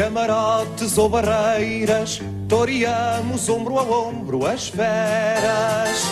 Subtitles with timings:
[0.00, 6.04] camarotes ou barreiras, toreamos ombro a ombro as feras.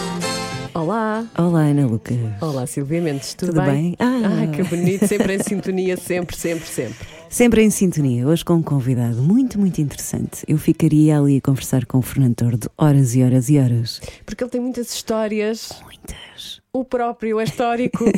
[0.75, 1.27] Olá!
[1.39, 2.15] Olá, Ana Luca.
[2.39, 3.97] Olá, Silvia Mendes, tudo, Tudo bem?
[3.99, 4.41] Ah.
[4.41, 7.09] Ai, que bonito, sempre em sintonia, sempre, sempre, sempre.
[7.31, 10.45] Sempre em sintonia, hoje com um convidado muito, muito interessante.
[10.47, 14.03] Eu ficaria ali a conversar com o Fernando Tordo horas e horas e horas.
[14.27, 16.61] Porque ele tem muitas histórias, Muitas.
[16.75, 18.05] o próprio é histórico.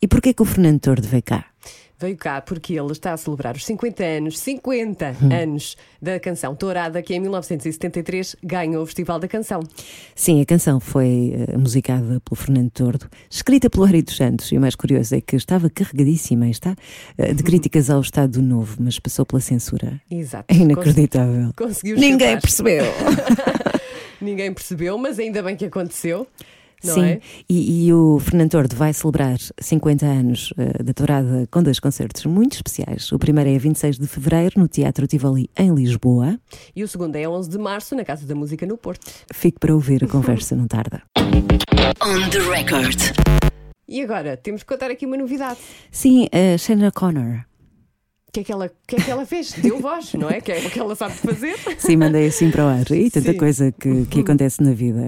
[0.00, 1.44] E porquê que o Fernando Tordo veio cá?
[2.00, 5.32] Veio cá porque ele está a celebrar os 50 anos, 50 Hum.
[5.32, 9.60] anos da canção Tourada, que em 1973 ganhou o Festival da Canção.
[10.14, 14.56] Sim, a canção foi eh, musicada pelo Fernando Tordo, escrita pelo Ari dos Santos, e
[14.56, 16.76] o mais curioso é que estava carregadíssima, está,
[17.16, 20.00] eh, de críticas ao Estado Novo, mas passou pela censura.
[20.08, 20.44] Exato.
[20.54, 21.50] É inacreditável.
[21.56, 22.84] Conseguiu Ninguém percebeu.
[24.20, 26.26] Ninguém percebeu, mas ainda bem que aconteceu.
[26.84, 27.20] Não Sim, é?
[27.48, 32.24] e, e o Fernando Tordo vai celebrar 50 anos eh, da Tourada com dois concertos
[32.26, 33.10] muito especiais.
[33.10, 36.38] O primeiro é a 26 de fevereiro no Teatro Tivoli, em Lisboa.
[36.76, 39.10] E o segundo é 11 de março, na Casa da Música no Porto.
[39.32, 41.02] Fique para ouvir a conversa, não tarda.
[42.00, 42.98] On the record.
[43.88, 45.58] E agora, temos que contar aqui uma novidade.
[45.90, 47.44] Sim, a Shana Connor.
[48.28, 49.52] O que é que ela, que é que ela fez?
[49.52, 50.40] Deu voz, não é?
[50.40, 51.56] Que é o que ela sabe fazer.
[51.78, 52.90] Sim, mandei assim para o ar.
[52.90, 53.38] E tanta Sim.
[53.38, 55.00] coisa que, que acontece na vida.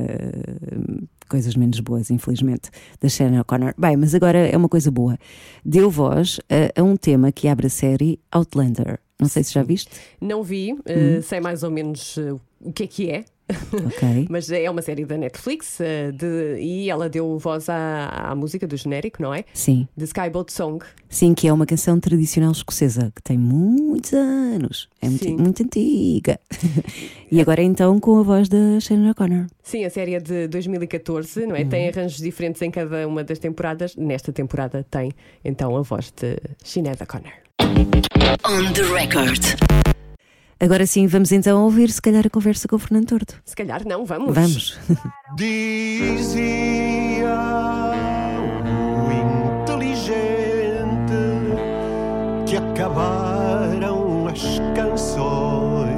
[1.30, 3.72] Coisas menos boas, infelizmente, da Shannon O'Connor.
[3.78, 5.16] Bem, mas agora é uma coisa boa.
[5.64, 8.98] Deu voz a, a um tema que abre a série Outlander.
[9.20, 9.90] Não sei se já viste.
[10.20, 13.24] Não vi, eh, sei mais ou menos eh, o que é que é,
[13.72, 14.26] Ok.
[14.30, 18.64] mas é uma série da Netflix eh, de- e ela deu voz à, à música
[18.64, 19.44] do genérico, não é?
[19.52, 19.88] Sim.
[19.98, 20.84] The Skyboat Song.
[21.08, 24.88] Sim, que é uma canção tradicional escocesa que tem muitos anos.
[25.02, 26.38] É muito, muito antiga.
[27.30, 29.46] e agora então com a voz da Shannon O'Connor.
[29.64, 31.64] Sim, a série é de 2014, não é?
[31.64, 33.96] Tem arranjos diferentes em cada uma das temporadas.
[33.96, 35.10] Nesta temporada tem
[35.44, 37.32] então a voz de Sinead O'Connor.
[38.44, 39.42] On the record.
[40.58, 43.34] Agora sim, vamos então ouvir se calhar a conversa com o Fernando Tordo.
[43.44, 44.34] Se calhar não, vamos.
[44.34, 44.78] Vamos.
[45.36, 46.44] Dizia
[48.38, 49.10] o
[49.62, 51.14] inteligente
[52.46, 55.90] que acabaram as canções.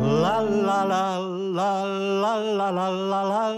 [0.00, 3.52] La la la la la la la la la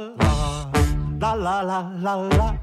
[1.21, 2.56] la la la la la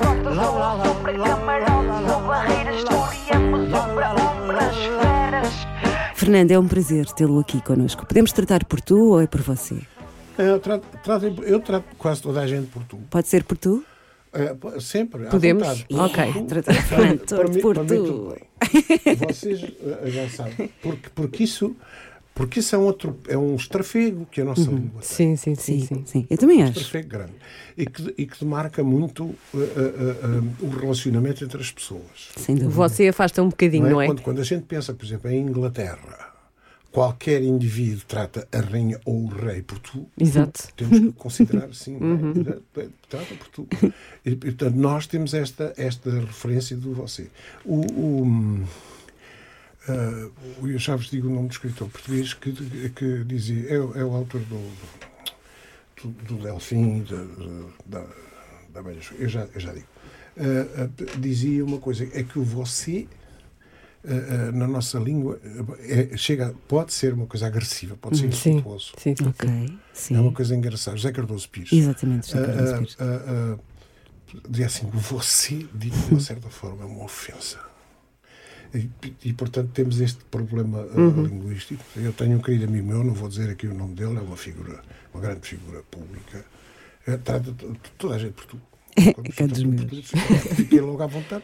[0.00, 5.54] Frotas rolam sobre camarões, ou barreiras, floreamos sobre ombras, feras.
[6.14, 8.06] Fernando, é um prazer tê-lo aqui connosco.
[8.06, 9.76] Podemos tratar por tu ou é por você?
[10.38, 12.96] Eu trato, trato, eu trato quase toda a gente por tu.
[13.10, 13.84] Pode ser por tu?
[14.32, 15.26] Uh, sempre.
[15.26, 15.84] Podemos?
[15.92, 18.36] Ok, tu, tratar por, por, por, por tu.
[19.28, 20.70] Vocês eh, já sabem.
[20.80, 21.76] Porque, porque isso
[22.40, 25.02] porque isso é um, outro, é um estrafego que a nossa língua tem.
[25.02, 26.02] Sim, sim, sim, Sim, sim.
[26.06, 26.26] sim.
[26.30, 26.70] Eu também Um acho.
[26.78, 27.32] estrafego grande.
[27.76, 32.30] E que, e que demarca muito eh, eh, eh, o relacionamento entre as pessoas.
[32.38, 32.72] Sem dúvida.
[32.74, 34.06] Você afasta um bocadinho, não é?
[34.06, 36.32] Quando, quando a gente pensa, por exemplo, em Inglaterra,
[36.90, 40.06] qualquer indivíduo trata a rainha ou o rei por tu.
[40.18, 40.66] Exato.
[40.74, 42.40] Temos que considerar, sim, não
[42.82, 42.86] é?
[43.06, 43.68] trata por tu.
[44.24, 47.28] E, portanto, nós temos esta, esta referência do você.
[47.66, 48.60] O, o,
[49.88, 50.30] hum, ah,
[50.62, 52.52] o- eu já vos digo o nome do escritor português que,
[52.90, 54.70] que dizia, é, o- é o autor do,
[56.02, 58.06] do, do Delfim, da, da,
[58.72, 59.20] da Velha Escola.
[59.20, 59.86] eu já, eu já digo.
[60.38, 63.06] Ah, ah, dizia uma coisa, é que o você
[64.04, 64.08] ah,
[64.48, 65.38] ah, na nossa língua
[65.80, 68.92] é- chega, pode ser uma coisa agressiva, pode ser Sim, insultuoso.
[68.96, 69.26] sim, sim.
[69.28, 70.16] Ok, sim.
[70.16, 70.96] É uma coisa engraçada.
[70.96, 71.72] José Cardoso Pires.
[71.72, 72.96] Exatamente, José Carlos ah, Pires.
[72.98, 77.58] ah, ah, dizia assim: você, dito de uma certa forma, é uma ofensa.
[78.74, 78.88] E,
[79.24, 81.24] e, portanto, temos este problema ah, Uhum.
[81.26, 81.82] linguístico.
[81.96, 84.36] Eu tenho um querido amigo meu, não vou dizer aqui o nome dele, é uma
[84.36, 84.80] figura,
[85.12, 86.44] uma grande figura pública.
[87.06, 87.54] Eh, Trata
[87.98, 88.60] toda a gente por tu.
[89.38, 90.10] É dos meus.
[90.54, 91.42] Fiquei logo à vontade.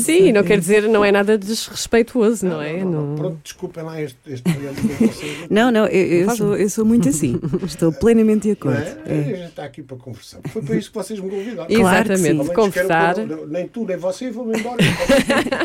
[0.00, 2.82] Sim, não quer dizer, não é nada desrespeituoso, não, é?
[2.84, 3.06] não, não.
[3.08, 5.54] Não- Pronto, desculpem lá este, este com.
[5.54, 7.38] Não, não, eu, eu sou, eu sou muito assim.
[7.64, 8.78] Estou plenamente de Não acordo.
[8.80, 9.02] é?
[9.06, 9.18] É.
[9.20, 10.40] A gente está aqui para conversar.
[10.48, 11.66] Foi para isso que vocês me convidaram.
[11.68, 13.18] Claro que Exatamente, conversar.
[13.18, 14.78] eu não- nem tu nem você vão-me embora.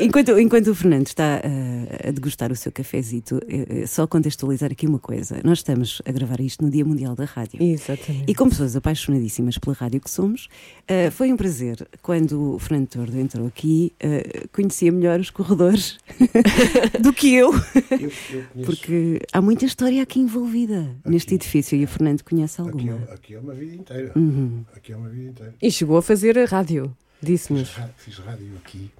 [0.00, 4.70] Enquanto, enquanto o Fernando está ah, a degustar o seu cafezito, eh, eh, só contextualizar
[4.72, 5.40] aqui uma coisa.
[5.44, 7.62] Nós estamos a gravar isto no Dia Mundial da Rádio.
[7.62, 8.24] Exatamente.
[8.26, 10.48] E como pessoas apaixonadíssimas pela rádio que somos.
[10.90, 11.86] Uh, foi um prazer.
[12.02, 15.98] Quando o Fernando Tordo entrou aqui, uh, conhecia melhor os corredores
[17.00, 17.52] do que eu.
[17.90, 18.12] Eu,
[18.56, 23.06] eu Porque há muita história aqui envolvida neste edifício e o Fernando conhece aqui, alguma.
[23.08, 24.12] é, aqui é uma vida inteira.
[24.16, 24.64] Uhum.
[24.74, 25.54] Aqui é uma vida inteira.
[25.62, 27.70] E chegou a fazer a rádio, Fiz, disse-nos.
[27.74, 28.90] ra- fiz rádio aqui.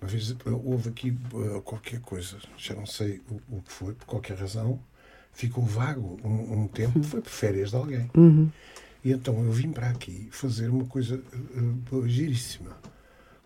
[0.00, 0.34] Uma vez
[0.64, 4.78] houve aqui uh, qualquer coisa, já não sei o, o que foi, por qualquer razão,
[5.32, 8.10] ficou vago um, um tempo, foi por férias de alguém.
[8.16, 8.50] Uhum.
[9.04, 11.20] E então eu vim para aqui fazer uma coisa
[11.92, 12.70] uh, giríssima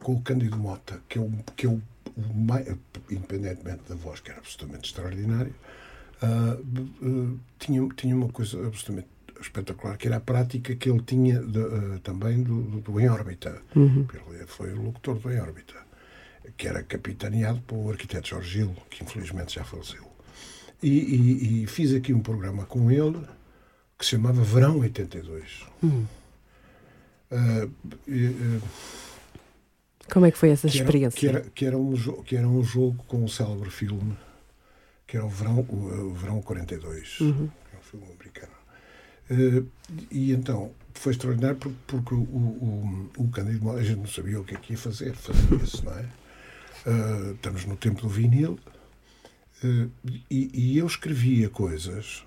[0.01, 1.83] com o Cândido Mota, que é o, que é o,
[2.17, 2.23] o
[3.11, 5.53] independentemente da voz, que era absolutamente extraordinária,
[6.23, 9.09] uh, uh, tinha, tinha uma coisa absolutamente
[9.41, 13.09] espetacular, que era a prática que ele tinha de, uh, também do, do, do Em
[13.09, 13.61] Órbita.
[14.33, 15.75] Ele foi o locutor do Em Órbita,
[16.57, 20.07] que era capitaneado pelo arquiteto Jorge Gil, que infelizmente já faleceu.
[20.83, 23.21] E, e- e fiz aqui um programa com ele
[23.99, 25.67] que se chamava Verão 82.
[25.83, 27.71] Uh,
[28.07, 28.63] e, uh,
[30.11, 31.19] Como é que foi essa que era, experiência?
[31.19, 34.17] que, era, que, era um, que era um jogo com um célebre filme,
[35.07, 37.51] que era o Verão, o, o Verão 42, Uhum.
[37.75, 38.53] é um filme americano.
[39.31, 39.63] Eh,
[40.11, 44.45] e então foi extraordinário por- porque o, o, o Cândido a gente não sabia o
[44.45, 46.07] que é que ia fazer, fazer isso, não é?
[46.87, 48.59] Eh, estamos no tempo do vinil
[49.63, 49.87] eh,
[50.31, 52.25] e, e eu escrevia coisas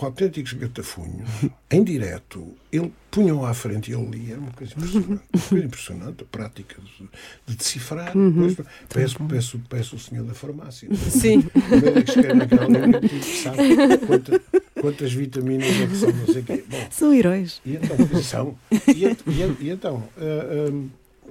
[0.00, 1.28] autênticos gatafunhos,
[1.70, 6.22] em direto, ele punham à frente e ele lia, uma coisa impressionante, uma coisa impressionante,
[6.22, 7.08] a prática de,
[7.46, 8.12] de decifrar.
[8.12, 8.56] Pois,
[8.88, 10.88] peço, peço, peço o senhor da farmácia.
[10.96, 11.38] Sim.
[11.54, 14.40] O médico que escreve naquela linha que sabe quanta-
[14.80, 16.64] quantas vitaminas é que são, não sei o quê.
[16.68, 17.60] Bom, São heróis.
[17.64, 18.58] e então, são.
[18.88, 21.30] E, e e então, ah, ah,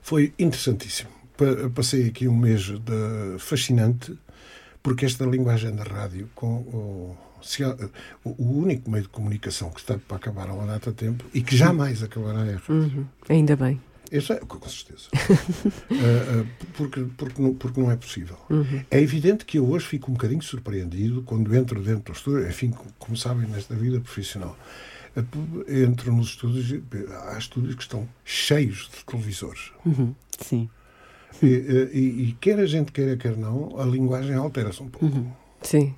[0.00, 1.10] foi interessantíssimo.
[1.36, 4.16] Pa- Passei aqui um mês de fascinante,
[4.82, 7.62] porque esta linguagem da rádio, com o, se
[8.24, 11.42] o, único meio de comunicação que está para acabar há uma data de tempo e
[11.42, 12.62] que jamais acabará é a rádio.
[12.68, 13.06] Uhum.
[13.28, 13.80] Ainda bem.
[14.10, 15.08] Isso é, com certeza.
[15.90, 18.36] Ah, ah, porque, porque, não, porque não é possível.
[18.90, 22.70] É evidente que eu hoje fico um bocadinho surpreendido quando entro dentro do estúdio, enfim,
[22.70, 24.56] co- como sabem, nesta vida profissional.
[25.16, 25.22] Ah,
[25.68, 26.82] Entro nos estúdios,
[27.28, 29.70] há estúdios que estão cheios de televisores.
[29.84, 30.14] Uhum.
[30.40, 30.68] Sim.
[31.42, 35.36] E, e- e quer a gente queira, quer não, a linguagem altera-se um pouco.
[35.62, 35.94] Sim.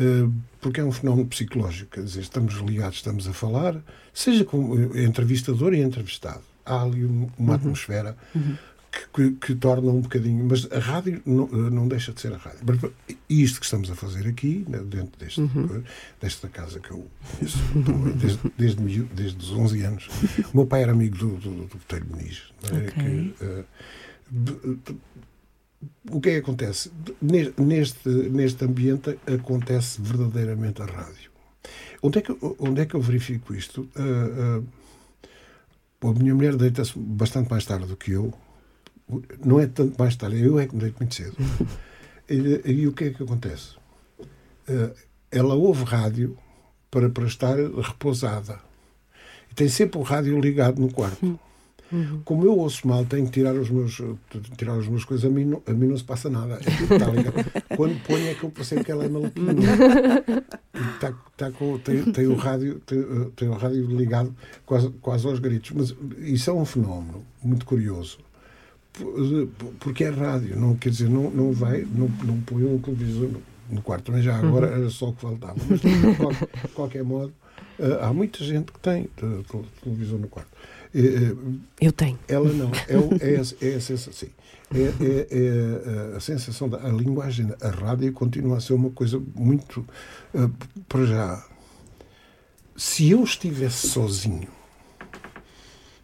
[0.00, 3.76] Uh, porque é um fenómeno psicológico, quer dizer, estamos ligados, estamos a falar,
[4.14, 6.40] seja como eh, entrevistador e entrevistado.
[6.64, 10.44] Há ali um- uma atmosfera que, que- que torna um bocadinho.
[10.48, 12.60] Mas a rádio não, eh, não deixa de ser a rádio.
[13.28, 15.40] E isto que estamos a fazer aqui, né, dentro deste,
[16.20, 17.06] desta casa que eu
[17.38, 17.58] conheço
[18.16, 20.08] desde, desde, miú- desde os 11 anos.
[20.52, 22.42] O meu pai era amigo do, do, do Botelho Muniz.
[22.64, 22.76] é?
[22.76, 22.90] Ok.
[22.90, 23.64] Que, eh,
[24.30, 24.78] b-
[26.10, 26.90] o que é que acontece?
[27.20, 31.30] Ne- Neste, neste ambiente acontece verdadeiramente a rádio.
[32.02, 33.88] Onde é que, onde é que eu verifico isto?
[33.96, 34.62] Ah,
[36.02, 38.32] ah, a minha mulher deita-se bastante mais tarde do que eu.
[39.44, 41.36] Não é tanto mais tarde, eu é que me deito muito cedo.
[42.28, 43.74] E, e o que é que acontece?
[44.68, 44.92] Ah,
[45.30, 46.36] ela ouve rádio
[46.90, 48.58] para, para estar repousada.
[49.50, 51.38] E tem sempre o rádio ligado no quarto.
[52.24, 54.00] Como eu ouço mal, tenho que tirar os meus,
[54.56, 56.58] tirar as minhas coisas, a mim, não, a mim não se passa nada.
[56.60, 57.50] Ligado.
[57.76, 59.52] Quando ponho é que eu percebo que ela é maluquinha.
[60.74, 64.34] E tá, tá com, tem, tem, o rádio, tem, eh, tem o rádio ligado
[64.64, 65.72] quase, quase aos gritos.
[65.72, 68.18] Mas isso é um fenómeno muito curioso.
[68.92, 69.48] Por-
[69.80, 73.30] Porque é rádio, não quer dizer, não, não vai, não, não põe um televisor
[73.70, 74.04] no, quarto.
[74.06, 75.56] Também já agora era só o que faltava.
[75.68, 77.32] Mas de qualquer, de qualquer modo,
[77.78, 80.50] eh, há muita gente que tem eh, tele- televisor no quarto.
[80.94, 81.36] Eh, eh,
[81.80, 82.18] Eu tenho.
[82.28, 82.70] ela não.
[82.88, 82.94] É,
[83.34, 84.12] é, a- é a sensação.
[84.12, 84.30] sim.
[84.72, 89.20] É, é- é a, sensação da a linguagem, a rádio continua a ser uma coisa
[89.34, 89.84] muito.
[90.34, 90.48] ah,
[90.88, 91.46] para já.
[92.76, 94.48] Se eu estivesse sozinho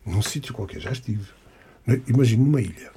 [0.04, 1.26] num sítio qualquer, já estive.
[1.86, 2.00] né?
[2.08, 2.90] Imagino numa ilha.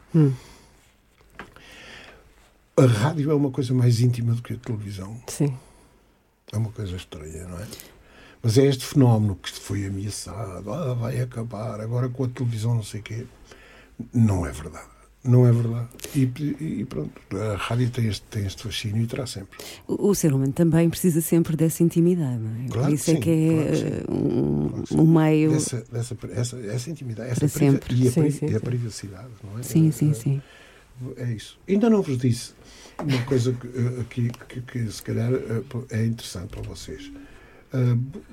[2.77, 5.21] A rádio é uma coisa mais íntima do que a televisão.
[5.27, 5.55] Sim.
[6.51, 7.67] É uma coisa estranha, não é?
[8.41, 12.83] Mas é este fenómeno que foi ameaçado, ah, vai acabar, agora com a televisão não
[12.83, 13.25] sei o quê.
[14.13, 14.87] Não é verdade.
[15.21, 15.89] Não é verdade.
[16.15, 16.21] E,
[16.79, 19.57] e pronto, a rádio tem este, tem este fascínio e terá sempre.
[19.85, 22.67] O, o ser humano também precisa sempre dessa intimidade, não é?
[22.69, 25.05] Claro Por que isso é sim, que é claro que eh, um, Claro que um
[25.07, 25.51] meio.
[25.51, 27.95] Dessa, dessa, essa, essa intimidade, essa priva- sempre.
[28.01, 29.63] E, a, Sim, sim, e a privacidade, não é?
[29.63, 30.41] Sim, É- sim, é- sim.
[31.17, 31.59] É isso.
[31.67, 32.53] Ainda não vos disse
[32.97, 37.11] uma coisa que, eh, que, que, que se calhar eh, é interessante para vocês.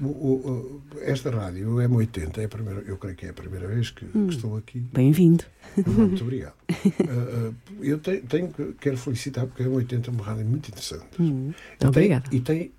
[0.03, 3.91] O- esta rádio, o M80, é a primeira, eu creio que é a primeira vez
[3.91, 4.81] que, que estou aqui.
[4.93, 5.45] Bem-vindo.
[5.87, 6.55] Muito obrigado.
[7.09, 10.69] Ah, ah, eu tenho, tenho que, quero felicitar porque a M80 é uma rádio muito
[10.69, 11.05] interessante.
[11.21, 11.53] Hum.
[11.75, 12.25] E tem- Obrigada.
[12.33, 12.73] E tem,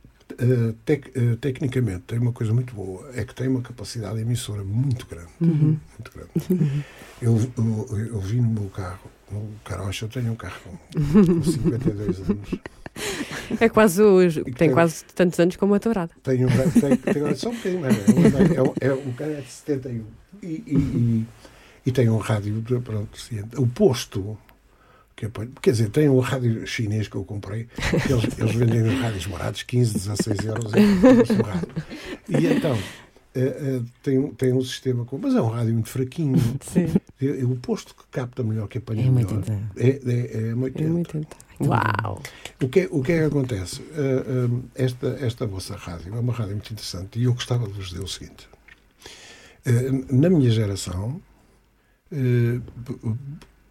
[0.86, 5.30] tec- tecnicamente tem uma coisa muito boa, é que tem uma capacidade emissora muito grande.
[5.40, 6.84] Muito grande.
[7.20, 10.54] Eu, eu, eu vi no meu carro, no Carocha, eu tenho um carro
[10.94, 12.50] com 52 anos.
[13.60, 16.12] É quase os, tem tem- quase tantos anos como a tourada.
[16.24, 17.86] Tenho, um- tenho, tenho só um bocadinho.
[17.86, 20.04] É, um- é, um- é um cara é de 71.
[20.44, 21.26] E, e, e,
[21.86, 23.10] e tem um rádio, pronto,
[23.58, 24.38] o posto.
[25.16, 27.68] Que eu ponho- quer dizer, tem um rádio chinês que eu comprei,
[28.06, 30.72] que eles, eles vendem os rádios baratos, 15, 16 euros.
[30.74, 31.68] o rádio.
[32.30, 32.78] E então,
[33.40, 36.38] eh, eh, tem, um- tem um sistema, com, mas é um rádio muito fraquinho.
[36.62, 36.88] Sim.
[37.22, 39.72] É- é o posto que capta melhor, que apanha É melhor, 80.
[39.78, 40.84] é, é, é uma 80.
[40.84, 41.28] É 80.
[41.62, 42.22] Uau!
[42.62, 43.82] O que, é- o que é que acontece?
[43.82, 47.74] Uh, um, esta, esta vossa rádio é uma rádio muito interessante e eu gostava de
[47.74, 48.48] vos dizer o seguinte.
[49.66, 51.20] Uh, na minha geração,
[52.12, 53.18] uh,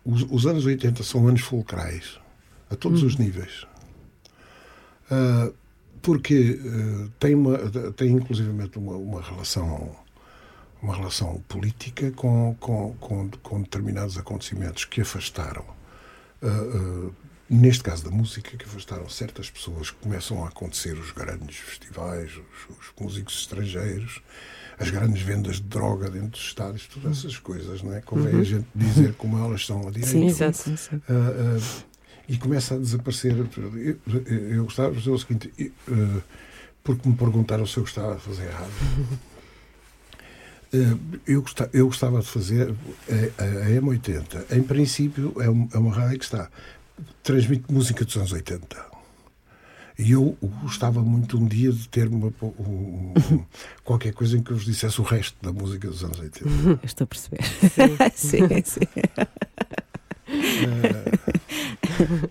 [0.05, 2.19] os, os anos 80 são anos fulcrais,
[2.71, 3.65] a todos os níveis.
[5.11, 5.55] Uh,
[6.07, 7.59] porque uh, tem, uma,
[7.97, 9.91] tem inclusivamente uma, uma relação
[10.81, 15.65] uma relação política com, com, com, com determinados acontecimentos que afastaram
[16.43, 17.15] uh, uh,
[17.51, 22.31] neste caso da música, que afastaram certas pessoas que começam a acontecer os grandes festivais,
[22.31, 24.23] os, os músicos estrangeiros,
[24.79, 28.01] as grandes vendas de droga dentro dos estádios, todas essas coisas, não é?
[28.01, 30.07] Convém a gente dizer como elas são a direito.
[30.07, 30.71] Sim, Exato.
[30.93, 31.85] Ah, ah,
[32.29, 33.37] e começa a desaparecer.
[33.37, 36.21] Eu, eu, eu gostava de dizer o seguinte, eu, ah,
[36.83, 39.19] porque me perguntaram se eu gostava de fazer rádio.
[40.75, 42.75] Ah, eu, gostava, eu gostava de fazer
[43.09, 44.57] a, a, a M80.
[44.57, 46.51] Em princípio, é, um- é uma rádio que está
[47.23, 48.97] transmite música dos anos 80.
[49.99, 53.45] E eu gostava muito um dia de ter uma, um- um-
[53.83, 56.49] qualquer coisa em que eu vos dissesse o resto da música dos anos 80.
[56.69, 57.43] Eu Estou a perceber.
[58.15, 58.81] sim, sim.
[60.29, 61.36] Eu,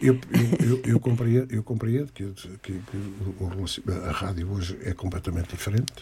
[0.01, 0.19] eu,
[0.59, 2.25] eu, eu compreendo, eu compreendo que,
[2.61, 2.97] que- que
[3.39, 3.65] o- o-
[4.07, 5.93] a rádio hoje é completamente diferente,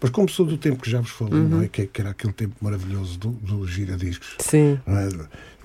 [0.00, 1.68] mas como sou do tempo que já vos falei, não é?
[1.68, 4.36] que, que era aquele tempo maravilhoso do, do giradiscos.
[4.40, 4.78] Sim.
[4.86, 5.08] Não é?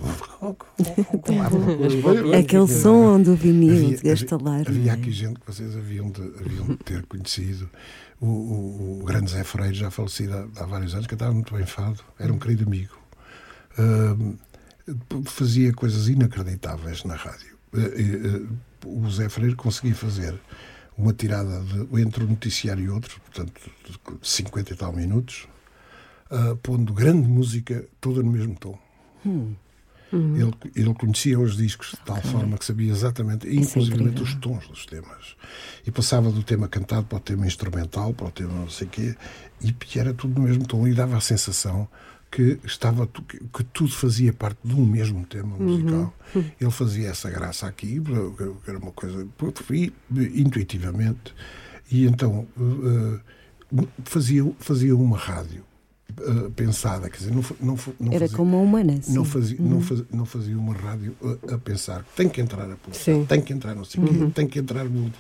[2.39, 4.63] Aquele som do vinil Havia- de estalar.
[4.67, 4.93] Havia, é?
[4.93, 7.69] aqui gente que vocês haviam de, haviam de ter conhecido.
[8.19, 11.65] O, o, o grande Zé Freire, já falecido há, há vários anos, cantava muito bem
[11.65, 12.93] fado, era um querido amigo.
[13.77, 14.35] Ahm,
[15.25, 17.57] fazia coisas inacreditáveis na rádio.
[17.73, 18.41] Eh, eh,
[18.85, 20.39] o Zé Freire conseguia fazer
[20.97, 23.53] uma tirada de, entre um noticiário e outro, portanto,
[23.85, 25.47] de 50 e tal minutos,
[26.29, 28.77] ah, pondo grande música toda no mesmo tom.
[30.11, 34.23] Ele, ele conhecia os discos de tal forma que sabia exatamente, Isso é inclusive incrível.
[34.23, 35.35] os tons dos temas.
[35.87, 38.89] E passava do tema cantado para o tema instrumental, para o tema não sei o
[38.91, 39.15] quê,
[39.59, 40.87] e era tudo no mesmo tom.
[40.87, 41.87] E dava a sensação
[42.33, 46.11] que, estava, que, tudo fazia parte de um mesmo tema musical.
[46.35, 49.27] Ele fazia essa graça aqui, que era uma coisa.
[49.71, 49.93] e,
[50.41, 51.35] intuitivamente.
[51.91, 53.19] E então eh,
[54.03, 55.63] fazia, fazia uma rádio
[56.09, 58.99] eh, pensada, quer dizer, não, não, não Era fazia- como a humana.
[58.99, 59.13] sim.
[59.13, 62.75] não fazia, não, fazia, não fazia uma rádio a, a pensar tem que entrar a
[62.93, 63.25] Sim.
[63.25, 65.11] tem que entrar não sei o quê, tem que entrar no...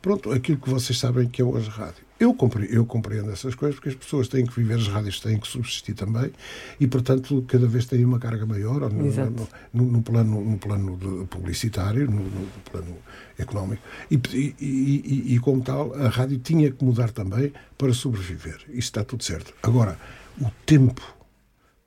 [0.00, 2.03] Pronto, aquilo que vocês sabem que é hoje rádio.
[2.18, 5.38] Eu compreendo, eu compreendo essas coisas porque as pessoas têm que viver, as rádios têm
[5.38, 6.30] que subsistir também
[6.78, 9.48] e, portanto, cada vez têm uma carga maior no, Exato.
[9.72, 12.96] no, no plano, no plano publicitário, no, no plano
[13.36, 13.82] económico.
[14.10, 18.58] E, e, e- e, como tal, a rádio tinha que mudar também para sobreviver.
[18.68, 19.52] Isso está tudo certo.
[19.62, 19.98] Agora,
[20.40, 21.02] o tempo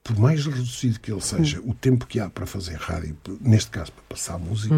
[0.03, 3.91] por mais reduzido que ele seja, o tempo que há para fazer rádio, neste caso
[3.91, 4.75] para passar música,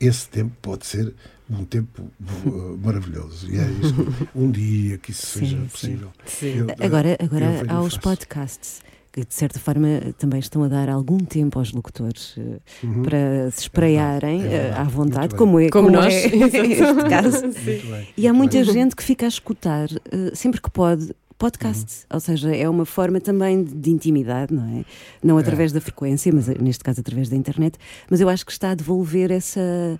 [0.00, 1.14] esse tempo pode ser
[1.50, 2.02] um tempo
[2.46, 3.50] uh, maravilhoso.
[3.50, 3.94] E é isso.
[3.94, 5.66] que- Um dia que isso Sim, seja sim.
[5.66, 6.08] possível.
[6.24, 6.58] Sim.
[6.58, 8.80] Eu- Agora, eu agora e há os podcasts
[9.12, 9.88] que de certa forma
[10.18, 12.60] também estão a dar algum tempo aos locutores eh,
[13.02, 14.46] para se espraiarem Uhum.
[14.46, 16.14] É verdade, eh, é à vontade, como é, Como nós.
[16.14, 17.42] é este caso.
[17.42, 18.72] Muito bem, E há muita bem.
[18.72, 22.14] gente que fica a escutar eh, sempre que pode podcast, Uhum.
[22.16, 24.84] ou seja, é uma forma também de, de intimidade, não é?
[25.22, 27.78] Não através da frequência, mas eh, neste caso através da internet,
[28.10, 29.98] mas eu acho que está a devolver essa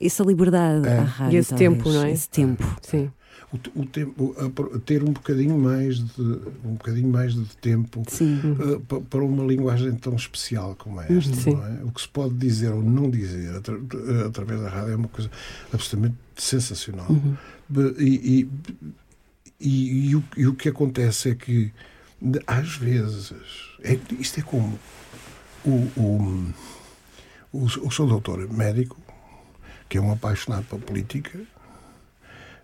[0.00, 0.98] essa liberdade É.
[0.98, 1.36] à rádio.
[1.36, 2.10] E esse talvez, tempo, não é?
[2.10, 2.76] Esse tempo.
[2.82, 3.10] Sim.
[3.52, 4.34] O, o tempo,
[4.74, 6.20] a ter um bocadinho mais de
[6.64, 11.34] um bocadinho mais de tempo uh, pa- para uma linguagem tão especial como é esta,
[11.36, 11.54] Sim.
[11.54, 11.84] não é?
[11.84, 15.08] O que se pode dizer ou não dizer atra- uh, através da rádio é uma
[15.08, 15.30] coisa
[15.72, 17.06] absolutamente sensacional.
[17.68, 18.48] Be- E, e,
[19.60, 21.72] e- e o, e o que acontece é que
[22.46, 23.32] às vezes
[23.82, 24.78] é, isto é como
[25.64, 26.52] o, o,
[27.52, 28.96] o, o seu doutor médico
[29.88, 31.38] que é um apaixonado pela política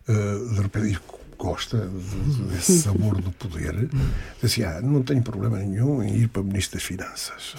[0.09, 0.99] uh, de repente
[1.39, 6.15] gosta de- de- desse sabor do poder, diz assim, ah, não tenho problema nenhum em
[6.17, 7.55] ir para Ministro das Finanças.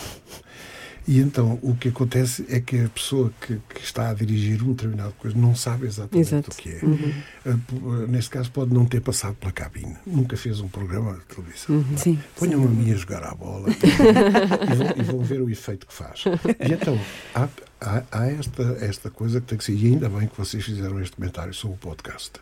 [1.08, 4.72] E então o que acontece é que a pessoa que, que está a dirigir um
[4.74, 6.52] determinado coisa não sabe exatamente Exato.
[6.52, 6.80] o que é.
[7.50, 11.26] Uh, p- Neste caso, pode não ter passado pela cabine, nunca fez um programa de
[11.36, 11.84] televisão.
[11.98, 12.20] Sim.
[12.38, 15.94] Ponham-me a mim a jogar à bola e, vão, e vão ver o efeito que
[15.94, 16.24] faz.
[16.60, 17.00] E então,
[17.34, 17.48] há,
[17.82, 21.02] há- há esta, esta coisa que tem que ser, e ainda bem que vocês fizeram
[21.02, 22.34] este comentário sobre o podcast,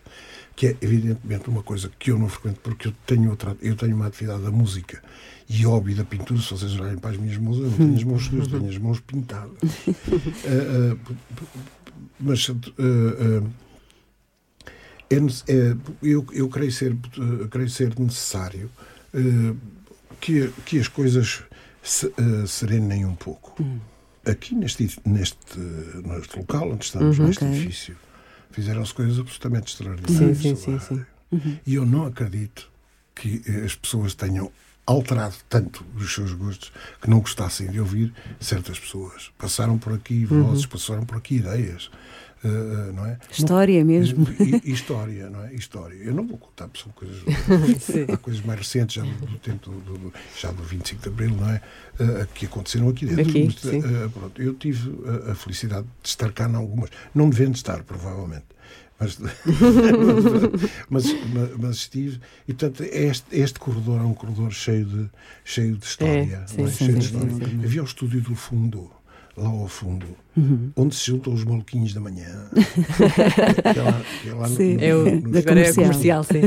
[0.55, 3.95] que é evidentemente uma coisa que eu não frequento, porque eu tenho, outra, eu tenho
[3.95, 5.01] uma atividade da música
[5.49, 6.39] e hobby da pintura.
[6.39, 8.77] Se vocês olharem para as minhas mãos, eu não tenho as mãos sujas, tenho as
[8.77, 9.57] mãos pintadas.
[9.89, 11.59] P- p-
[12.19, 12.49] mas.
[12.49, 13.43] ah,
[15.09, 18.69] é é, eu, eu creio, ser, eh, creio ser necessário
[19.11, 19.55] eh,
[20.21, 21.41] que, que as coisas
[21.81, 23.55] se, eh, serenem um pouco.
[24.23, 27.57] Aqui neste, neste, neste local onde estamos, neste ok.
[27.57, 27.95] edifício,
[28.51, 30.37] fizeram-se coisas absolutamente extraordinárias.
[30.37, 30.95] Sim, sim, sim, sim.
[31.31, 31.59] rádio.
[31.65, 32.69] E eu não acredito
[33.15, 34.51] que eh, as pessoas tenham
[34.91, 39.31] alterado tanto os seus gostos que não gostassem de ouvir certas pessoas.
[39.37, 41.91] Passaram por aqui vozes, passaram por aqui ideias.
[42.43, 43.17] eh, não é?
[43.29, 44.25] História mesmo.
[44.39, 45.53] E- e- história, não é?
[45.53, 45.95] História.
[45.95, 47.21] Eu não vou contar, porque são coisas.
[48.13, 51.35] há coisas mais recentes, já do, do tempo do, do- já do 25 de Abril,
[51.35, 51.61] não é?
[51.99, 53.29] Eh, que aconteceram aqui dentro.
[53.29, 54.89] Aqui, Mas, eh, pronto, eu tive
[55.27, 56.89] a, a felicidade de estar cá em algumas.
[57.13, 58.45] Não devendo estar, provavelmente.
[58.99, 59.17] Mas,
[60.89, 62.19] mas, mas, mas estive.
[62.47, 65.09] E, portanto, este, este corredor é um corredor cheio de,
[65.45, 66.43] cheio de história.
[66.47, 66.71] sim, não é?
[66.71, 67.47] sim, cheio de sim, história.
[67.47, 68.91] sim, Havia o estúdio do fundo.
[69.37, 70.05] Lá ao fundo,
[70.75, 72.49] onde se juntam os maluquinhos da manhã,
[73.73, 74.73] que é lá, que é lá no- Sim.
[74.75, 75.73] no- É o, no- é comercial.
[75.87, 76.41] comercial, sim.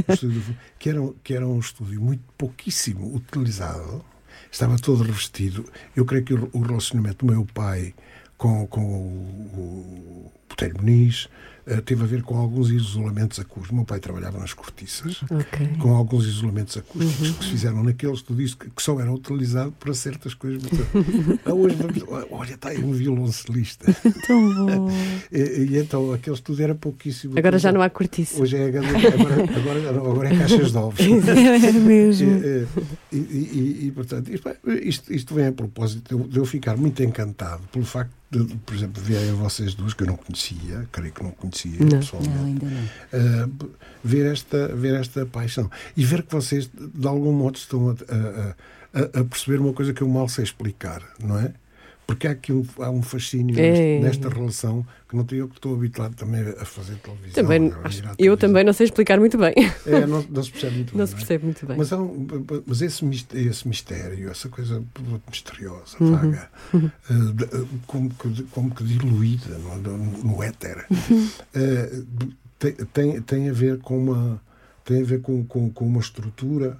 [0.79, 4.05] que era, um- que era um estúdio muito pouquíssimo utilizado,
[4.51, 5.65] estava todo revestido.
[5.97, 7.95] Eu creio que o, o relacionamento do meu pai
[8.37, 11.29] com, com o, o Botelho Muniz
[11.85, 13.71] teve a ver com alguns isolamentos acústicos.
[13.71, 15.69] Meu pai trabalhava nas cortiças, Ok.
[15.79, 19.95] com alguns isolamentos acústicos que se fizeram naquele estúdio que, que só eram utilizados para
[19.95, 20.63] certas coisas.
[20.63, 21.41] Muito...
[21.45, 22.05] Ah, hoje vamos...
[22.31, 23.87] Olha, está aí um violoncelista.
[24.27, 24.89] Tão bom.
[25.33, 25.39] E,
[25.71, 27.39] e então aquele estúdio era pouquíssimo.
[27.39, 28.41] Agora já não há cortiça.
[28.43, 28.87] Hoje é, agora,
[29.57, 31.01] agora, agora é caixas de ovos.
[31.03, 32.31] É mesmo.
[33.13, 34.31] E, e, e- portanto,
[34.83, 38.13] isto, isto, vem a propósito de eu, de eu ficar muito encantado pelo facto
[38.65, 41.99] por exemplo, verem vocês duas, que eu não conhecia, creio que não conhecia Não.
[42.01, 43.47] pessoalmente, Não, ainda não.
[43.47, 43.71] uh,
[44.03, 47.93] ver, esta, ver esta paixão e ver que vocês, de algum modo, estão a,
[48.99, 51.53] a- a- perceber uma coisa que eu mal sei explicar, não é?
[52.07, 54.01] Porque há aqui um, há um fascínio É.
[54.01, 57.35] nesta relação que não tenho eu que estou habituado também a fazer televisão.
[57.35, 58.37] Também, a acho- eu televisão.
[58.39, 59.53] também não sei explicar muito bem.
[59.87, 61.17] É, não, não se percebe muito Não bem, se é?
[61.19, 61.77] percebe muito bem.
[61.77, 62.27] Mas, um-
[62.67, 64.83] mas esse, esse mistério, essa coisa
[65.31, 66.13] misteriosa, Uhum.
[66.13, 66.79] vaga, eh,
[67.35, 70.87] de- eh, como, que, como que diluída no, no, éter,
[71.55, 72.03] eh,
[72.59, 74.41] tem, tem, tem a ver com uma,
[74.83, 76.79] tem a ver com, com, com uma estrutura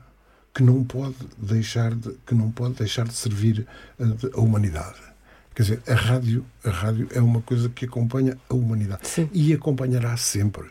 [0.55, 3.67] que não pode deixar de, que não pode deixar de servir
[4.01, 5.12] eh, de- a humanidade.
[5.55, 9.29] Quer dizer, a rádio, a rádio é uma coisa que acompanha a humanidade Sim.
[9.33, 10.65] e acompanhará sempre.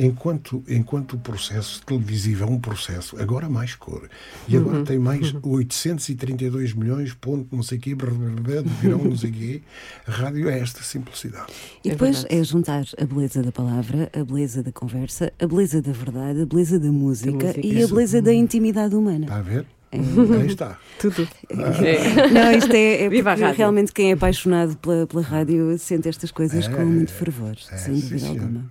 [0.00, 4.08] Enquanto, enquanto o processo televisivo é um processo, agora mais cor,
[4.46, 4.62] e Uhum.
[4.62, 8.98] agora tem mais 832 milhões, ponto, não sei o quê, brr, brr, brr, de virão,
[9.02, 9.62] não sei o quê,
[10.06, 11.52] a rádio é esta simplicidade.
[11.84, 12.40] E É depois verdade.
[12.40, 16.46] é juntar a beleza da palavra, a beleza da conversa, a beleza da verdade, a
[16.46, 17.66] beleza da música, música.
[17.66, 17.94] e a Isso.
[17.94, 19.24] beleza da intimidade humana.
[19.24, 19.66] Está a ver?
[19.90, 19.96] É.
[19.98, 20.78] Aí está.
[20.98, 21.26] Tudo.
[21.48, 22.28] É.
[22.30, 26.30] Não, isto é, é Viva porque realmente quem é apaixonado pela, pela rádio sente estas
[26.30, 28.40] coisas É, com muito fervor, é, sem sim, dúvida senhor.
[28.42, 28.64] alguma.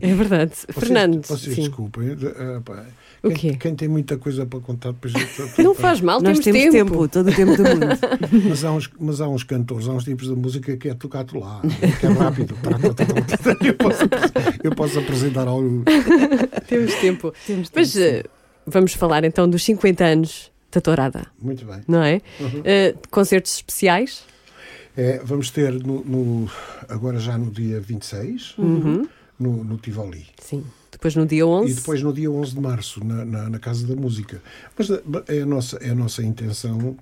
[0.00, 0.52] É verdade.
[0.54, 1.60] Vocês- Fernando, Vocês sim.
[1.62, 2.10] desculpem.
[2.10, 2.84] eh, pá,
[3.22, 3.56] O quem, quê?
[3.58, 5.12] quem tem muita coisa para contar, depois.
[5.58, 6.90] não faz mal, Nós temos temos tempo.
[6.92, 7.08] tempo.
[7.08, 7.86] todo o tempo do mundo.
[8.48, 11.36] Mas há, uns, mas há uns cantores, há uns tipos de música que é tocar-te
[11.36, 11.60] lá,
[12.00, 12.54] que é rápido.
[13.64, 14.02] eu, posso,
[14.62, 15.82] eu posso apresentar algo.
[16.68, 17.32] Temos tempo.
[17.46, 18.28] Temos Mas tempo, sim.
[18.66, 21.80] Vamos falar então dos 50 anos da Tourada, Muito bem.
[21.86, 22.20] não é?
[22.40, 22.62] Uhum.
[22.64, 24.24] Eh, concertos especiais?
[24.96, 26.50] É, vamos ter no, no-
[26.88, 29.06] agora já no dia 26, Uhum.
[29.38, 30.26] no, no Tivoli.
[30.40, 30.64] Sim.
[30.90, 31.70] Depois no dia 11.
[31.72, 34.40] E depois no dia 11 de março, na, na, na Casa da Música.
[34.78, 36.96] Mas eh, é a nossa, é a nossa intenção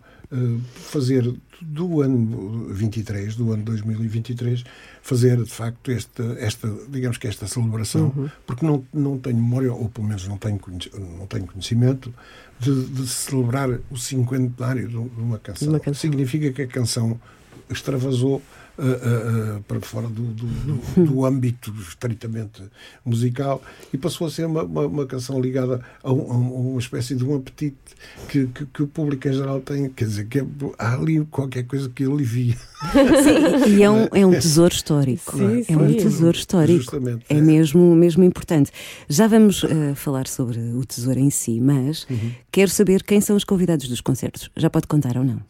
[0.75, 4.64] fazer do ano 23, do ano 2023,
[5.01, 8.29] fazer de facto esta, esta digamos que esta celebração, Uhum.
[8.47, 10.61] porque não, não tenho memória, ou pelo menos não tenho,
[11.18, 12.12] não tenho conhecimento,
[12.59, 15.68] de, de celebrar o cinquentenário de de uma canção.
[15.68, 16.01] De uma canção.
[16.01, 17.21] Significa que a canção
[17.71, 18.42] extravasou
[18.79, 18.83] ah,
[19.59, 22.63] ah, para fora do, do, do- do âmbito estritamente
[23.05, 26.81] musical e passou a ser uma, uma, uma canção ligada a, um- a um- uma
[26.81, 27.77] espécie de um apetite
[28.29, 29.89] que, que, que o público em geral tem.
[29.91, 30.47] Quer dizer, que é-
[30.79, 32.57] há ali qualquer coisa que alivia.
[32.93, 35.37] Sim, e é um, é um tesouro histórico.
[35.37, 35.97] Sim, é um sim.
[35.99, 36.79] tesouro histórico.
[36.83, 37.25] Justamente.
[37.29, 38.71] É mesmo, mesmo importante.
[39.09, 42.33] Já vamos eh, falar sobre o tesouro em si, mas Uhum.
[42.51, 44.51] quero saber quem são os convidados dos concertos.
[44.57, 45.41] Já pode contar ou não?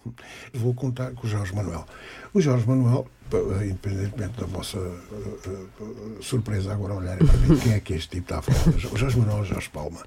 [0.53, 1.87] Vou contar com o Jorge Manuel.
[2.35, 7.75] O Jorge Manuel, p- independentemente da vossa eh, eh, surpresa agora olharem para mim, quem
[7.75, 8.77] é que este tipo está a falar?
[8.93, 9.99] O Jorge Manuel ou Jorge Palma?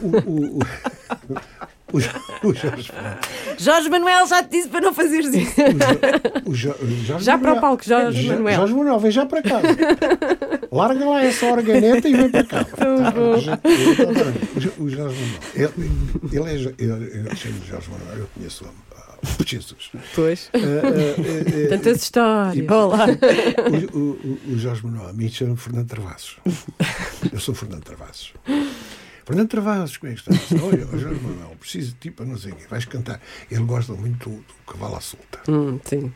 [0.00, 0.58] O, o, o,
[1.92, 2.10] o, Jo-
[2.44, 3.18] o Jorge Palma.
[3.58, 5.54] Jorge Manuel já te disse para não fazeres isso.
[6.46, 8.56] O Jo- o Jorge Já para o Manuel- palco, Jorge Jo- Manuel.
[8.56, 9.60] Jorge Manuel, vem já para cá.
[10.70, 12.64] Larga lá essa organeta e vem para cá.
[12.64, 13.58] Tá, o Jo-
[14.56, 15.40] o Jo- O Jorge Manuel.
[15.54, 15.90] Ele,
[16.32, 16.54] ele é.
[16.78, 18.68] Eu, eu de Jorge Manuel, eu conheço-o.
[19.46, 19.90] Jesus.
[20.14, 20.50] Pois.
[20.54, 22.68] Ah, ah, ah, Tantas histórias.
[22.70, 23.06] Olá.
[23.92, 26.36] O, o, o- Jorge Manuel, mim chama Fernando Travassos.
[27.32, 28.34] Eu sou Fernando Travassos.
[29.26, 30.62] Fernando Travassos, como é que estás?
[30.62, 32.64] Olha, o Jorge Manuel, preciso de ti para não sei o quê.
[32.68, 33.20] Vais cantar.
[33.50, 35.40] Ele gosta muito do, do Cavalo à Solta.
[35.48, 36.12] Hum, sim.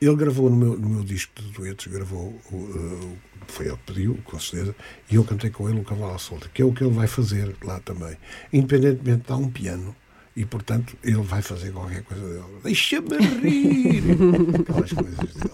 [0.00, 3.16] Ele gravou no meu, no meu disco de duetos, gravou, uh,
[3.48, 4.74] foi ele que pediu, com certeza,
[5.10, 7.06] e eu cantei com ele o Cavalo à Solta, que é o que ele vai
[7.06, 8.14] fazer lá também.
[8.52, 9.96] Independentemente de dar um piano,
[10.36, 12.44] e portanto ele vai fazer qualquer coisa dele.
[12.62, 14.02] Deixa-me rir!
[14.60, 15.50] Aquelas coisas dele.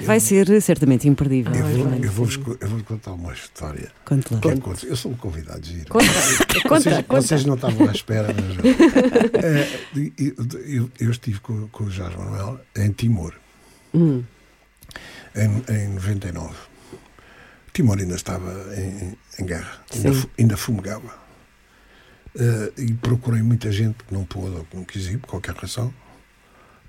[0.05, 1.53] Vai ser certamente imperdível.
[1.55, 3.90] Eu vou, Vai eu, vou, eu vou contar uma história.
[4.07, 4.40] Conte lá.
[4.44, 5.88] É eu sou um convidado de giro.
[5.90, 6.07] Conta,
[6.66, 7.21] conta, vocês, conta.
[7.23, 8.57] vocês não estavam à espera, mas.
[9.44, 9.68] É,
[10.66, 13.35] eu, eu- estive com, com o Jorge Manuel em Timor,
[13.92, 14.23] Hum,
[15.35, 16.55] em, em 99.
[17.75, 21.28] Timor ainda estava em, em guerra, ainda, ainda fumegava.
[22.37, 25.55] Eh, e procurei muita gente que não pôde ou que não quis ir, por qualquer
[25.55, 25.93] razão.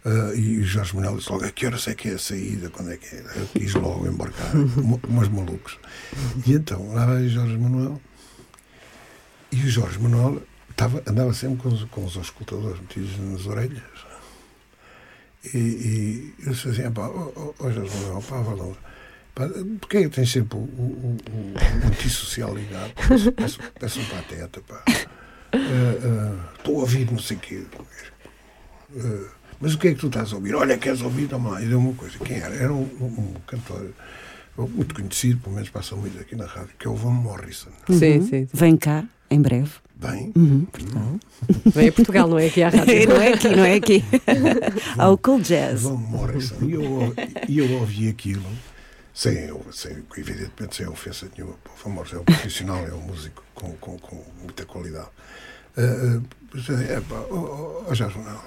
[0.06, 2.69] Eh, e o Jorge Manuel disse logo: a que horas é que é a saída?
[2.69, 3.23] Quando é que é?
[3.36, 4.52] Eu quis logo embarcar,
[5.08, 5.80] umas malucos.
[6.45, 8.02] E então, lá vai o Jorge Manuel.
[9.52, 13.84] E o Jorge Manuel estava, andava sempre com os, com os auscultadores metidos nas orelhas.
[15.54, 18.75] E, e eu disse assim: pá, ó ó, ó, Jorge Manuel, pá, vá.
[19.36, 19.47] Pá,
[19.80, 22.93] Porquê é que tens sempre o, o, o, o antissocial ligado?
[23.08, 24.84] Peço, peço, peço um pateta, pá.
[25.53, 27.63] Ah, ah, Estou a ouvir não sei o quê.
[28.97, 29.27] Ah,
[29.62, 30.55] mas o que é que tu estás a ouvir?
[30.55, 31.27] Olha, queres ouvir?
[31.27, 31.62] Toma lá.
[31.62, 32.17] E deu uma coisa.
[32.19, 32.53] Quem era?
[32.55, 33.91] Era um, um cantor
[34.57, 37.69] muito conhecido, pelo menos passa muito aqui na rádio, que é o Van Morrison.
[37.89, 38.27] Sim, sim.
[38.27, 38.47] sim.
[38.53, 39.71] Vem cá, em breve.
[39.95, 41.19] Bem, Uhum, Portugal.
[41.65, 43.09] Vem a Portugal, não é aqui à rádio.
[43.09, 44.03] não é aqui, não é aqui.
[44.97, 45.81] Ao Cool Jazz.
[45.83, 46.55] Van Morrison.
[46.62, 47.13] E eu,
[47.49, 48.43] e eu ouvi aquilo,
[49.19, 51.55] sem, sem, evidentemente sem ofensa nenhuma.
[51.65, 55.10] O Van Morrison é um profissional, é um músico com, com, com muita qualidade.
[56.53, 58.41] Mas, é, pá, ó, Jorge Manuel,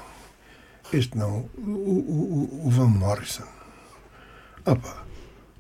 [0.93, 3.47] este não, o, o, o- o Van Morrison.
[4.65, 5.05] Ah pá,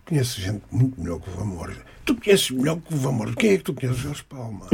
[0.07, 1.83] conheço gente muito melhor que o Van Morrison.
[2.05, 3.37] Tu conheces melhor que o Van Morrison.
[3.37, 4.01] Quem é que tu conheces?
[4.01, 4.67] Jorge Palma.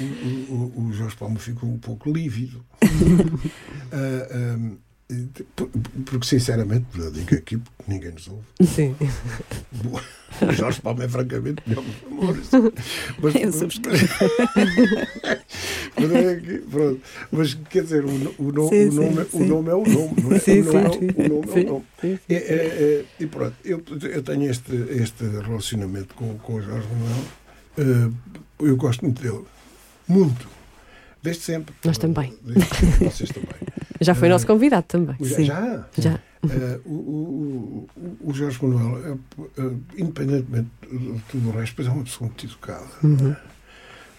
[0.00, 0.04] o,
[0.54, 2.64] o- o- o Jorge Palma ficou um pouco lívido.
[3.92, 4.83] Ah, ah, por-
[6.04, 8.44] porque, sinceramente, eu digo aqui porque ninguém nos ouve.
[8.64, 8.94] Sim.
[10.42, 12.72] O Jorge Palma é francamente melhor que o Morrison.
[13.22, 13.50] Mas, Eu
[16.08, 17.00] mas, é pronto.
[17.30, 19.46] Mas, quer dizer, o, o, no- Sim, o nome, sim, o sim.
[19.46, 20.38] nome é o nome, não é?
[20.40, 21.84] Sim, o nome, é, sim, o- o nome é o nome.
[22.00, 26.62] sim, É, é, é, e pronto, eu, eu tenho este, este relacionamento com, com o
[26.62, 27.24] Jorge Manuel.
[27.78, 28.10] eh,
[28.60, 29.44] eu gosto muito dele.
[30.08, 30.48] Muito.
[31.22, 31.74] Desde sempre.
[31.84, 32.34] Nós também.
[32.42, 32.64] Desde.
[33.04, 33.50] Vocês também.
[34.04, 35.16] Já foi nosso convidado também.
[35.20, 35.36] Já?
[35.36, 35.44] Sim.
[35.44, 35.88] já?
[35.96, 36.20] Já.
[36.50, 37.88] Eh, o, o,
[38.20, 42.86] o, Jorge Manuel, é, eh, independentemente de tudo o resto, é uma pessoa muito educada.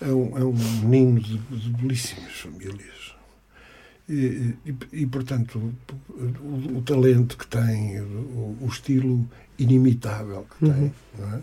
[0.01, 3.15] É, um, é um menino de, de belíssimas famílias.
[4.09, 5.73] E, e, e, portanto,
[6.09, 11.41] o, o talento que tem, o, o estilo inimitável que tem, não é?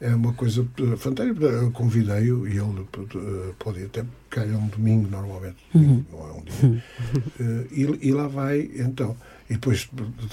[0.00, 1.44] É uma coisa eh, fantástica.
[1.44, 5.56] Eu convidei-o e ele eh, pode até calhar um domingo, normalmente.
[5.74, 6.82] Domingo Não é um dia.
[7.38, 9.14] Eh, e, e lá vai, então.
[9.48, 9.88] E depois,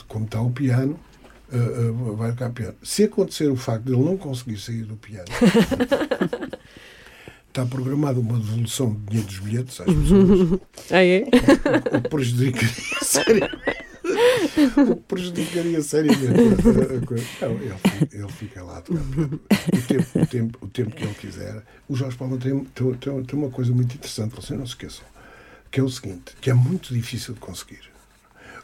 [0.07, 0.97] como está o piano,
[1.51, 2.75] eh, eh, vai tocar piano.
[2.81, 5.27] Se acontecer o facto de ele não conseguir sair do piano,
[7.49, 10.59] está programada uma devolução de dinheiro dos bilhetes às pessoas,
[10.91, 11.23] Ah, é?
[12.03, 12.09] o
[13.03, 13.86] seriamente.
[14.77, 16.27] O que prejudicaria seriamente
[17.01, 17.25] a- coisa.
[17.41, 17.73] Não, ele,
[18.11, 18.81] ele fica lá o
[19.87, 21.63] tempo, o, tempo, o tempo que ele quiser.
[21.87, 25.05] O Jorge Palma tem, tem, tem- tem uma coisa muito interessante, vocês não se esqueçam,
[25.71, 27.81] que é o seguinte, que é muito difícil de conseguir.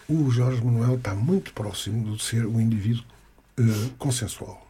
[0.07, 3.03] O Jorge Manuel está muito próximo de ser um indivíduo
[3.57, 3.63] eh,
[3.97, 4.69] consensual.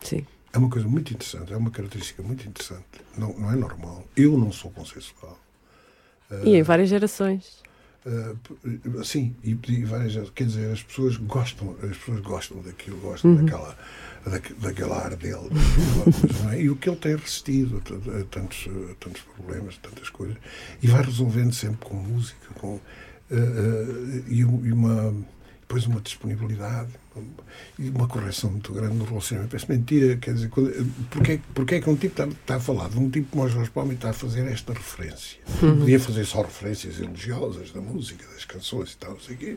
[0.00, 0.26] Sim.
[0.52, 2.82] É uma coisa muito interessante, é uma característica muito interessante.
[3.16, 4.04] Não, não é normal.
[4.16, 5.38] Eu não sou consensual.
[6.44, 7.62] E em várias gerações.
[8.06, 10.30] Uh, sim, e pedi várias vezes.
[10.30, 13.76] Quer dizer, as pessoas gostam, as pessoas gostam daquilo, gostam daquela,
[14.24, 15.48] daque- daquele ar dele.
[15.50, 16.62] daquela é?
[16.62, 20.36] E o que ele tem resistido a, a tantos, a tantos problemas, tantas coisas,
[20.82, 22.80] e vai resolvendo sempre com música, com, uh,
[23.30, 25.14] uh, e, e uma.
[25.70, 26.88] Depois uma disponibilidade
[27.78, 29.52] e uma correção muito grande no relacionamento.
[29.56, 30.48] Parece mentira, quer dizer,
[31.10, 33.44] porque, é- porque é que um tipo está, está a falar de um tipo como
[33.44, 35.38] o Jorge Palma está a fazer esta referência?
[35.78, 39.56] Podia fazer só referências elogiosas da música, das canções e tal, não sei o quê,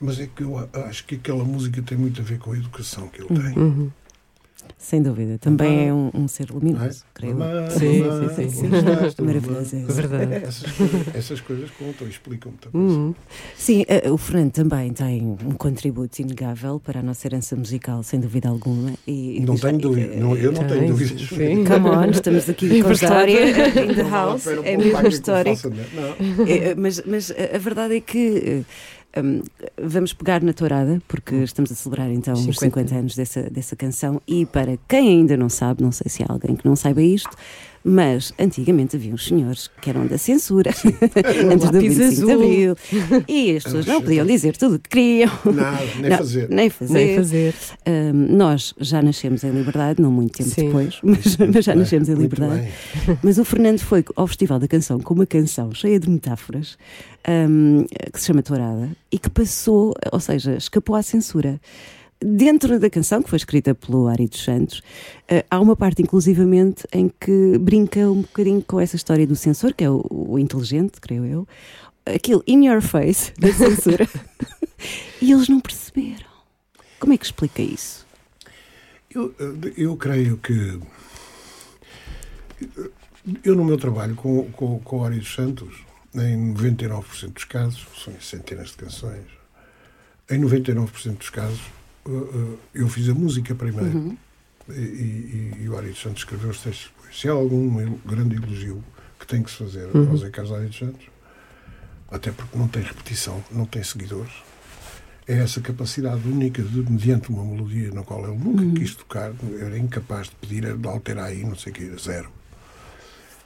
[0.00, 3.06] mas é que eu acho que aquela música tem muito a ver com a educação
[3.06, 3.54] que ele tem.
[4.82, 5.38] Sem dúvida.
[5.38, 6.60] Também é um, um ser não é?
[6.60, 7.36] luminoso, creio.
[7.36, 8.68] Mamãe, Sim, mamãe, sim, sim.
[9.16, 9.92] tu, Maravilhoso isso.
[9.92, 10.34] Verdade.
[10.44, 12.86] Essas coisas, essas coisas contam e explicam muita coisa.
[12.98, 13.14] Uhum.
[13.56, 18.18] Sim, eh, o Fernando também tem um contributo inegável para a nossa herança musical, sem
[18.18, 18.92] dúvida alguma.
[19.06, 21.28] E, Não e- tenho dúvida, não, eu não Tem, tenho dúvidas.
[21.28, 21.64] sim.
[21.64, 23.38] Come on, estamos aqui com a história
[23.88, 25.56] in the house, é mesmo histórico.
[25.56, 26.44] faça, não.
[26.46, 28.64] É, mas, mas a a verdade é que
[29.16, 29.42] hum,
[29.80, 32.60] vamos pegar na tourada, porque estamos a celebrar então os 50.
[32.60, 34.20] 50 anos dessa, dessa canção.
[34.26, 37.36] E para quem ainda não sabe, não sei se há alguém que não saiba isto,
[37.84, 40.70] mas antigamente havia uns senhores que eram da censura,
[41.50, 42.32] antes do lápis 25 de azul.
[42.32, 42.76] Abril,
[43.28, 45.30] e as pessoas não podiam dizer tudo o que queriam.
[45.46, 46.48] Nada, nem Não, fazer.
[46.48, 46.92] Nem fazer.
[46.94, 47.54] Nem fazer.
[47.86, 50.66] Hum, nós já nascemos em liberdade, não muito tempo Sim.
[50.66, 52.62] depois, mas, mas já Bem, nascemos em liberdade.
[53.06, 53.18] bem.
[53.22, 56.76] Mas o Fernando foi ao Festival da Canção com uma canção cheia de metáforas
[57.28, 61.60] hum, que se chama Tourada e que passou, ou seja, escapou à censura.
[62.24, 64.82] Dentro da canção, que foi escrita pelo Ari dos Santos,
[65.28, 69.74] eh, há uma parte, inclusivamente, em que brinca um bocadinho com essa história do censor,
[69.74, 71.48] que é o, o inteligente, creio eu,
[72.06, 74.08] aquilo in your face da censura,
[75.20, 76.30] e eles não perceberam.
[76.98, 78.06] Como é que explica isso?
[79.14, 79.34] Eu,
[79.76, 80.80] eu creio que.
[83.44, 87.86] Eu, no meu trabalho com, com, com o Ari dos Santos, em 99% dos casos,
[88.02, 89.26] são centenas de canções,
[90.30, 91.60] em 99% dos casos,
[92.74, 94.16] eu fiz a música primeiro.
[94.68, 97.18] E, e, e o Ari dos Santos escreveu os textos depois.
[97.18, 98.82] Se há algum grande elogio
[99.18, 101.06] que tem que se fazer ao Zé Carlos Ari dos Santos,
[102.10, 104.32] até porque não tem repetição, não tem seguidores,
[105.26, 109.78] é essa capacidade única de, mediante uma melodia na qual ele nunca quis tocar, era
[109.78, 112.30] incapaz de pedir, de alterar aí, não sei o que, zero.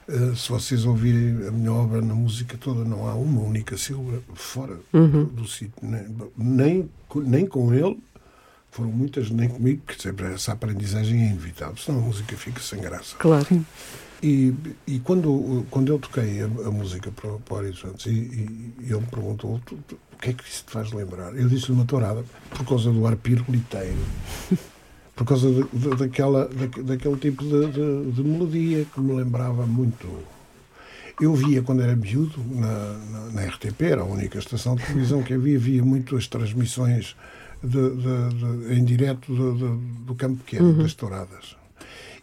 [0.08, 4.22] Uh, se vocês ouvirem a minha obra na música toda, não há uma única sílaba
[4.34, 5.74] fora do, do sítio.
[5.82, 6.90] Nem, nem,
[7.24, 7.98] nem com ele,
[8.76, 12.80] foram muitas, nem comigo, que sempre essa aprendizagem é inevitável, senão a música fica sem
[12.80, 13.16] graça.
[13.18, 13.64] Claro.
[14.22, 14.52] E,
[14.86, 18.84] e quando, quando eu toquei a, a música para, para o Santos e, e- e
[18.86, 21.36] ele me perguntou "Tu- tu- o que é que isso te faz lembrar?
[21.36, 23.98] Eu disse-lhe uma tourada por causa do ar piruliteiro,
[25.14, 29.66] por causa de- de- daquela, da- daquele tipo de, de- de melodia que me lembrava
[29.66, 30.08] muito.
[31.20, 35.22] Eu via quando era miúdo na, na, na RTP, era a única estação de televisão
[35.22, 37.14] que havia, havia muito as transmissões
[37.66, 39.32] de, de- de- em direto
[40.06, 41.56] do campo pequeno, das touradas.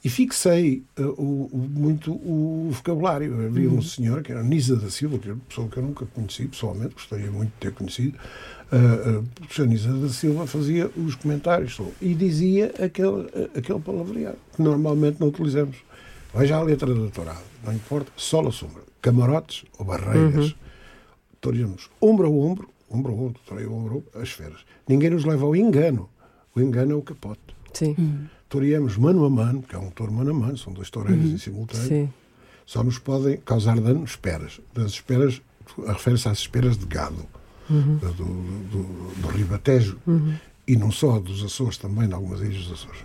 [0.06, 3.46] E fixei eh, o, o- muito o vocabulário.
[3.48, 6.06] Havia um senhor que era Nisa da Silva, que era uma pessoa que eu nunca
[6.08, 8.18] conheci pessoalmente, gostaria muito de ter conhecido.
[8.72, 13.28] Uh, uh, o senhor Nisa da Silva fazia os comentários sobre- e dizia aquele,
[13.58, 15.78] aquele palavreado que normalmente não utilizamos.
[16.36, 20.54] Veja a letra da tourada, não importa, sol ou sombra, camarotes ou barreiras.
[21.40, 24.62] Toreamos ombro a ombro, ombro a ombro, torei ombro a ombro, as feras.
[24.88, 26.10] Ninguém nos leva ao engano.
[26.56, 27.42] O engano é o capote.
[27.74, 28.28] Sim.
[28.48, 31.38] Toreamos mano a mano, que é um touro mano a mano, são dois toureiros em
[31.38, 31.88] simultâneo.
[31.88, 32.14] Sim.
[32.66, 34.62] Só nos podem causar dano esperas.
[34.74, 35.42] Das esperas,
[35.88, 37.26] refere-se às esperas de gado,
[37.68, 39.98] do, do, do, do Ribatejo,
[40.68, 43.02] e não só dos Açores, também de algumas ilhas dos Açores.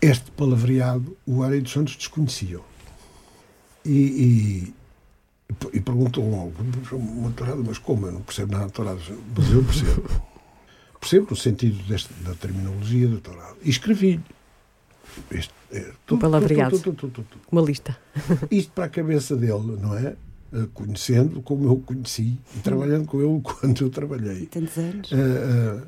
[0.00, 2.62] Este palavreado, o Ari dos Santos desconheciam.
[3.84, 4.74] E,
[5.72, 6.52] e, perguntou logo,
[6.92, 8.06] uma tourada, mas como?
[8.06, 9.02] Eu não percebo nada de touradas.
[9.36, 10.22] Mas eu percebo.
[11.00, 13.56] percebo o sentido deste, da terminologia da tourada.
[13.62, 14.22] E escrevi-lhe.
[15.30, 16.78] Este, é, tu- Um palavreado.
[16.78, 17.96] tu- tu- tu- tu- tu- Uma lista.
[18.50, 20.14] isto para a cabeça dele, não é?
[20.52, 24.46] Eh, Conhecendo como eu o conheci e trabalhando com ele quando eu trabalhei.
[24.46, 25.10] Tantos anos.
[25.12, 25.82] Eh, eh,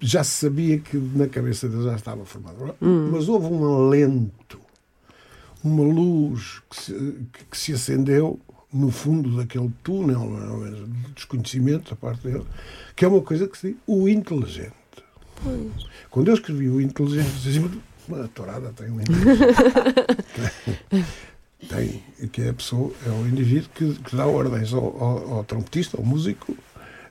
[0.00, 2.74] já se sabia que na cabeça dele já estava formado.
[3.10, 4.60] Mas houve um alento,
[5.64, 6.92] uma luz que se,
[7.32, 8.38] que- que se acendeu
[8.72, 10.70] no fundo daquele túnel é?
[10.70, 12.44] de desconhecimento da parte dele,
[12.94, 14.72] que é uma coisa que se diz o inteligente.
[16.10, 17.68] Quando eu escrevi o inteligente, dizia,
[18.08, 19.54] "Mas a tourada tem um inteligente.
[21.68, 25.44] tem, que é a pessoa, é o indivíduo que, que dá ordens ao, ao, ao
[25.44, 26.56] trompetista, ao músico.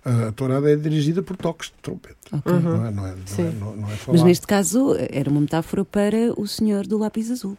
[0.03, 2.15] A tourada é dirigida por toques de trompete.
[2.31, 2.51] Ok.
[2.53, 5.83] Não, é, não, é, não, é, não, não é Mas neste caso era uma metáfora
[5.83, 7.57] para o senhor do lápis azul,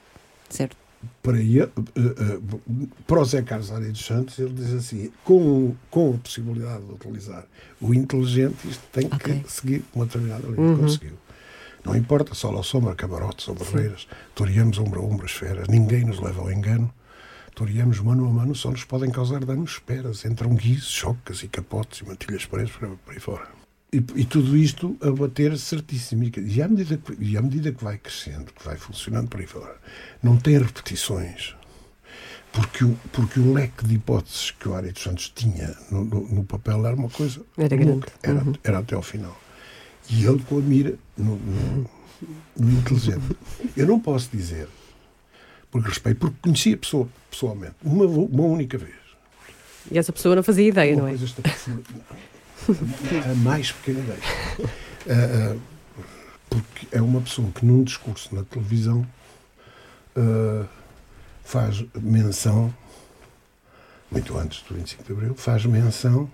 [0.49, 0.77] certo?
[1.23, 2.39] Para, ele, eh, eh,
[3.07, 6.93] para o Zé Carlos Areia dos Santos, ele diz assim: com, com a possibilidade de
[6.93, 7.45] utilizar
[7.81, 9.41] o inteligente, isto tem Ok.
[9.41, 10.77] que seguir uma determinada linha.
[10.77, 11.13] Conseguiu.
[11.85, 16.05] Não importa, sol ou sombra, camarotes ou barreiras, toreamos ombro a ombro as feras, ninguém
[16.05, 16.93] nos leva ao engano.
[17.55, 20.25] Toreamos mano a mano, só nos podem causar danos esperas.
[20.25, 23.60] Entram guizos, chocas e capotes e mantilhas presos por por aí fora.
[23.93, 26.23] E, e tudo isto a bater certíssimo.
[26.25, 29.47] E, à medida que, e à medida que vai crescendo, que vai funcionando por aí
[29.47, 29.77] fora,
[30.23, 31.57] não tem repetições.
[32.53, 36.21] Porque o, porque o leque de hipóteses que o Ari dos Santos tinha no, no,
[36.29, 38.07] no papel era uma coisa Era grande.
[38.23, 39.37] Era, era até ao final.
[40.09, 41.91] E ele com a mira no, no,
[42.57, 43.37] no inteligente.
[43.77, 44.69] Eu não posso dizer,
[45.71, 48.95] porque respeito, porque conheci a pessoa pessoalmente, uma, uma única vez.
[49.91, 51.11] E essa pessoa não fazia ideia, Uma não é?
[51.11, 51.83] coisa está profunda.
[52.69, 54.21] A mais pequena ideia.
[55.09, 55.57] Ah, ah,
[56.49, 59.07] porque é uma pessoa que num discurso na televisão
[60.17, 60.67] ah,
[61.45, 62.75] faz menção,
[64.11, 66.31] muito antes do 25 de Abril, faz menção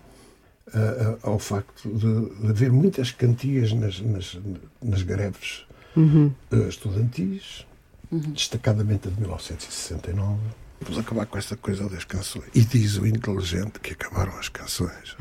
[0.75, 4.39] ah, ao facto de, de haver muitas cantigas nas, nas,
[4.83, 5.65] nas greves
[5.97, 7.67] ah, estudantis,
[8.11, 10.41] destacadamente a de 1969.
[10.81, 12.51] Vamos acabar com esta coisa das canções.
[12.55, 15.17] E diz o inteligente que acabaram as canções.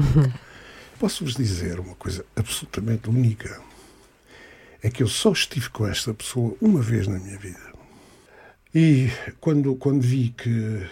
[1.00, 3.62] Posso-vos dizer uma coisa absolutamente única.
[4.82, 7.60] É que eu só estive com esta pessoa uma vez na minha vida.
[8.74, 10.86] E quando, quando vi que,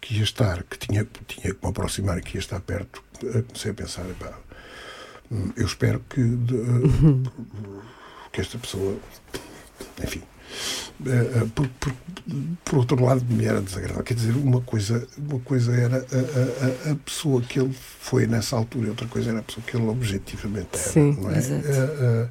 [0.00, 3.42] que ia estar, que tinha, tinha que me aproximar e que ia estar perto, eh,
[3.42, 4.38] comecei a pensar, epá,
[5.30, 7.30] hum, eu espero que, de-
[8.32, 8.98] que esta pessoa,
[10.02, 10.31] enfim, eh, eh,
[11.54, 11.92] por, por,
[12.64, 14.02] por outro lado me era desagradável.
[14.04, 18.56] Quer dizer, uma coisa, uma coisa era a, a- a, pessoa que ele foi nessa
[18.56, 20.82] altura, e outra coisa era a pessoa que ele objetivamente era.
[20.82, 21.38] Sim, não é?
[21.38, 22.28] Eh, eh,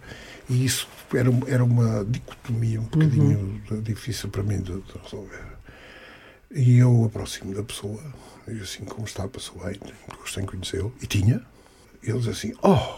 [0.50, 5.44] e isso era, era uma dicotomia um bocadinho de- difícil para mim de, de resolver.
[6.54, 8.02] E eu aproximo da pessoa,
[8.48, 9.80] e assim, como está, passou bem,
[10.20, 11.42] gosto em conhecê-lo, e tinha.
[12.04, 12.98] Eles assim, oh,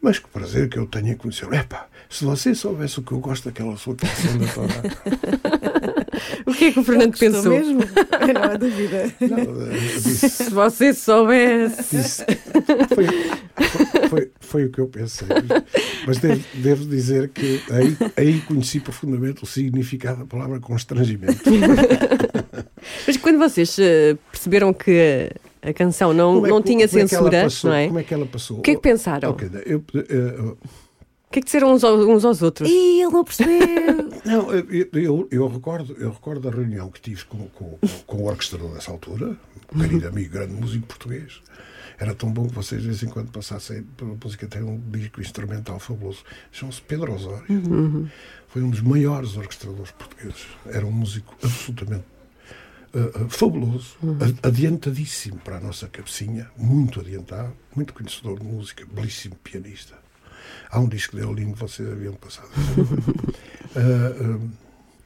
[0.00, 1.54] mas que prazer que eu tenho em conhecê-lo.
[1.54, 5.98] Epá, se você soubesse o que eu gosto daquela sua canção da Torá.
[6.46, 7.52] O que é que o Fernando Gostou pensou?
[7.52, 7.80] mesmo?
[8.34, 9.12] Não há dúvida.
[9.20, 11.96] Não, eh, disse, Se você soubesse.
[11.96, 12.24] disse.
[12.94, 13.06] Foi,
[13.68, 15.28] foi, foi, foi o que eu pensei.
[16.06, 21.38] Mas devo, devo dizer que aí, aí conheci profundamente o significado da palavra constrangimento.
[23.06, 25.30] Mas quando vocês eh, perceberam que
[25.68, 27.70] a canção não, é- não tinha como é censura, passou?
[27.70, 27.86] não é?
[27.86, 28.58] Como é que ela passou?
[28.58, 29.30] O que é que pensaram?
[29.30, 32.68] Ok, eu, eh, O que é que disseram uns aos, uns aos outros?
[32.68, 34.08] Ih, ele não percebeu.
[34.24, 38.26] Não, eu, eu, eu recordo, eu recordo a reunião que tive com, com, com o
[38.26, 39.36] orquestrador dessa altura,
[39.74, 41.40] um querido amigo, grande músico português.
[41.98, 45.20] Era tão bom que vocês de vez em quando passassem pela música, tem um disco
[45.20, 46.24] instrumental fabuloso.
[46.52, 48.08] Chama-se Pedro Osório.
[48.48, 50.46] Foi um dos maiores orquestradores portugueses.
[50.66, 52.04] Era um músico absolutamente
[52.94, 53.96] uh, uh, fabuloso,
[54.42, 59.94] a- adiantadíssimo para a nossa cabecinha, muito adiantado, muito conhecedor de música, belíssimo pianista.
[60.70, 62.48] Há um disco dele lindo que vocês haviam passado.
[63.74, 63.78] Ah,
[64.40, 64.48] ah,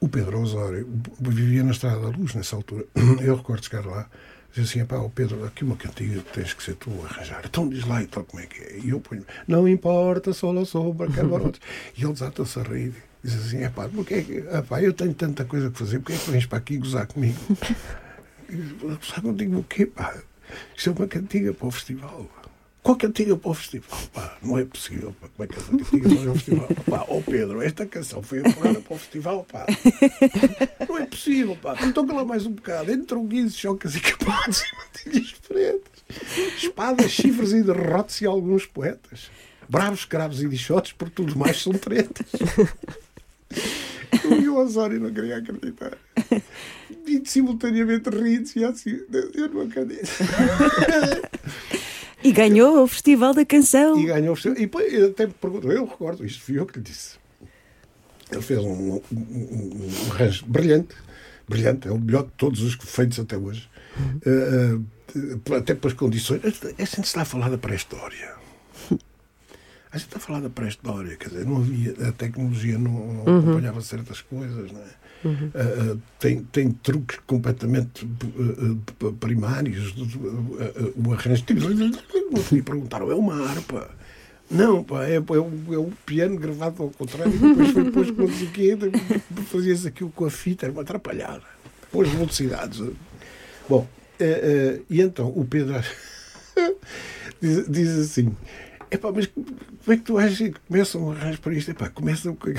[0.01, 0.88] o Pedro Osório
[1.21, 2.85] vivia na Estrada da Luz nessa altura.
[3.23, 4.09] Eu recordo chegar lá
[4.53, 7.42] dizer assim: pá, o Pedro, aqui uma cantiga tens que ser tu a arranjar.
[7.45, 8.79] Então diz lá e tal como é que é.
[8.79, 11.61] E eu ponho: não importa, sol ou sombra, camarotes.
[11.97, 12.95] E ele desata-se a rir.
[13.23, 16.15] Diz assim: é pá, porque é que, epá, eu tenho tanta coisa que fazer, porque
[16.15, 17.39] é que vens para aqui gozar comigo?
[18.51, 20.15] E Gozar contigo o quê, pá?
[20.77, 22.29] Isto é uma cantiga para o festival.
[22.83, 23.99] Qual cantiga para o festival?
[24.13, 25.15] Pá, não é possível.
[25.19, 25.29] Pá.
[25.35, 26.69] Como é que essa cantiga para o festival?
[26.91, 29.65] Pá, ó Pedro, esta canção foi aprovada para o festival, pá.
[30.87, 31.79] Não é possível, pá.
[31.83, 32.93] Então lá mais um bocado.
[32.93, 36.63] Entram guizos, chocas e capotes e mantilhas pretas.
[36.63, 39.31] Espadas, chifres e derrotes e alguns poetas.
[39.69, 42.27] Bravos, cravos e dichotes, por tudo mais são tretas.
[44.25, 45.97] Eu e o Osório não queria acreditar.
[47.07, 49.01] E simultaneamente ri e assim,
[49.35, 50.09] eu não acredito.
[52.23, 53.99] E ganhou o Festival da Canção.
[53.99, 54.59] E ganhou o festival.
[54.59, 57.17] E depois ele até me perguntou, eu recordo, isto fui eu que lhe disse.
[58.31, 60.95] Ele fez um, um, um, um arranjo brilhante,
[61.49, 63.69] brilhante, é o melhor de todos os feitos até hoje.
[64.25, 64.79] Eh,
[65.17, 66.41] eh, até pelas condições.
[66.41, 68.41] Que se está a falar da pré-história.
[69.92, 73.81] A gente está falar da pré-história, quer dizer, não havia, a tecnologia não, não acompanhava
[73.83, 75.02] certas coisas, não é?
[75.24, 79.94] Ah, ah, tem, tem truques completamente ah, primários.
[79.96, 81.44] Ah, o arranjo.
[82.50, 83.90] Me perguntaram, é uma harpa?
[84.50, 87.33] Não, pá, é, é, um, é um piano gravado ao contrário.
[87.33, 88.76] Depois foi posto com o quê?
[89.46, 91.42] Fazia-se aquilo com a fita, era uma atrapalhada.
[91.90, 92.83] Pôs velocidades.
[93.68, 93.87] Bom,
[94.90, 95.74] e então o Pedro
[97.40, 98.35] diz, diz assim.
[98.92, 99.46] Epá, mas como
[99.88, 101.70] é que tu achas que começa um arranjo para isto?
[101.70, 102.52] Epá, começa com...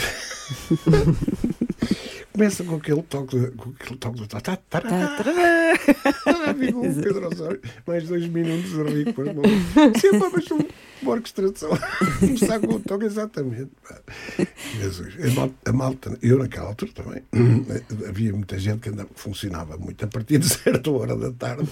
[2.33, 7.27] começa com aquele toque, com aquele toque do tá, tá, tá, Tá, tá, Amigo Pedro
[7.27, 9.47] Osório, mais dois minutos de rir com as mãos.
[10.01, 10.67] Sempre mas um-
[11.03, 11.69] uma orquestração.
[12.19, 13.69] Começar com o toque exatamente.
[14.79, 17.21] Jesus, a malta, a malta- eu naquela altura também,
[18.09, 20.03] havia muita gente que andava, funcionava muito.
[20.03, 21.67] A partir de certa hora da tarde,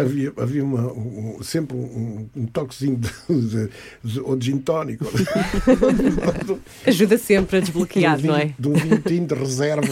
[0.00, 3.68] havia, havia uma, um- sempre um, um toquezinho de,
[4.04, 5.04] de, ou de gin tónico.
[5.06, 5.12] ou
[6.86, 8.54] Ajuda sempre a desbloquear, de um não vinho- é?
[8.58, 8.72] De um
[9.04, 9.86] vinho de reserva.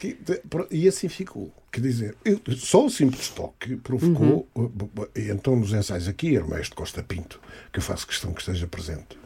[0.00, 1.52] de- pro- E assim ficou.
[1.72, 4.48] Quer dizer, eu- só o simples toque provocou.
[4.54, 4.70] Uhum.
[5.14, 7.38] então, nos ensaios aqui, Hermes de Costa Pinto,
[7.72, 9.18] que eu faço questão que esteja presente.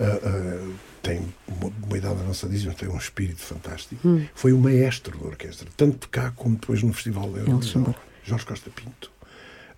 [0.00, 4.00] Uh, uh, tem uma, uma idade avançadíssima, tem um espírito fantástico.
[4.08, 4.26] Hum.
[4.34, 7.94] Foi o maestro da orquestra, tanto cá como depois no Festival da Eurovisão.
[8.24, 9.12] Jorge Costa Pinto.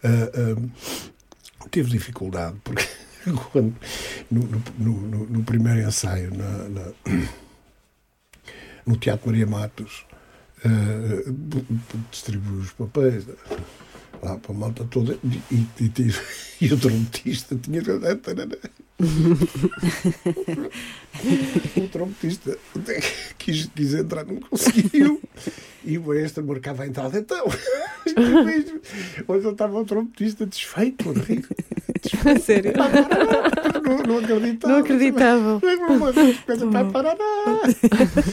[0.05, 0.71] Uh,
[1.71, 2.87] teve dificuldade, porque
[3.51, 3.75] quando,
[4.31, 6.93] no, no- no- no- no primeiro ensaio na- na-
[8.87, 10.06] no Teatro Maria Matos,
[10.67, 13.25] uh, distribuiu os papéis
[14.23, 15.93] lá para a malta toda e, e, e,
[16.67, 17.83] e o trompetista tinha.
[21.77, 22.57] o trompetista
[23.37, 25.21] quis, quis entrar, não conseguiu.
[25.85, 27.19] E o maestro marcava a entrada.
[27.19, 27.47] Então,
[29.29, 31.47] onde estava o trompetista desfeito, de rir.
[32.25, 32.73] A sério.
[32.77, 32.89] Não,
[34.03, 34.69] não acreditava.
[34.69, 34.79] Não
[36.73, 37.19] pá, parará.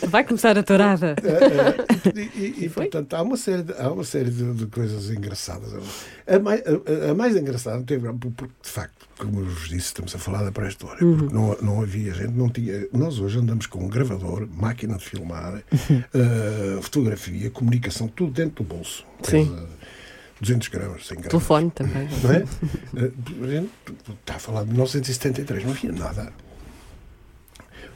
[0.10, 1.16] Vai começar a tourada.
[1.24, 1.76] É, é,
[2.16, 5.73] e, e, e, portanto, há uma série, de, há uma série de, de coisas engraçadas.
[6.26, 10.16] A mais, a, a mais engraçada teve, porque, de facto, como eu vos disse, estamos
[10.16, 12.88] a falar da pré-história, porque não, não havia gente, não tinha.
[12.94, 18.76] Nós hoje andamos com um gravador, máquina de filmar, eh, fotografia, comunicação, tudo dentro do
[18.76, 19.06] bolso.
[19.24, 19.46] Sim.
[19.46, 19.68] Tens, eh,
[20.42, 21.32] 200 gramas, 100 gramas.
[21.32, 22.10] Telefone também.
[22.24, 22.46] Não é?
[22.98, 23.12] Eh,
[23.44, 23.72] a gente
[24.22, 26.34] está a falar de 1973, não havia nada.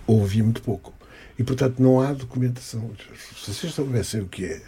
[0.05, 0.93] Ou havia muito pouco.
[1.37, 2.91] E, portanto, não há documentação.
[3.43, 4.61] Se vocês soubessem o que é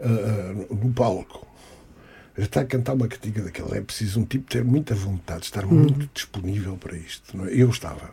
[0.00, 1.46] ah, no palco,
[2.42, 6.08] está a cantar uma cantiga daquela, é preciso um tipo ter muita vontade, estar muito
[6.12, 7.36] disponível para isto.
[7.36, 7.50] Não é?
[7.54, 8.12] Eu estava.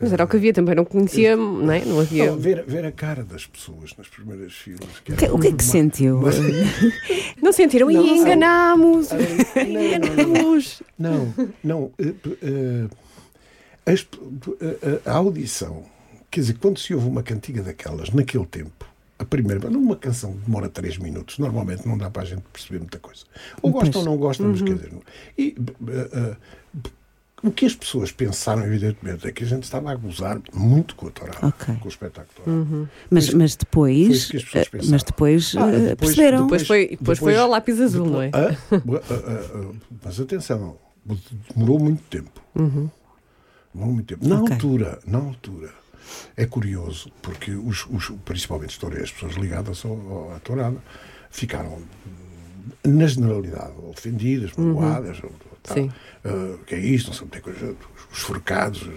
[0.00, 1.84] Mas era o que havia também, não conhecia, não é?
[1.84, 2.26] Não havia.
[2.26, 4.80] Não, ver, ver a cara das pessoas nas primeiras filas.
[4.98, 6.20] O que- o que é que sentiu?
[6.20, 6.34] Mas-
[7.40, 7.88] Não sentiram?
[7.88, 8.16] Não, não.
[8.16, 9.08] enganámos!
[9.10, 9.82] Não, não, não.
[9.82, 10.82] Enganámos!
[10.98, 11.92] Não, não.
[11.98, 12.88] eh, eh,
[14.60, 15.84] eh, a audição,
[16.30, 18.86] quer dizer, quando se ouve uma cantiga daquelas, naquele tempo,
[19.32, 22.80] a primeira, numa canção que demora 3 minutos, normalmente não dá para a gente perceber
[22.80, 23.24] muita coisa.
[23.62, 24.92] Ou gostam ou não gostam, mas quer dizer.
[25.38, 25.56] E
[25.88, 26.36] eh, eh,
[27.42, 31.08] o que as pessoas pensaram, evidentemente, é que a gente estava a gozar muito com
[31.08, 31.74] a Torada, Ok.
[31.80, 32.90] com o espetáculo Torada.
[33.10, 34.90] Mas, mas depois, eh, pensaram.
[34.90, 36.42] mas depois, Ah, depois- perceberam.
[36.42, 38.30] Depois foi, depois foi ao lápis azul, não é?
[38.34, 39.74] Ah, ah, ah, ah,
[40.04, 40.76] mas atenção,
[41.56, 42.40] demorou muito tempo.
[42.54, 44.28] Demorou muito tempo.
[44.28, 44.52] Na Ok.
[44.52, 45.70] altura, na altura,
[46.36, 50.76] é curioso, porque os, os, principalmente os toureiros, as pessoas ligadas ao, à tourada,
[51.30, 51.80] ficaram,
[52.84, 55.22] na generalidade, ofendidas, magoadas.
[55.22, 55.32] ou-
[55.62, 55.76] tal.
[55.76, 55.92] Sim.
[56.24, 57.76] Ah, que é isto, não sei muita coisa.
[58.12, 58.88] Os forcados,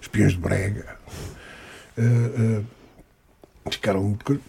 [0.00, 0.96] espiões de brega.
[1.96, 4.40] Ah, ah, ficaram por-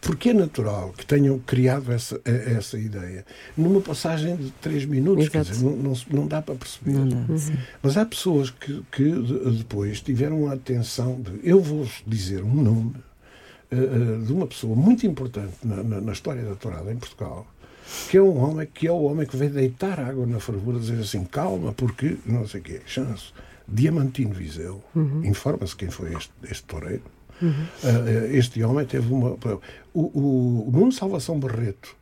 [0.00, 3.26] Porque é natural que tenham criado essa, essa ideia
[3.56, 5.28] numa passagem de três minutos.
[5.28, 6.92] Quer dizer, não, não, não dá para perceber.
[6.92, 7.54] Não dá, sim.
[7.82, 11.40] Mas há pessoas que, que de- depois tiveram a atenção de.
[11.42, 12.94] Eu vou-vos dizer um nome
[13.72, 13.76] eh,
[14.24, 17.44] de uma pessoa muito importante na, na- na história da tourada em Portugal,
[18.08, 21.00] que é um homem que é o homem que veio deitar água na fervura, dizer
[21.00, 23.32] assim, calma, porque não sei o quê, chama-se
[23.66, 24.82] Diamantino Viseu.
[25.24, 27.02] Informa-se quem foi este, este toureiro.
[27.42, 29.36] Eh, este homem teve uma.
[29.94, 31.96] O, o, o Nuno Salvação Barreto,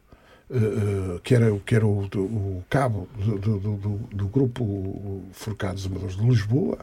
[0.50, 5.86] eh, eh, que era, que era o, o cabo do, do, do, do grupo Forcados
[5.86, 6.78] Amadores de Lisboa,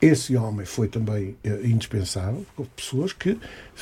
[0.00, 3.36] esse homem foi também eh, indispensável, porque houve pessoas que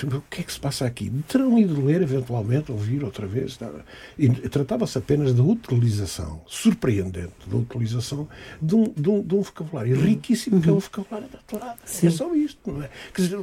[0.04, 1.10] o que é que se passa aqui?
[1.28, 3.56] Terão ido ler, eventualmente, ouvir outra vez.
[3.58, 3.70] tá?
[4.18, 8.26] E tratava-se apenas da utilização, surpreendente, da utilização
[8.60, 11.76] de um, de um, de um vocabulário riquíssimo, que é o vocabulário da.
[12.02, 12.90] É só isto, não é?
[13.12, 13.38] Quer dizer,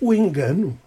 [0.00, 0.78] o engano.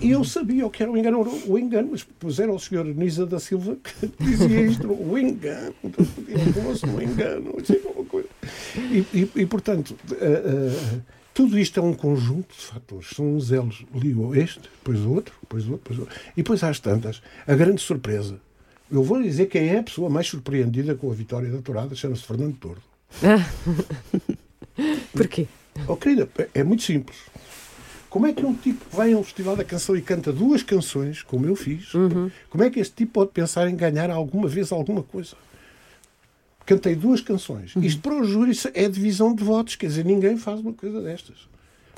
[0.00, 2.84] E eu sabia o que era o engano, o engano, mas pois era o senhor
[2.84, 8.28] Nisa da Silva que dizia isto, o engano, o engano, isso é uma coisa.
[8.76, 11.00] E, e, e, portanto, eh, eh,
[11.34, 15.34] tudo isto é um conjunto de fatores, são uns elos, ligam este, depois o outro,
[15.42, 16.16] depois o outro, depois o outro.
[16.32, 18.38] E depois às tantas, a grande surpresa,
[18.90, 22.22] eu vou dizer quem é a pessoa mais surpreendida com a vitória da Tourada, chama-se
[22.22, 22.82] Fernando Tordo.
[25.12, 25.46] Porquê?
[25.88, 27.16] Oh, querida, é- é muito simples.
[28.12, 30.62] Como é que um tipo que vai a um festival da canção e canta duas
[30.62, 31.92] canções, como eu fiz,
[32.50, 35.34] como é que este tipo pode pensar em ganhar alguma vez alguma coisa?
[36.66, 37.72] Cantei duas canções.
[37.74, 41.48] Isto para o júri é divisão de votos, quer dizer, ninguém faz uma coisa destas.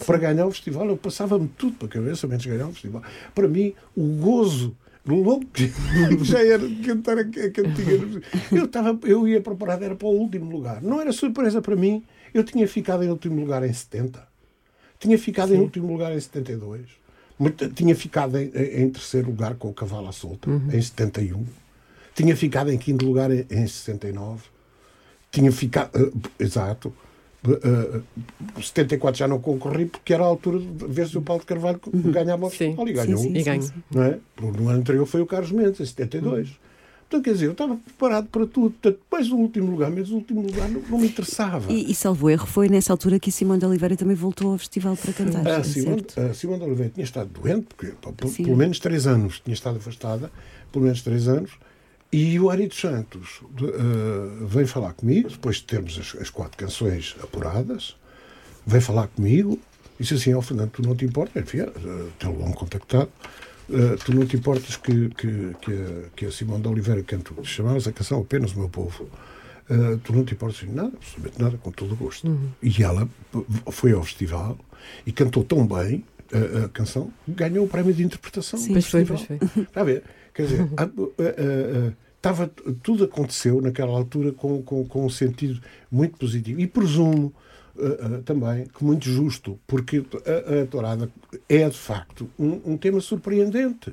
[0.07, 3.03] Para ganhar o festival, eu passava-me tudo para a cabeça, menos ganhar o festival.
[3.35, 5.45] Para mim, o gozo louco
[6.23, 8.23] já era de cantar a cantiga.
[8.53, 10.81] Eu, estava, eu ia preparado, era para o último lugar.
[10.81, 12.05] Não era surpresa para mim.
[12.33, 14.34] Eu tinha ficado em último lugar em 70.
[14.99, 16.83] Tinha ficado em último lugar em 72.
[17.39, 21.45] Mas t- Tinha ficado em, em- terceiro lugar com o cavalo à solta, em 71.
[22.15, 24.43] Tinha ficado em quinto lugar em, em 69.
[25.31, 25.91] Tinha ficado.
[26.39, 26.93] eh, exato.
[27.47, 28.01] Eh,
[28.57, 31.47] eh, 74 já não concorri porque era a altura de ver se o Paulo de
[31.47, 32.57] Carvalho ganhava o Sim.
[32.57, 33.35] festival e ganhou Sim, um.
[33.35, 33.73] sim, ganho.
[33.91, 34.19] Não é?
[34.41, 36.49] No ano anterior foi o Carlos Mendes, em 72.
[37.09, 38.71] Portanto, quer dizer, eu estava preparado para tudo.
[38.71, 41.73] Portanto, mais o último lugar, mas o último lugar não, não me interessava.
[41.73, 44.59] E, e salvo erro, foi nessa altura que a Simone de Oliveira também voltou ao
[44.59, 45.47] festival para cantar.
[45.47, 46.21] A é certo?
[46.21, 50.31] a de Oliveira tinha estado doente, porque, pô, pelo, menos três anos tinha estado afastada,
[50.73, 51.53] pelo menos três anos,
[52.13, 56.31] e o Ari dos Santos de- eh, veio falar comigo, depois de termos as, as
[56.31, 57.97] quatro canções apuradas,
[58.65, 59.59] veio falar comigo
[59.99, 63.11] e disse assim: Ó Fernando, tu não te importas, enfim, uh, tê-lo contactado,
[63.71, 67.33] eh, tu não te importas que, que, que, a, que a Simone de Oliveira cante,
[67.43, 69.09] chamava-se a canção apenas o meu povo.
[69.71, 72.39] Uh, tu não te importas de nada, absolutamente nada, com todo o gosto.
[72.63, 73.09] E ela
[73.73, 74.59] foi ao festival
[75.07, 78.61] e cantou tão bem a, a canção, que ganhou o prémio de interpretação.
[78.61, 79.39] do Pois foi, festival.
[79.39, 79.63] pois foi.
[79.63, 80.03] Está a ver?
[80.35, 82.47] Quer dizer, a- a- a- a- estava,
[82.83, 85.59] tudo aconteceu naquela altura com, com, com um sentido
[85.91, 86.61] muito positivo.
[86.61, 87.33] E presumo
[87.79, 91.09] eh, eh, também que muito justo, porque a, a tourada
[91.49, 93.93] é de facto um, um tema surpreendente.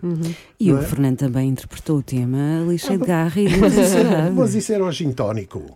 [0.59, 0.85] E não o é?
[0.85, 2.37] Fernando também interpretou o tema
[2.77, 4.31] cheio de garra e de intensidade.
[4.35, 5.65] Mas isso era o gin tónico.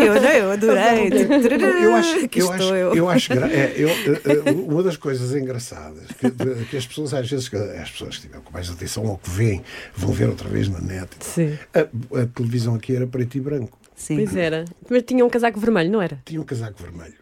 [0.00, 1.10] eu, não, eu adorei.
[1.82, 2.94] Eu acho, Aqui eu acho, eu.
[2.94, 6.30] eu acho gra- é, eu, eh, eh, uma das coisas engraçadas que,
[6.66, 9.30] que as pessoas às vezes, que as pessoas que tiveram com mais atenção ao que
[9.30, 9.62] veem,
[9.96, 11.08] vão ver outra vez na net.
[11.20, 11.24] e.
[11.24, 11.58] Sim.
[11.74, 13.78] A, a televisão aqui era preto e branco.
[14.00, 14.16] Sim.
[14.16, 14.64] Pois era.
[14.88, 16.22] Mas tinha um casaco vermelho, não era?
[16.24, 17.14] Tinha um casaco vermelho.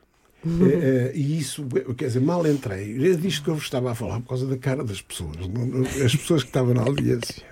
[0.47, 1.67] Eh, eh, e isso,
[1.97, 3.11] quer dizer, mal entrei.
[3.11, 5.37] É disto que eu vos estava a falar por causa da cara das pessoas.
[6.05, 7.43] As pessoas que estavam na audiência.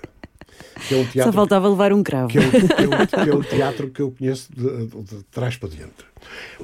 [0.86, 2.28] Que é um Só teatro faltava levar um cravo.
[2.28, 5.02] que é, o, que, é o, que é o teatro que eu conheço de, de-
[5.02, 6.04] de trás para diante.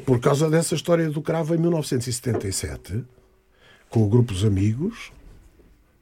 [0.06, 3.02] Por causa dessa história do cravo, em 1977,
[3.90, 5.10] com o grupo dos Amigos,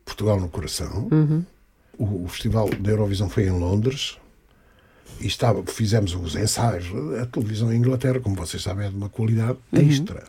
[0.05, 1.09] Portugal no Coração,
[1.99, 4.19] o, o Festival da Eurovisão foi em Londres.
[5.21, 6.87] E estava, fizemos os ensaios.
[7.21, 10.25] A televisão em Inglaterra, como vocês sabem, é de uma qualidade extra.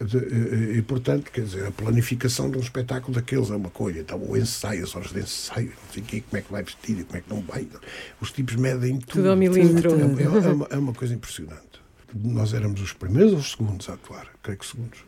[0.00, 3.98] De- e, portanto, quer dizer, a planificação de um espetáculo daqueles é uma coisa.
[4.00, 6.98] Então, o ensaio, as horas de ensaio, não sei quê, como é que vai vestir
[6.98, 7.66] e como é que não vai.
[8.20, 9.12] Os tipos medem tudo.
[9.12, 9.90] Tudo ao milímetro.
[9.90, 11.62] É, é- é uma, é uma coisa impressionante.
[12.14, 15.00] Nós éramos os primeiros ou os segundos a atuar, creio que segundos.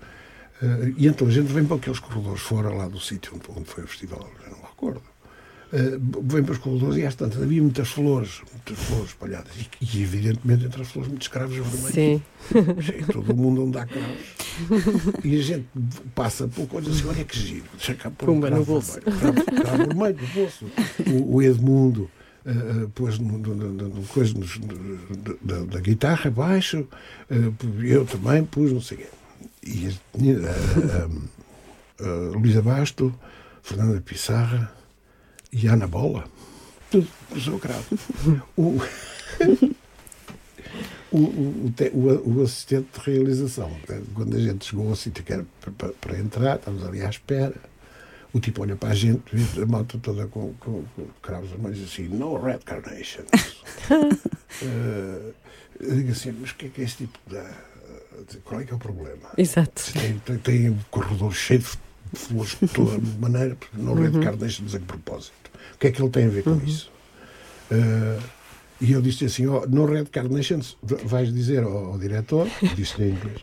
[0.60, 3.84] Eh, e então a gente vem para aqueles corredores fora lá do sítio onde, foi
[3.84, 5.02] o festival, não me recordo.
[5.70, 9.52] Eh, vem para os corredores e às tantas havia muitas flores, muitas flores espalhadas.
[9.56, 11.92] E, e, evidentemente entre as flores muitos cravos vermelhos.
[11.92, 12.22] Sim.
[12.80, 14.16] Cheio, todo o mundo onde há cravos.
[15.24, 15.66] E a gente
[16.14, 17.64] passa por coisas assim, olha que giro.
[17.76, 18.92] Deixa cá pôr um Pumba, no cravo bolso.
[19.00, 19.44] vermelho.
[19.44, 20.66] Cravo, cravo vermelho no bolso.
[21.06, 22.10] O, o Edmundo
[22.46, 22.52] eh,
[22.94, 24.58] pôs no, no, no, no coisa nos-
[25.42, 26.86] da, da guitarra baixo,
[27.30, 27.52] eh,
[27.82, 29.06] eu também pus, não sei o quê.
[29.66, 29.90] E a,
[30.48, 33.14] a- a- a Luísa Basto,
[33.62, 34.72] Fernanda Pissarra
[35.52, 36.24] e Ana Bola.
[36.90, 37.84] Tudo cravo.
[41.10, 43.70] O, o, o, o o- assistente de realização,
[44.14, 45.46] quando a gente chegou ao sítio que era
[45.76, 47.54] para, para- entrar, estávamos ali à espera.
[48.32, 51.82] O tipo olha para a gente, vê a malta toda com, com, com cravos vermelhos
[51.82, 53.28] assim, no red carnations.
[54.60, 55.32] Eh,
[55.78, 57.48] eu digo assim, mas o que é que este tipo dá?
[58.44, 59.28] Qual é que é o problema?
[59.36, 59.92] Exato.
[59.92, 61.66] Tem, tem, tem um corredor cheio de
[62.14, 65.32] flores de toda maneira, no red carnations a que propósito.
[65.74, 66.90] O que é que ele tem a ver com isso?
[67.70, 68.18] Eh,
[68.80, 73.10] e eu disse assim: ó, no Red Carnations, vais dizer ao, ao diretor, disse em
[73.10, 73.40] inglês,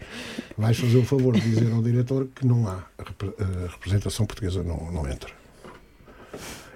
[0.57, 4.25] vais fazer o favor de dizer ao diretor que não há a, repre- a representação
[4.25, 5.29] portuguesa, não, não entra.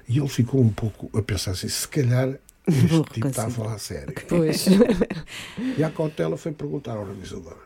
[0.08, 2.38] E ele ficou um pouco a pensar assim: se calhar
[2.68, 4.14] este Vou tipo está a falar a sério.
[4.28, 4.66] Pois.
[5.78, 7.58] E a cautela foi perguntar ao organizador.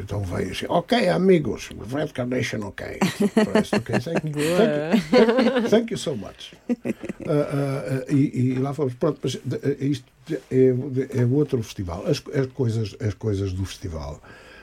[0.00, 2.98] Então veio assim, ok, amigos, Red Carnation, ok.
[3.34, 6.54] Parece, ok, thank you, thank you, thank you so much.
[7.26, 10.06] Ah, ah, ah, e, e lá fomos, pronto, mas eh, isto
[10.50, 12.06] é, é outro festival.
[12.06, 14.22] As, as, coisas, as coisas do festival,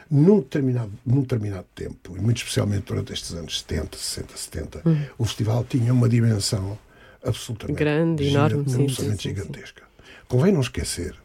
[0.09, 4.81] num determinado, num determinado tempo, e muito especialmente durante estes anos 70, 60, 70,
[5.17, 6.75] o festival tinha uma dimensão
[7.23, 9.29] absolutamente Grande, enorme, absolutamente sim, sim, sim.
[9.29, 9.83] gigantesca.
[10.27, 11.15] Convém não esquecer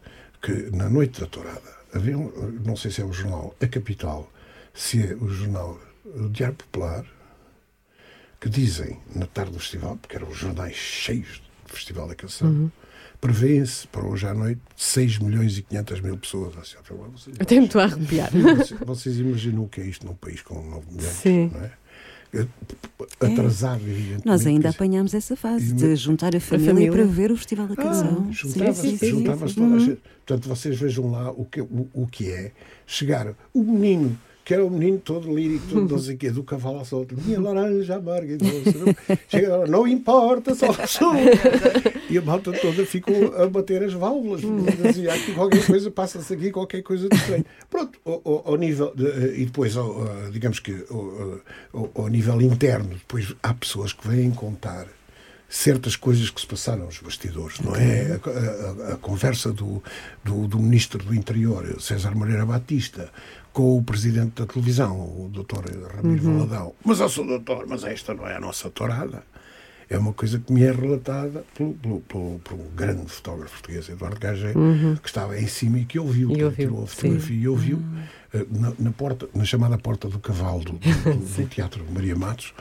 [0.43, 2.31] que na noite da tourada havia, um,
[2.65, 4.31] não sei se é o jornal A Capital,
[4.75, 7.05] se é o jornal o Diário Popular,
[8.41, 12.73] que dizem na tarde do festival, porque eram os jornais cheios do Festival da Canção,
[13.21, 16.57] prevêem-se para hoje à noite 6 milhões e 500 mil pessoas.
[16.57, 16.77] Assim,
[17.13, 18.31] vocês, Até me estou a arrepiar.
[18.33, 21.13] vocês, vocês imaginam o que é isto num país com 9 milhões?
[21.13, 21.51] Sim.
[21.55, 21.71] Não é?
[23.21, 24.25] Atrasado, evidentemente.
[24.27, 26.93] Nós ainda dizer, apanhámos essa fase de juntar a família, família.
[26.93, 28.27] para ver o Festival da Canção.
[28.29, 29.25] Ah, Juntava-se sim.
[29.25, 29.81] toda a Uhum.
[29.81, 30.01] gente.
[30.31, 32.53] Portanto, vocês vejam lá o que, o, o que é
[32.87, 36.45] chegar o menino, que era o menino todo lírico, todo não sei o quê, do
[36.45, 38.95] cavalo à solta, minha laranja amarga, e doce, não-
[39.29, 41.15] chega lá, não importa, só sou.
[42.09, 46.33] E a malta toda ficou a bater as válvulas, porque dizia aqui qualquer coisa, passa-se
[46.33, 47.45] aqui qualquer coisa de estranho.
[47.69, 50.85] Pronto, ao, ao- nível, de- e depois, ao- digamos que
[51.73, 54.87] ao- ao nível interno, depois há pessoas que vêm contar
[55.53, 58.13] certas coisas que se passaram nos bastidores, não é?
[58.25, 59.83] A, a- a conversa do,
[60.25, 63.11] do, do ministro do Interior, César Moreira Batista,
[63.53, 65.65] com o presidente da televisão, o doutor
[65.97, 66.73] Ramiro Valadão.
[66.85, 69.25] Mas, ó, sou doutor, mas esta não é a nossa tourada.
[69.89, 74.21] É uma coisa que me é relatada pelo, pelo, pelo, pelo grande fotógrafo português, Eduardo
[74.21, 74.53] Gagé,
[75.03, 76.95] que estava em cima e que ouviu, E ouviu, tirou a sim.
[76.95, 77.83] fotografia e ouviu
[78.33, 82.55] eh, na, na porta, na chamada Porta do Cavalo do, do- do Teatro Maria Matos.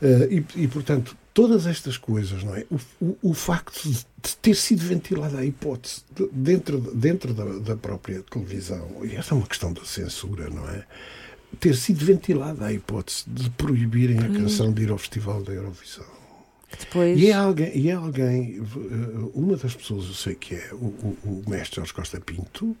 [0.00, 2.64] Eh, e, e, portanto, todas estas coisas, não é?
[2.70, 4.04] O, o, o facto de,
[4.40, 9.38] ter sido ventilada a hipótese de- dentro, dentro da, da própria televisão, e essa é
[9.38, 10.84] uma questão da censura, não é?
[11.60, 16.06] Ter sido ventilada a hipótese de proibirem a canção de ir ao Festival da Eurovisão.
[16.78, 20.70] Depois, E é alguém, e é alguém eh, uma das pessoas, eu sei que é
[20.72, 22.74] o, o, o mestre Jorge Costa Pinto,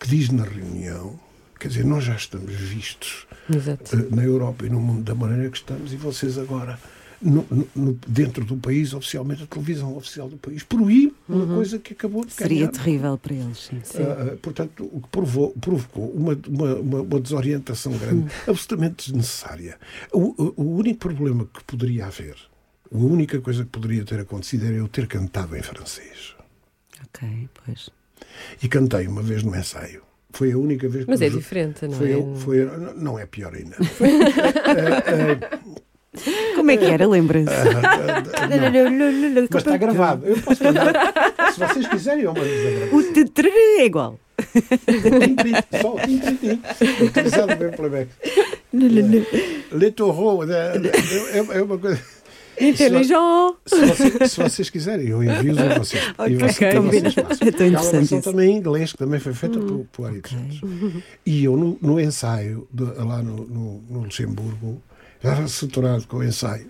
[0.00, 1.18] que diz na reunião,
[1.60, 3.94] quer dizer, nós já estamos vistos Exato.
[3.96, 6.76] eh, na Europa e no mundo da maneira que estamos, e vocês agora,
[7.20, 7.46] no-
[7.76, 12.24] no- dentro do país, oficialmente, a televisão oficial do país, proíbe uma coisa que acabou
[12.24, 12.72] de seria ganhar.
[12.72, 13.58] terrível para eles.
[13.58, 14.02] Sim.
[14.02, 19.78] Ah, ah, portanto, o que provou- provocou uma, uma, uma- desorientação grande, absolutamente desnecessária.
[20.12, 22.36] O, o- único problema que poderia haver,
[22.92, 26.34] a única coisa que poderia ter acontecido era eu ter cantado em francês.
[27.04, 27.90] Ok, pois.
[28.62, 30.02] E cantei uma vez no ensaio.
[30.32, 32.14] Foi a única vez que Mas é diferente, não foi, é?
[32.14, 33.76] eu- foi- não- não é pior ainda.
[36.56, 37.06] Como é que era?
[37.06, 37.44] Lembra-se?
[37.46, 37.80] Não.
[39.50, 40.26] Mas está gravado.
[40.26, 40.92] Eu posso mandar.
[41.54, 42.46] Se vocês quiserem, eu mando
[42.92, 44.18] a O tetrê é igual.
[45.80, 46.60] Só o tim, tim, tim.
[47.04, 48.08] Utilizado bem playback.
[48.72, 50.76] Le Taureau é,
[51.32, 52.00] é- é uma coisa.
[52.60, 53.14] Inteligente!
[53.66, 56.02] Se, você- se vocês quiserem, eu envio-os a vocês.
[56.28, 57.10] E vocês, Ok, e vocês combina.
[57.10, 57.48] façam.
[57.48, 60.30] É tão uma interessante também em inglês, que também foi feita por, por Ari dos
[60.30, 60.60] Santos.
[61.24, 64.82] E eu, no, no ensaio, de- lá no, no, no Luxemburgo,
[65.22, 66.68] era saturado com o ensaio.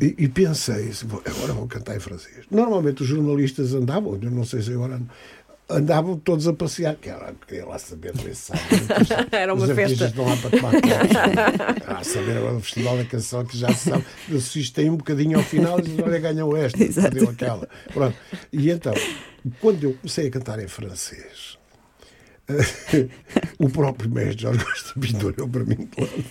[0.00, 2.44] E, e pensei, assim, "Vou- agora vou cantar em francês.
[2.50, 5.00] Normalmente os jornalistas andavam, eu não sei se agora
[5.70, 8.60] andavam todos a passear, que era, queria lá saber do ensaio.
[9.32, 10.04] Era uma Os festa.
[10.04, 10.72] estão lá para tomar.
[11.86, 14.04] Ah, saber agora do Festival da Canção, que já se sabe,
[14.36, 16.76] assistem um bocadinho ao final e dizem, olha, ganhou esta,
[17.08, 17.66] perdeu aquela.
[17.94, 18.14] Pronto.
[18.52, 18.92] E então,
[19.62, 21.56] quando eu comecei a cantar em francês,
[23.58, 26.24] o próprio mestre Jorge Costa Pinto olhou para mim de lado.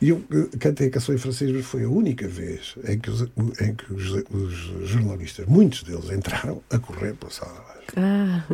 [0.00, 0.22] E eu
[0.58, 3.20] cantei a canção em francês, mas foi a única vez em que os,
[3.60, 7.80] em que os, os jornalistas, muitos deles, entraram a correr para a sala de baixo.
[7.96, 8.44] Ah,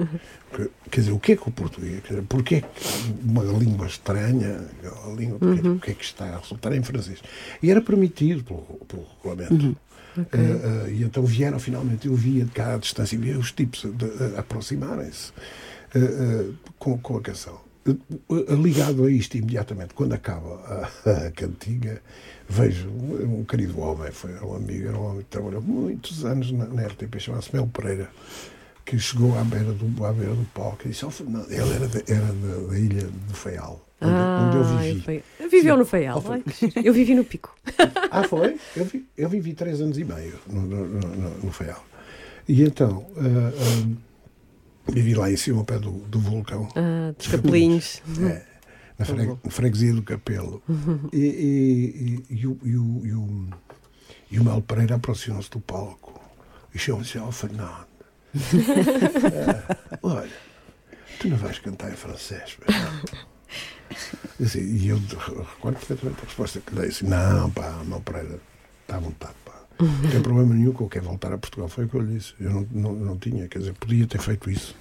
[0.57, 3.86] Que- Quer dizer, o que é que o português, quer dizer, porquê que uma língua
[3.86, 4.64] estranha,
[5.05, 7.20] a língua, porquê, porquê que está a resultar em francês?
[7.62, 9.76] E era permitido pelo, pelo regulamento.
[10.16, 13.84] Eh, eh, e então vieram finalmente, eu via de cá à distância, via os tipos
[14.36, 15.32] aproximarem-se
[15.94, 16.47] eh,
[16.78, 17.61] com, com a canção.
[17.89, 20.57] Eh, Ligado a isto, imediatamente, quando acaba
[21.05, 22.01] a, a cantiga,
[22.49, 26.51] vejo um, um querido homem, foi um amigo, era um homem que trabalhou muitos anos
[26.53, 28.09] na, na RTP, chamava-se Mel Pereira
[28.84, 31.89] que chegou à beira do, à beira do palco e disse, oh, Fernando, ele era,
[31.89, 35.01] da- era da, da ilha do Faial, onde, onde eu vivi.
[35.01, 36.22] Foi- Viveu no Feial.
[36.24, 36.72] Ah, giro.
[36.84, 37.53] Eu vivi no Pico.
[38.12, 38.57] Ah, foi?
[38.76, 41.84] Eu, vi, eu vivi três anos e meio no, no, no, no Faial.
[42.49, 43.22] E então, ah,
[43.53, 43.87] ah,
[44.89, 46.68] vivi lá em cima, ao pé do, do vulcão.
[46.76, 48.03] Ah, dos capelinhos.
[48.20, 48.43] É,
[48.99, 50.62] na freg- freguesia do Capelo.
[51.12, 51.18] E,
[52.30, 53.49] e, e, o, e, o, e, o,
[54.30, 56.18] e o Mel Pereira aproximou-se do palco
[56.74, 57.87] e chamou-se ao Fernando.
[58.34, 60.30] Ah, olha,
[61.20, 62.57] tu não vais cantar em francês.
[64.43, 68.41] Assim, e eu de- recordo perfeitamente a resposta que dei assim, não, pá, Mel Pereira,
[68.82, 69.55] está à vontade, pá.
[69.81, 71.68] Não tem problema nenhum que eu quero voltar a Portugal.
[71.68, 72.35] Foi o que eu lhe disse.
[72.41, 74.74] Eu não, não, não tinha, quer dizer, podia ter feito isso.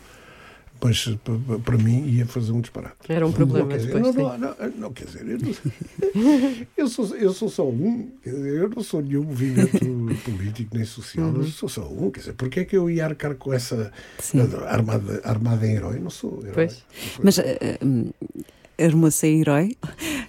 [0.84, 2.96] Mas pa- para mim ia fazer um disparate.
[3.10, 6.88] Era um problema Não, quer dizer, depois, não, não, não, quer dizer, eu, não, eu,
[6.88, 9.80] sou, eu sou só um, dizer, eu não sou nenhum movimento
[10.24, 11.38] político nem social, Uhum.
[11.41, 14.41] eu sou só um, quer dizer, porque é que eu ia arcar com essa Sim.
[14.68, 15.98] armada, armada em herói?
[16.00, 16.54] Não sou herói.
[16.54, 16.84] Pois.
[17.24, 17.80] Mas eh,
[18.80, 19.78] hum, armou-se em herói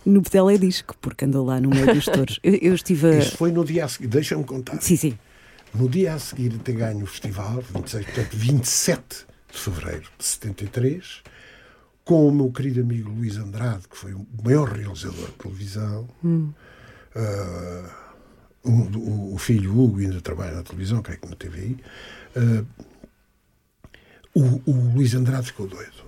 [0.05, 2.39] no teledisco, porque andou lá no meio dos touros.
[2.43, 3.19] Eu, eu estive a.
[3.19, 4.81] Isso foi no dia a seguir, deixa-me contar.
[4.81, 5.19] Sim, sim.
[5.75, 11.23] no dia a seguir ter ganho o festival, 26, portanto, 27 de fevereiro de 73,
[12.05, 16.09] com o meu querido amigo Luís Andrade, que foi o maior realizador de televisão,
[17.17, 17.91] ah,
[18.65, 21.77] um do- o, o filho Hugo ainda trabalha na televisão, creio que na TVI,
[22.37, 22.65] ah,
[24.35, 26.06] o, o Luís Andrade ficou doido.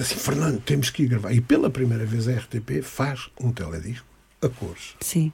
[0.00, 1.30] Disse assim, Fernando, temos que ir gravar.
[1.32, 4.06] E pela primeira vez a RTP faz um teledisco
[4.40, 4.94] a cores.
[5.00, 5.32] Sim.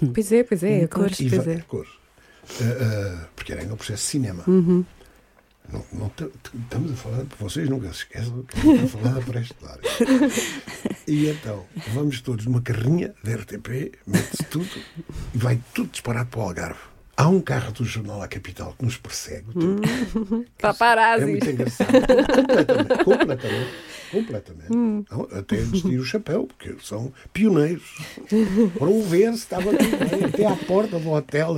[0.12, 1.54] Pois é, pois é, a cores, E pois é.
[1.56, 1.90] a cores.
[2.60, 2.64] Ah,
[3.22, 4.42] ah, porque era ainda o processo de cinema.
[4.46, 4.84] Uhum.
[5.72, 6.12] Não, não
[6.62, 9.82] estamos a falar, vocês nunca se esqueçam que estamos a falar da pré-história.
[11.08, 14.68] E então, vamos todos numa carrinha da RTP, mete-se tudo
[15.32, 16.80] e vai tudo disparado para o Algarve.
[17.16, 19.46] Há um carro do jornal A Capital que nos persegue.
[19.54, 20.44] o tempo.
[21.22, 21.92] É muito engraçado.
[21.92, 23.04] Completamente.
[23.04, 23.70] Completamente.
[24.10, 24.70] Completamente.
[24.72, 27.84] Não, Até vestir o chapéu, porque são pioneiros.
[28.78, 29.70] Foram ver se estava.
[30.26, 31.56] Até à porta do hotel.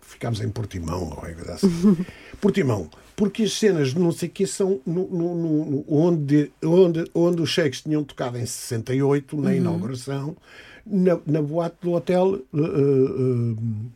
[0.00, 1.96] Ficámos em Portimão, ou coisa assim.
[2.40, 2.88] Portimão.
[3.16, 7.42] Porque as cenas de não sei o que são no, no- no- onde, onde, onde
[7.42, 10.34] os cheques tinham tocado em 68, na inauguração,
[10.86, 12.36] na, na boate do hotel.
[12.54, 13.90] eh, eh,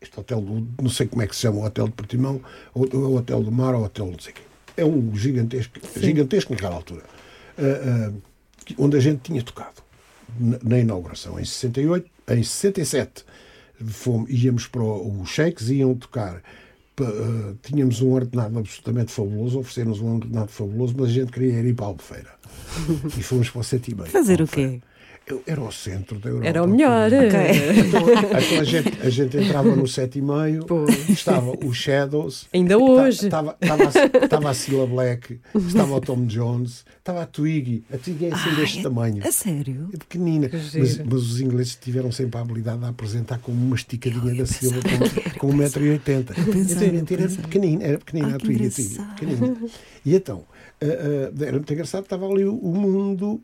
[0.00, 2.40] este hotel, do, não sei como é que se chama, o Hotel de Portimão,
[2.74, 4.42] ou o Hotel do Mar, ou o Hotel não sei o quê.
[4.76, 7.02] É um gigantesco, gigantesco naquela altura,
[7.58, 8.12] ah,
[8.64, 9.82] que- onde a gente tinha tocado
[10.38, 13.24] na, na inauguração, em 68, em 67,
[13.86, 16.42] fomos, íamos para o, os cheques, iam tocar.
[17.00, 21.74] ah, tínhamos um ordenado absolutamente fabuloso, ofereceram-nos um ordenado fabuloso, mas a gente queria ir
[21.74, 22.30] para a Albufeira.
[23.18, 24.08] e fomos para o 7 e meio.
[24.10, 24.80] Fazer o quê?
[25.26, 26.46] Eu- Era o centro da Europa.
[26.48, 27.10] Era o melhor.
[27.12, 30.64] Então, então a, gente, a gente entrava no 7 e meio,
[31.08, 33.24] estava o Shadows, Ainda hoje.
[33.24, 37.82] estava, estava, a- a Cilla Black, estava o Tom Jones, estava a Twiggy.
[37.92, 39.26] A Twiggy é assim deste tamanho.
[39.26, 39.88] A sério?
[39.92, 40.48] É pequenina.
[40.52, 44.76] Mas, mas os ingleses tiveram sempre a habilidade de apresentar como uma esticadinha da Silva
[44.80, 46.24] com, com 1,80m.
[46.52, 48.98] pensava, Era era pequenina, era pequenina Ah, a Twiggy.
[49.18, 49.56] pequenina.
[50.04, 50.44] E então,
[50.80, 53.40] ah, ah, era muito engraçado, estava ali o mundo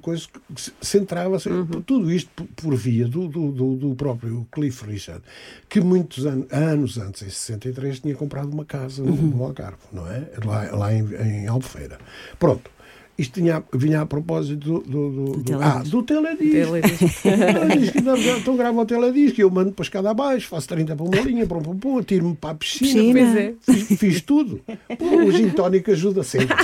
[0.00, 1.48] coisas que se- centrava-se,
[1.86, 5.22] tudo isto por, por via do, do, do- próprio Cliff Richard,
[5.68, 10.10] que muitos anos, anos antes, em 63, tinha comprado uma casa no, no Algarve, não
[10.10, 10.28] é?
[10.44, 11.98] Lá, lá em, em Albufeira.
[12.38, 12.70] Pronto.
[13.18, 15.62] Isto tinha, vinha a propósito do, do, do, do- teledisco.
[15.62, 17.18] ah, do teledisco.
[17.98, 21.20] Então, então gravo o teledisco, eu mando para a escada abaixo, faço 30 para uma
[21.20, 23.12] linha, pum, pum, pum, atiro-me para a piscina.
[23.12, 23.54] Piscina.
[23.60, 24.60] Fiz, fiz tudo.
[24.98, 26.56] Pô, o gin tónico ajuda sempre.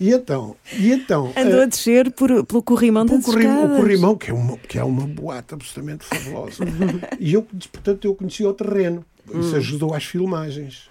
[0.00, 3.76] E então, e então Andou eh, a descer por, pelo corrimão o, das corrimão, o
[3.76, 6.64] corrimão, que é uma, que é uma boate absolutamente fabulosa.
[7.20, 9.04] E eu, portanto, eu conheci o terreno.
[9.34, 10.88] Isso ajudou às filmagens.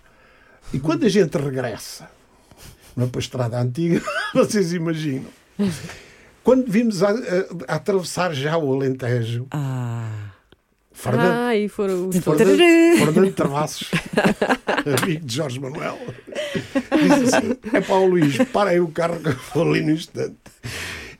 [0.72, 2.08] E quando a gente regressa
[2.96, 4.02] não é, para a estrada antiga,
[4.34, 5.26] vocês imaginam.
[6.44, 7.14] Quando vimos a, a-
[7.68, 10.29] a atravessar já o Alentejo, Ah.
[11.02, 12.58] Fernando, Ah, e foram os Fernando,
[12.98, 13.90] Fernando Travassos,
[15.02, 15.98] amigo de Jorge Manuel,
[16.92, 19.92] disse assim: é para o Luís, para aí o carro que eu vou ali no
[19.92, 20.36] instante.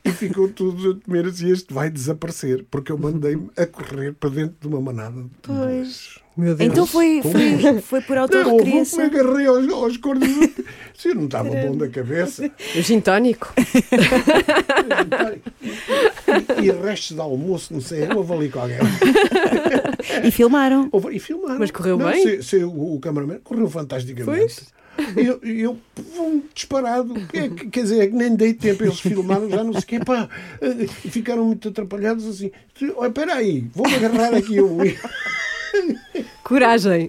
[0.04, 4.28] E ficou tudo a temer assim: este vai desaparecer, porque eu mandei-me a correr para
[4.28, 6.18] dentro de uma manada de pois.
[6.36, 6.70] Meu Deus.
[6.72, 8.98] Então foi, foi, foi por Não, eu autorrecriação.
[9.00, 10.28] me agarrei aos, aos cornos.
[10.94, 12.50] Se eu não estava bom da cabeça.
[12.76, 13.52] O gin tónico.
[16.62, 18.78] E, restos de almoço, não sei, houve ali com alguém.
[20.24, 20.88] E filmaram.
[20.92, 21.58] Houve- E filmaram.
[21.58, 22.22] Mas correu Não, bem?
[22.22, 24.62] se- se o, o cameraman correu fantasticamente.
[25.16, 25.78] E Eu, eu
[26.16, 27.14] vum, disparado.
[27.32, 28.82] É que- quer dizer, é que nem dei tempo.
[28.82, 30.00] Eles filmaram já não sei o quê.
[30.00, 30.28] Pá,
[31.10, 32.50] ficaram muito atrapalhados assim.
[32.96, 34.56] Olha, espera aí, vou-me agarrar aqui.
[34.56, 34.76] Eu,
[36.50, 37.08] Coragem.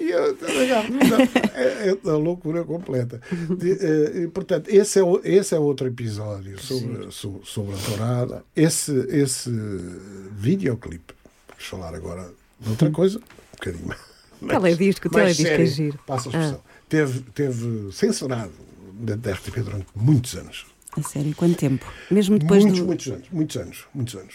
[0.00, 1.18] e eu, não,
[1.54, 3.20] é, é a loucura completa.
[3.58, 8.44] De, e, portanto, esse é, esse é outro episódio sobre, sobre, sobre a tourada.
[8.56, 9.50] Esse, esse
[10.30, 11.12] videoclipe,
[11.46, 12.26] vamos falar agora
[12.58, 14.00] de outra coisa, um bocadinho mais.
[14.48, 15.98] Teledisco, teledisco é sério, giro.
[16.06, 16.62] Passa a expressão.
[16.88, 18.52] Teve, teve censurado
[18.94, 20.64] dentro da RTP durante muitos anos.
[20.96, 21.84] A sério, quanto tempo?
[22.10, 22.86] Mesmo depois muitos, do.
[22.86, 24.34] muitos anos, muitos anos, muitos anos.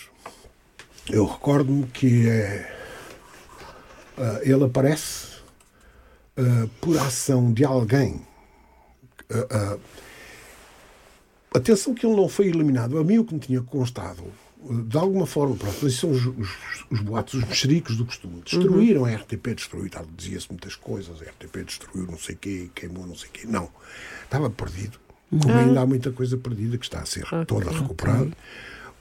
[1.09, 2.78] Eu recordo-me que é,
[4.20, 5.38] ah, ele aparece
[6.38, 8.22] ah, por ação de alguém.
[9.32, 9.78] Ah,
[11.53, 12.97] atenção que ele não foi eliminado.
[12.97, 14.24] A mim o que me tinha constado,
[14.88, 16.49] de alguma forma, pronto, esses são os, os,
[16.91, 18.41] os boatos, os mexericos do costume.
[18.41, 22.70] Destruíram a RTP, destruiu, tal, dizia-se muitas coisas, a RTP destruiu não sei o quê,
[22.76, 23.47] queimou não sei o quê.
[23.47, 23.70] Não,
[24.24, 24.99] estava perdido.
[25.30, 28.32] Como ainda há muita coisa perdida que está a ser toda recuperada.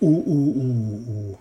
[0.00, 1.38] O, o, o, o,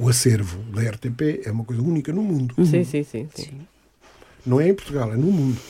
[0.00, 2.54] o acervo da RTP é uma coisa única no mundo.
[2.64, 3.28] Sim, sim, sim.
[3.34, 3.60] sim.
[4.46, 5.60] Não é em Portugal, é no mundo.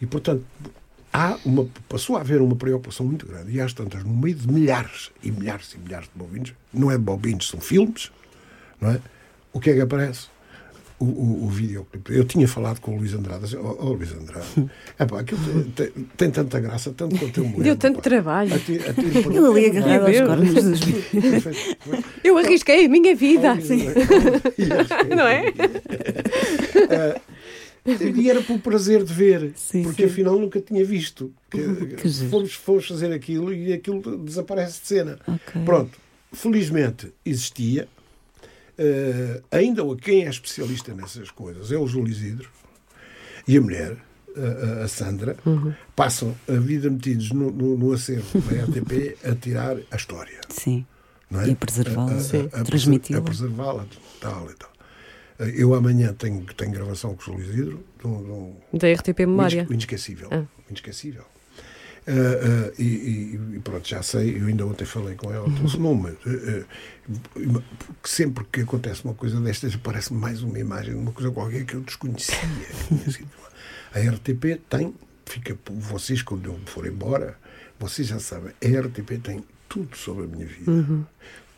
[0.00, 0.42] E, portanto,
[1.12, 3.52] há uma, passou a haver uma preocupação muito grande.
[3.52, 6.96] E às tantas, no meio de milhares e milhares e milhares de bobinos, não é
[6.96, 8.10] de bobinos, são filmes,
[8.80, 9.00] não é?
[9.52, 10.28] O que é que aparece?
[10.98, 12.14] O, o, o videoclipe.
[12.14, 14.46] Eu tinha falado com o Luís Andrade, assim, oh, oh, Luís Andrade,
[14.98, 15.40] epá, aquilo
[15.74, 18.02] tem, tem- tem tanta graça, tanto quanto eu me Deu tanto pá.
[18.02, 18.54] trabalho.
[18.54, 20.80] Ati- atiro por- Eu ali agarrado aos cornos dos.
[22.24, 23.54] Eu arrisquei a minha vida.
[25.14, 25.52] Não é?
[28.18, 30.08] E era pelo prazer de ver, Sim, porque sim.
[30.10, 31.32] afinal nunca tinha visto.
[31.50, 31.58] Que,
[31.96, 35.18] Que fomos, fomos fazer aquilo e aquilo desaparece de cena.
[35.28, 35.62] Ok.
[35.64, 35.96] Pronto,
[36.32, 37.86] felizmente existia.
[38.78, 42.48] Eh, ainda o- quem é especialista nessas coisas é o Júlio Isidro
[43.48, 43.96] e a mulher,
[44.36, 45.36] a, a- Sandra,
[45.94, 50.40] passam a vida metidos no, no, no acervo da RTP a tirar a história.
[50.50, 50.84] Sim.
[51.30, 51.48] Não é?
[51.48, 53.18] E a preservá-la, A- a- a- Transmiti-la.
[53.18, 53.86] A preservá-la,
[54.20, 54.70] tal e tal.
[55.38, 58.88] Eh, Eu amanhã tenho, tenho gravação com o Júlio Isidro de um- de um, Da
[58.92, 59.66] RTP Memória.
[59.70, 60.28] inesquecível.
[60.30, 60.44] Ah.
[60.68, 61.24] Inesquecível.
[62.08, 66.10] Ah, ah, e, e- pronto, já sei, eu ainda ontem falei com ela, telefonou-me.
[66.10, 66.64] ah,
[67.08, 71.30] ah, porque sempre que acontece uma coisa destas, aparece-me mais uma imagem de uma coisa
[71.32, 72.34] qualquer que eu desconhecia.
[73.10, 73.28] sido.
[73.92, 74.94] A RTP tem,
[75.24, 77.36] fica por vocês quando eu for embora,
[77.78, 81.06] vocês já sabem, a RTP tem tudo sobre a minha vida.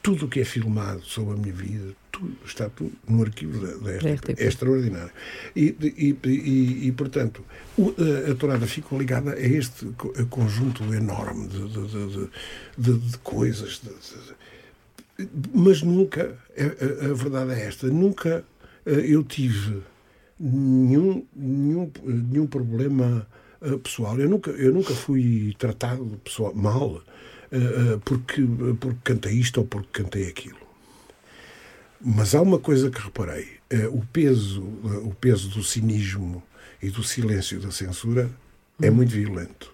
[0.02, 3.72] Tudo o que é filmado sobre a minha vida, tudo, está tudo no arquivo da,
[3.76, 4.06] da RTP.
[4.30, 4.40] RTP.
[4.40, 5.10] É extraordinário.
[5.54, 7.44] E, e, e, e, portanto,
[7.76, 9.86] o- a, a tourada ficou ligada a este
[10.30, 11.86] conjunto enorme de, de,
[12.78, 13.80] de- de- coisas.
[15.54, 18.44] mas nunca, a, a- verdade é esta, nunca
[18.86, 19.82] eh, eu tive
[20.38, 23.26] nenhum, nenhum, nenhum problema
[23.60, 24.18] eh, pessoal.
[24.18, 27.02] Eu nunca, eu nunca fui tratado pessoal, mal
[27.50, 28.42] eh, eh, porque,
[28.78, 30.58] porque cantei isto ou porque cantei aquilo.
[32.00, 36.42] Mas há uma coisa que reparei: eh, o peso, eh, o peso do cinismo
[36.82, 38.30] e do silêncio da censura
[38.80, 39.72] é muito violento.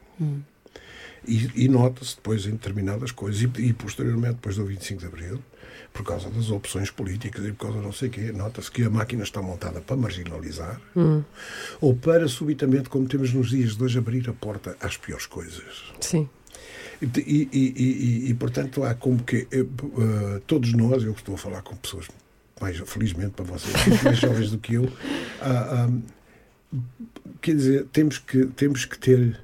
[1.26, 5.42] E, e nota-se depois em determinadas coisas, e, e posteriormente, depois do 25 de Abril,
[5.92, 8.90] por causa das opções políticas e por causa não sei o quê, nota-se que a
[8.90, 10.80] máquina está montada para marginalizar
[11.80, 15.92] ou para subitamente, como temos nos dias de hoje, abrir a porta às piores coisas.
[16.00, 16.28] Sim.
[17.02, 19.64] E, e, e, e- portanto, há como que eh,
[20.46, 22.06] todos nós, eu estou a falar com pessoas
[22.60, 24.90] mais, felizmente para vocês, mais jovens do que eu,
[25.42, 25.90] ah,
[27.40, 29.40] quer dizer, temos que, temos que ter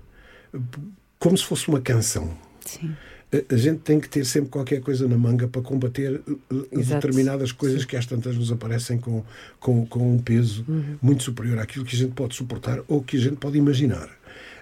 [1.19, 2.37] como se fosse uma canção.
[2.65, 2.95] Sim.
[3.33, 6.95] A- gente tem que ter sempre qualquer coisa na manga para combater eh, Exato.
[7.07, 9.23] determinadas coisas que às tantas nos aparecem com,
[9.61, 10.97] com, com um peso Uhum.
[11.01, 14.09] muito superior àquilo que a gente pode suportar ou que a gente pode imaginar.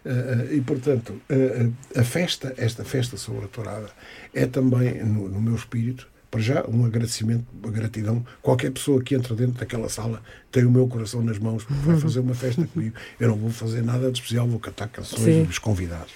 [0.04, 3.88] Eh, eh, e, portanto, eh, a festa, esta festa sobre a tourada,
[4.32, 8.24] é também, no, no meu espírito, para já, um agradecimento, uma gratidão.
[8.42, 10.22] Qualquer pessoa que entra dentro daquela sala
[10.52, 12.94] tem o meu coração nas mãos, porque vai fazer uma festa comigo.
[13.18, 15.44] Eu não vou fazer nada de especial, vou cantar canções Sim.
[15.44, 16.12] dos convidados.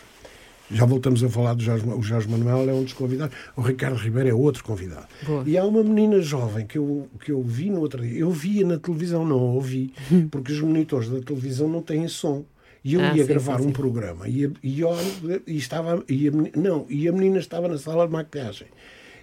[0.70, 3.96] Já voltamos a falar do Jorge, o Jorge Manuel é um dos convidados, o Ricardo
[3.96, 5.06] Ribeiro é outro convidado.
[5.26, 5.44] Boa.
[5.46, 8.66] E há uma menina jovem que eu, que eu vi no outro dia, eu via
[8.66, 9.92] na televisão, não a ouvi,
[10.30, 12.44] porque os monitores da televisão não têm som.
[12.84, 13.72] E eu Ah, ia sim, gravar sim, um sim.
[13.72, 18.06] programa e, e, olho, e estava e a, não, e a menina estava na sala
[18.06, 18.66] de maquilhagem.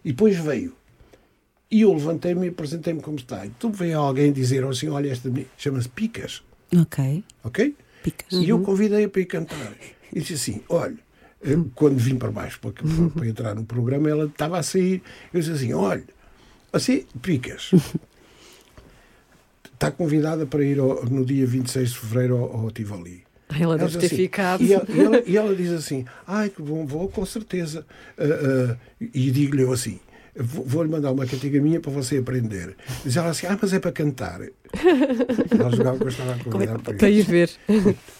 [0.03, 0.73] E depois veio.
[1.69, 3.45] E eu levantei-me e apresentei-me como está.
[3.45, 6.41] E tu veio alguém dizer assim: Olha, esta menina chama-se Picas,
[6.75, 7.23] Ok.
[7.43, 7.75] ok?
[8.01, 8.31] Picas.
[8.31, 9.73] E eu convidei-a para ir cantar.
[10.11, 10.97] E disse assim: olha,
[11.41, 15.03] eu, quando vim para baixo para, para, para entrar no programa, ela estava a sair.
[15.33, 16.03] Eu disse assim: olha,
[16.71, 17.71] assim, Picas,
[19.73, 23.23] está convidada para ir ao- no dia 26 de fevereiro ao, ao Tivoli.
[23.57, 24.63] Ela deve ter assim, ficado.
[24.63, 27.85] E ela, e ela- e ela diz assim: ai, que bom, vou com certeza.
[28.17, 29.99] Ah, ah, e digo-lhe eu assim:
[30.39, 32.75] vou-lhe mandar uma cantiga minha para você aprender.
[33.03, 34.41] Diz ela assim: ah, mas é para cantar.
[34.41, 37.29] Ela jogava que eu estava a convidar para Para ir isso.
[37.29, 37.49] ver.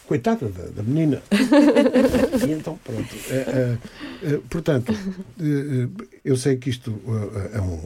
[0.08, 1.22] Coitada da, da menina.
[2.48, 3.16] e então, pronto.
[3.30, 3.78] Eh, eh,
[4.24, 5.88] eh, portanto, eh, eh,
[6.26, 7.80] eu sei que isto eh, é, um,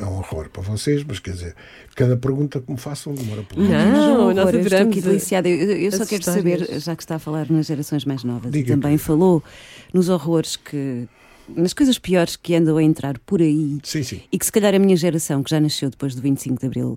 [0.00, 1.54] é um horror para vocês, mas quer dizer,
[1.96, 5.48] cada pergunta que me façam demora por Não, Mas, nós eu estou adoramos aqui deliciada.
[5.48, 6.60] Eu, eu só quero histórias.
[6.66, 9.42] saber, já que está a falar nas gerações mais novas, Diga, e também falou
[9.92, 11.08] nos horrores que.
[11.48, 14.20] Nas coisas piores que andam a entrar por aí Sim, sim.
[14.30, 16.96] e que se calhar a minha geração, que já nasceu depois do 25 de Abril,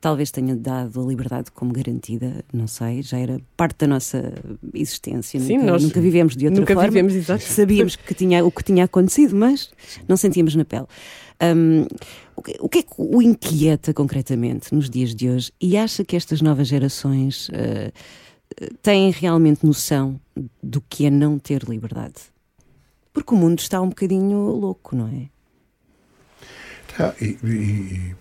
[0.00, 4.32] talvez tenha dado a liberdade como garantida, não sei, já era parte da nossa
[4.74, 5.40] existência.
[5.40, 6.88] Sim, nunca, nós nunca vivemos de outra Nunca forma.
[6.90, 7.42] vivemos, exato.
[7.42, 9.70] Sabíamos que tinha, o que tinha acontecido, mas
[10.06, 10.86] não sentíamos na pele.
[11.42, 11.86] Hum,
[12.36, 16.04] o, que, o que é que o inquieta concretamente nos dias de hoje e acha
[16.04, 17.90] que estas novas gerações eh,
[18.82, 20.20] têm realmente noção
[20.62, 22.14] do que é não ter liberdade?
[23.16, 25.30] Porque o mundo está um bocadinho louco, não é?
[26.94, 28.16] Tá, e, e- e,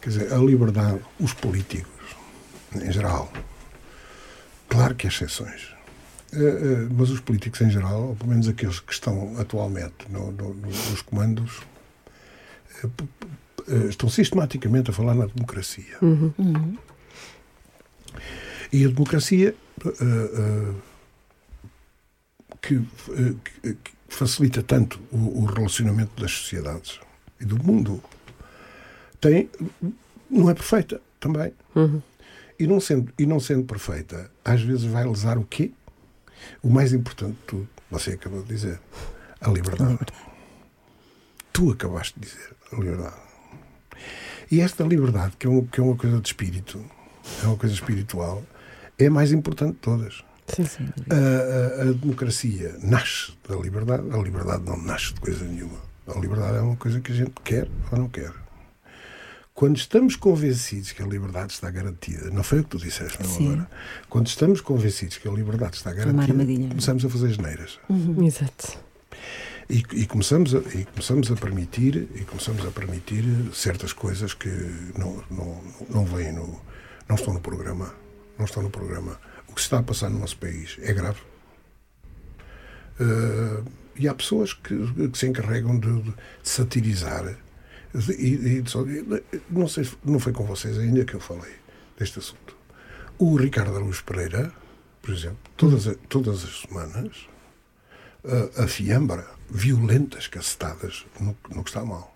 [0.00, 2.16] quer dizer, a liberdade, os políticos,
[2.74, 3.30] em geral,
[4.70, 5.74] claro que há exceções.
[6.32, 10.32] Eh, eh, mas os políticos em geral, ou pelo menos aqueles que estão atualmente no-
[10.32, 11.60] no- no- nos comandos,
[13.68, 15.98] eh, estão sistematicamente a falar na democracia.
[18.72, 20.72] E a democracia eh, eh,
[22.62, 27.00] que, eh, que- que facilita tanto o, o relacionamento das sociedades
[27.40, 28.02] e do mundo
[29.20, 29.48] tem,
[30.30, 31.52] não é perfeita também.
[32.58, 35.70] E, não sendo, e não sendo perfeita, às vezes vai lesar o quê?
[36.62, 38.78] O mais importante de tudo, você acabou de dizer,
[39.40, 39.98] a liberdade.
[41.52, 43.16] Tu acabaste de dizer, a liberdade.
[44.50, 46.84] E esta liberdade, que é, um- que é uma coisa de espírito,
[47.42, 48.42] é uma coisa espiritual,
[48.98, 50.24] é a mais importante de todas.
[50.56, 51.16] Sim, dúvida.
[51.16, 55.78] A, a- a democracia nasce da liberdade, a liberdade não nasce de coisa nenhuma.
[56.06, 58.32] A liberdade é uma coisa que a gente quer ou não quer.
[59.54, 63.28] Quando estamos convencidos que a liberdade está garantida, não foi o que tu disseste, não
[63.30, 63.52] Sim.
[63.52, 63.70] agora.
[64.08, 66.68] Quando estamos convencidos que a liberdade está garantida, armadilha.
[66.68, 67.78] começamos a fazer geneiras.
[68.24, 68.78] Exato.
[69.68, 74.48] E, e começamos a, e começamos a permitir e começamos a permitir certas coisas que
[74.98, 76.60] não, não, não vêm no
[77.08, 77.94] não estão no programa
[78.36, 79.20] não estão no programa
[79.50, 81.20] o que se está a passar no nosso país é grave.
[82.98, 83.62] Eh,
[83.96, 84.74] e há pessoas que,
[85.10, 87.36] que se encarregam de, de satirizar.
[88.18, 88.64] E, e
[89.50, 91.52] não sei se- não foi com vocês ainda que eu falei
[91.98, 92.56] deste assunto.
[93.18, 94.52] O Ricardo Araújo Pereira
[95.02, 97.26] por exemplo todas todas as semanas
[98.56, 102.14] a, a fiambra violentas cacetadas no, no que está mal.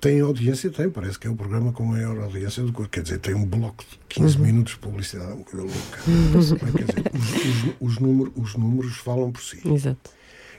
[0.00, 2.88] Tem audiência, tem, parece que é o programa com maior audiência do que.
[2.88, 5.98] Quer dizer, tem um bloco de 15 minutos de publicidade, uma coisa louca.
[6.34, 9.60] Mas, quer dizer, os, os, os, números, os números falam por si.
[9.68, 10.10] Exato.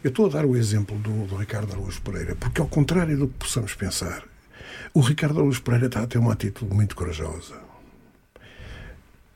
[0.03, 3.27] Eu estou a dar o exemplo do, do Ricardo Araújo Pereira, porque, ao contrário do
[3.27, 4.23] que possamos pensar,
[4.93, 7.55] o Ricardo Araújo Pereira está a ter uma atitude muito corajosa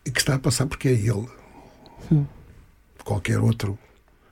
[0.05, 1.27] e que está a passar porque é ele.
[3.03, 3.77] Qualquer outro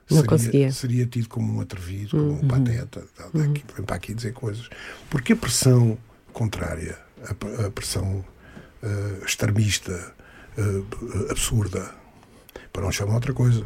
[0.10, 0.72] Não seria, conseguia.
[0.72, 4.70] seria tido como um atrevido, como um pateta, tá, daqui, vem para aqui dizer coisas.
[5.10, 5.97] Porque a pressão
[6.34, 8.24] contrária, a, a pressão
[8.82, 10.14] eh, extremista,
[10.58, 11.93] eh, absurda,
[12.72, 13.66] para não chamar outra coisa,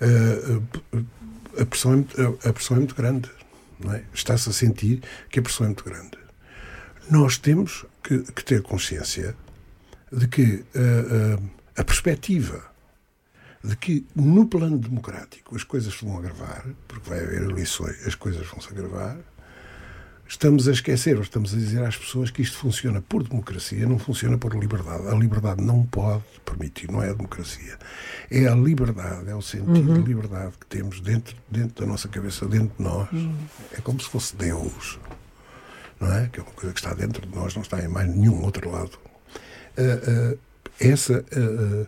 [0.00, 0.60] eh,
[1.60, 3.30] a, pressão é, muito- a- pressão é muito grande.
[3.92, 4.02] é?
[4.14, 6.16] Está-se a sentir que a pressão é muito grande.
[7.10, 9.34] Nós temos que, que ter consciência
[10.12, 10.64] de que
[11.76, 12.64] a perspectiva
[13.64, 18.14] de que no plano democrático as coisas se vão agravar, porque vai haver eleições, as
[18.14, 19.16] coisas vão se agravar,
[20.28, 23.98] estamos a esquecer, ou estamos a dizer às pessoas que isto funciona por democracia, não
[23.98, 25.08] funciona por liberdade.
[25.08, 27.78] A liberdade não pode permitir, não é a democracia.
[28.30, 32.46] É a liberdade, é o sentido de liberdade que temos dentro, dentro da nossa cabeça,
[32.46, 33.08] dentro de nós.
[33.72, 34.98] É como se fosse Deus,
[35.98, 36.28] não é?
[36.28, 38.70] Que é uma coisa que está dentro de nós, não está em mais nenhum outro
[38.70, 38.98] lado.
[39.78, 40.36] Ah, ah,
[40.78, 41.86] essa, ah,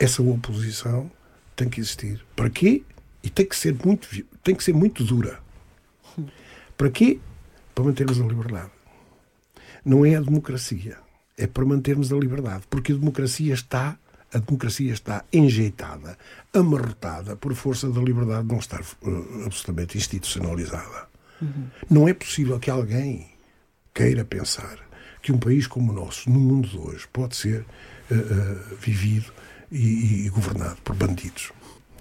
[0.00, 1.10] essa oposição
[1.54, 2.24] tem que existir.
[2.34, 2.82] Para quê?
[3.22, 4.08] E tem que ser muito,
[4.42, 5.38] tem que ser muito dura.
[6.76, 7.20] Para quê?
[7.74, 8.70] Para mantermos a liberdade.
[9.84, 10.96] Não é a democracia.
[11.36, 12.64] É para mantermos a liberdade.
[12.70, 13.98] Porque a democracia está,
[14.32, 16.16] a democracia está enjeitada,
[16.54, 21.10] amarrotada por força da liberdade de não estar eh, absolutamente institucionalizada.
[21.90, 23.30] Não é possível que alguém
[23.94, 24.78] queira pensar
[25.22, 27.64] que um país como o nosso, no mundo de hoje, pode ser
[28.10, 29.32] eh, eh, vivido
[29.70, 31.52] e, e governado por bandidos.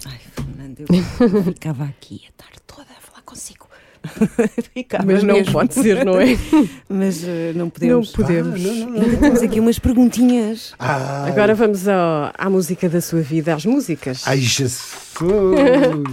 [0.05, 3.67] Ai, Fernando, eu ficava aqui a tarde toda a falar consigo.
[4.74, 5.51] ficava Mas não mesmo.
[5.51, 6.28] pode ser, não é?
[6.88, 8.07] Mas eh, não podemos.
[8.07, 8.65] Não podemos.
[8.65, 9.17] Ah, não, não, não.
[9.20, 10.74] Temos aqui umas perguntinhas.
[10.80, 14.26] Ah, Agora vamos ao- à música da sua vida, às músicas.
[14.26, 14.93] Ai, Jesus!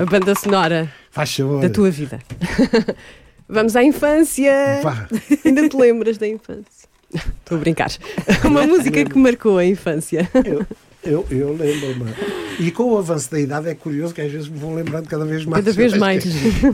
[0.00, 1.61] A banda sonora Faz favor.
[1.62, 2.18] da tua vida.
[3.48, 4.52] Vamos à infância.
[4.82, 5.07] Vá.
[5.44, 6.88] Ainda te lembras da infância?
[7.14, 7.90] Estou a brincar.
[8.44, 10.28] Uma música que marcou a infância.
[10.44, 10.66] Eu,
[11.07, 12.12] eu, eu lembro-me.
[12.59, 15.24] E com o avanço da idade é curioso que às vezes me vou lembrando cada
[15.24, 15.64] vez mais.
[15.64, 16.24] Cada vez mais.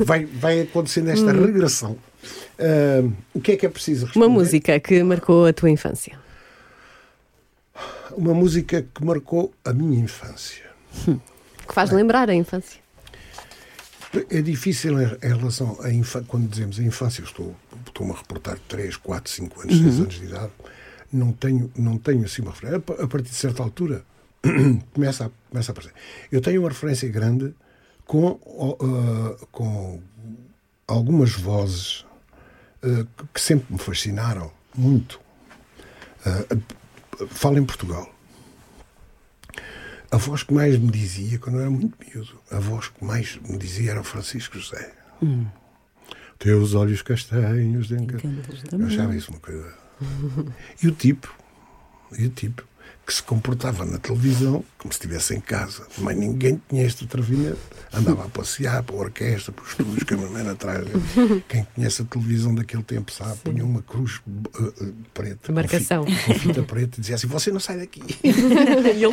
[0.04, 1.96] Vai, vai acontecendo esta regressão.
[2.58, 4.26] Ah, o que é que é preciso responder?
[4.26, 6.18] Uma música que marcou a tua infância.
[8.16, 10.64] Uma música que marcou a minha infância.
[11.66, 12.80] Que faz lembrar a infância.
[14.30, 17.56] É difícil em relação à infância, quando dizemos a infância, estou,
[17.86, 20.52] estou-me a reportar 3, 4, 5 anos, 6 anos de idade,
[21.10, 22.82] não tenho, não tenho assim uma referência.
[22.98, 24.04] A A partir de certa altura
[24.92, 25.94] começa a, começa a aparecer.
[26.30, 27.54] Eu tenho uma referência grande
[28.06, 28.38] com,
[28.80, 30.00] ah, com
[30.86, 32.04] algumas vozes
[32.82, 35.20] ah, que- sempre me fascinaram muito.
[36.26, 36.56] Ah,
[37.28, 38.08] falo em Portugal.
[40.10, 43.38] A voz que mais me dizia, quando eu era muito miúdo, a voz que mais
[43.48, 44.92] me dizia era o Francisco José.
[46.38, 48.26] Teus olhos castanhos de encanto.
[48.26, 49.72] Encantos Eu achava isso uma coisa.
[50.82, 51.32] E o tipo,
[52.18, 52.64] e o tipo,
[53.06, 55.86] que se comportava na televisão como se estivesse em casa.
[55.98, 57.58] Mas ninguém tinha este atrevimento.
[57.92, 60.86] Andava a passear para a orquestra, para os estúdios, cameraman atrás.
[61.48, 65.52] Quem conhece a televisão daquele tempo sabe, punha uma cruz uh, uh, preta.
[65.52, 66.04] Marcação.
[66.04, 68.02] Com fita, com fita preta e dizia assim: Você não sai daqui.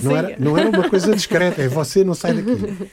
[0.04, 2.90] Não era, não era uma coisa discreta, é você não sai daqui.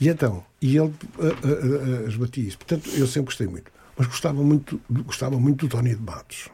[0.00, 2.58] E então, e ele uh, uh, esbatia isso.
[2.58, 3.70] Portanto, eu sempre gostei muito.
[3.96, 6.48] Mas gostava muito, gostava muito do Tony de Matos.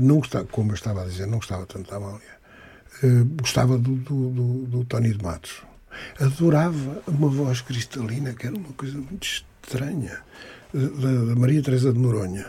[0.00, 2.33] Não gostava, como eu estava a dizer, não gostava tanto da Amália.
[3.02, 5.62] Uh, gostava do, do, do, do Tony de Matos.
[6.20, 10.20] Adorava uma voz cristalina, que era uma coisa muito estranha,
[10.72, 12.46] uh, da, da Maria Teresa de Noronha.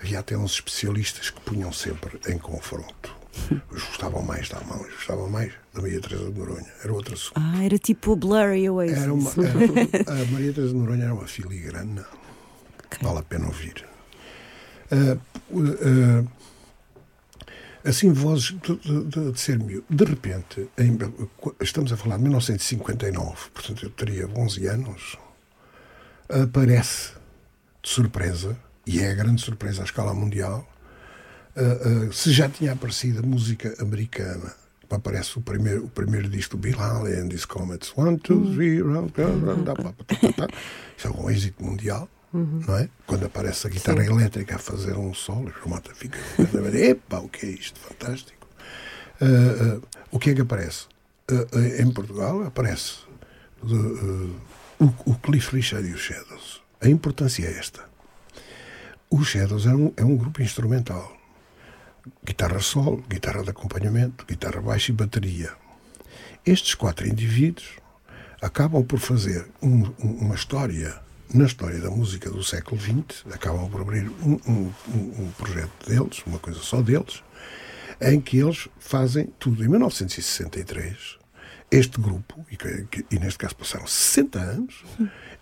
[0.00, 3.16] Havia até uns especialistas que punham sempre em confronto.
[3.50, 6.66] Eles gostavam mais da Amália, gostavam mais da Maria Teresa de Noronha.
[6.82, 7.32] Era outra assunto.
[7.36, 8.98] Ah, era tipo Blurry Oasis.
[8.98, 12.06] Era uma, era- a Maria Teresa de Noronha era uma filigrana.
[13.02, 13.84] Vale a pena ouvir.
[14.90, 15.16] Ah,
[15.52, 16.24] ah,
[17.88, 19.84] assim, vozes de, de- de- ser miúdo.
[19.88, 20.98] De repente, em-
[21.60, 25.16] estamos a falar de 1959, portanto eu teria 11 anos,
[26.28, 27.12] aparece
[27.82, 30.68] de surpresa, e é a grande surpresa à escala mundial,
[31.56, 34.52] ah, ah, se já tinha aparecido a música americana,
[34.90, 37.92] aparece o primeiro, o primeiro disco do Bill Haley and his Comets.
[37.96, 40.48] One, two, three, round, round, round, tá, tá, tá, tá, tá.
[40.96, 41.62] Isso é um êxito
[42.32, 42.88] mundial, não é?
[43.06, 46.18] Quando aparece a guitarra elétrica a fazer um solo, a mata fica.
[46.74, 47.78] Epa, o que é isto?
[47.80, 48.46] Fantástico.
[49.20, 49.24] Ah,
[49.82, 50.86] ah, o que é que aparece?
[51.30, 52.98] Ah, em Portugal aparece
[53.62, 53.74] de,
[54.78, 56.62] o, o Cliff Richard e os Shadows.
[56.80, 57.84] A importância é esta.
[59.10, 61.16] Os Shadows é um, é um grupo instrumental.
[62.24, 65.52] Guitarra solo, guitarra de acompanhamento, guitarra baixa e bateria.
[66.46, 67.68] Estes quatro indivíduos
[68.40, 70.98] acabam por fazer um- uma história,
[71.32, 76.22] na história da música do século XX, acabam por abrir um, um- um- projeto deles,
[76.26, 77.22] uma coisa só deles,
[78.00, 79.62] em que eles fazem tudo.
[79.64, 81.18] Em 1963,
[81.70, 84.84] este grupo, e, que- e neste caso passaram 60 anos,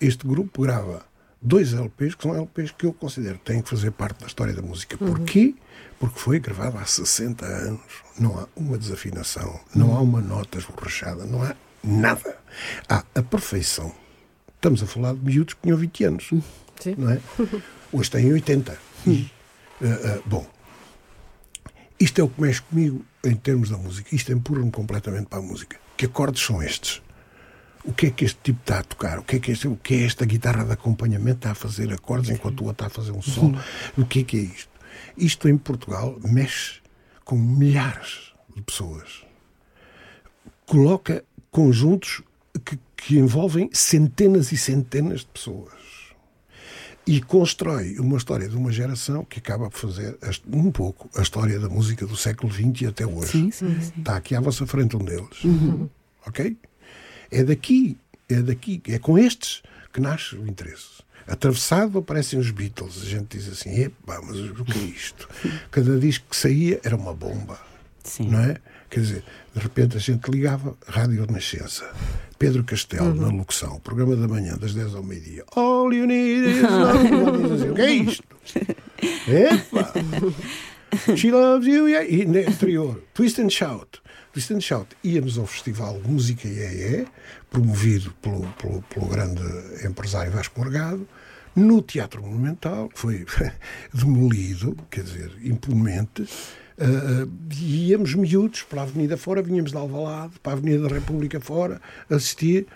[0.01, 1.05] este grupo grava
[1.41, 4.53] dois LPs, que são LPs que eu considero que têm que fazer parte da história
[4.55, 4.97] da música.
[4.99, 5.55] Porquê?
[6.01, 7.81] Porque foi gravado há 60 anos.
[8.19, 12.37] Não há uma desafinação, não há uma nota esborrachada, não há nada.
[12.89, 13.95] Há a perfeição.
[14.67, 16.29] Estamos a falar de miúdos que tinham 20 anos,
[16.81, 16.97] Sim.
[16.99, 17.21] não é?
[17.93, 18.77] Hoje têm 80.
[19.07, 19.31] E,
[19.81, 20.45] ah, ah, bom,
[22.01, 24.13] isto é o que mexe comigo em termos da música.
[24.13, 25.79] Isto empurra-me completamente para a música.
[25.97, 27.01] Que acordes são estes?
[27.85, 29.21] O que é que este tipo está a tocar?
[29.21, 31.93] O que é que, este, o que é esta guitarra de acompanhamento está a fazer
[31.93, 33.57] acordes enquanto o outro está a fazer um solo?
[33.97, 34.71] O que é que é isto?
[35.17, 36.81] Isto em Portugal mexe
[37.25, 39.23] com milhares de pessoas.
[40.67, 42.21] Coloca conjuntos
[43.07, 45.73] que, envolvem centenas e centenas de pessoas
[47.07, 50.19] e constrói uma história de uma geração que acaba por fazer
[50.53, 53.31] um pouco a história da música do século XX e até hoje.
[53.31, 53.93] Sim, sim, sim.
[53.99, 55.43] Está aqui à vossa frente um deles.
[56.27, 56.57] Ok?
[57.31, 57.97] É daqui,
[58.29, 61.05] é daqui, é com estes que nasce o interesse.
[61.29, 63.03] Atravessado aparecem os Beatles.
[63.03, 65.29] A gente diz assim: epá, mas o que é isto?
[65.71, 67.61] Cada disco que saía era uma bomba.
[68.03, 68.31] Sim.
[68.31, 68.57] Não é?
[68.89, 69.25] Quer dizer,
[69.57, 71.91] de repente a gente ligava Rádio Renascença,
[72.39, 75.45] Pedro Castelo na locução, programa da manhã, das 10 ao meio-dia.
[75.57, 77.71] All you need is love.
[77.71, 78.25] O que é isto?
[79.27, 79.93] Epa!
[81.17, 81.89] She loves you.
[81.89, 82.07] yeah.
[82.07, 84.03] E no exterior, Twist and Shout.
[84.35, 84.95] Twist and Shout.
[85.03, 87.07] Íamos ao Festival Música IEE,
[87.49, 89.43] promovido pelo, pelo, pelo grande
[89.87, 91.09] empresário Vasco Morgado,
[91.55, 93.25] no Teatro Monumental, foi
[93.93, 96.29] demolido, quer dizer, impunemente.
[96.79, 97.27] Uh,
[97.59, 101.81] íamos miúdos para a Avenida fora, vinhamos de Alvalade para a Avenida da República fora,
[102.11, 102.67] assistir,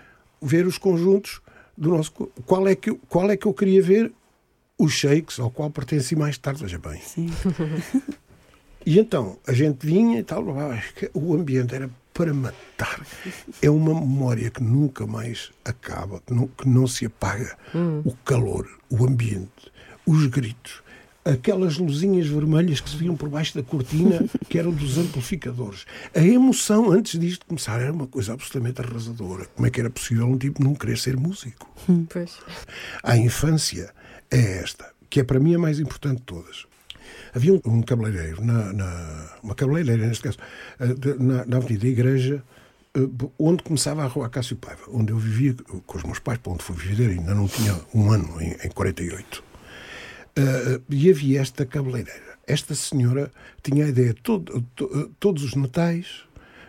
[0.41, 1.39] ver os conjuntos
[1.77, 2.11] do nosso.
[2.11, 4.11] Qual é que, eu- qual é que eu queria ver?
[4.77, 6.99] Os Shakes, ao qual pertenci mais tarde, veja bem.
[8.83, 13.05] E então, a gente vinha e tal, ah, que o ambiente era para matar.
[13.61, 17.55] É uma memória que nunca mais acaba, que não, que não se apaga.
[18.03, 19.71] O calor, o ambiente,
[20.03, 20.81] os gritos,
[21.23, 25.85] aquelas luzinhas vermelhas que se viam por baixo da cortina, que eram dos amplificadores.
[26.15, 29.45] A emoção antes disto começar era uma coisa absolutamente arrasadora.
[29.55, 31.69] Como é que era possível um tipo não querer ser músico?
[32.09, 32.37] Pois.
[33.03, 33.93] A infância
[34.31, 36.65] é esta, que é para mim a mais importante de todas.
[37.33, 40.37] Havia um, um cabeleireiro, na, na- uma cabeleireira neste caso,
[40.79, 42.43] eh, na, na Avenida Igreja,
[42.95, 42.99] eh,
[43.39, 45.55] onde começava a Rua Cássio Paiva, onde eu vivia
[45.85, 48.69] com os meus pais, para onde fui viver, ainda não tinha um ano, em, em
[48.69, 49.43] 48.
[50.35, 52.31] Eh, e havia esta cabeleireira.
[52.47, 53.31] Esta senhora
[53.61, 56.23] tinha a ideia, todo, to- todos os natais,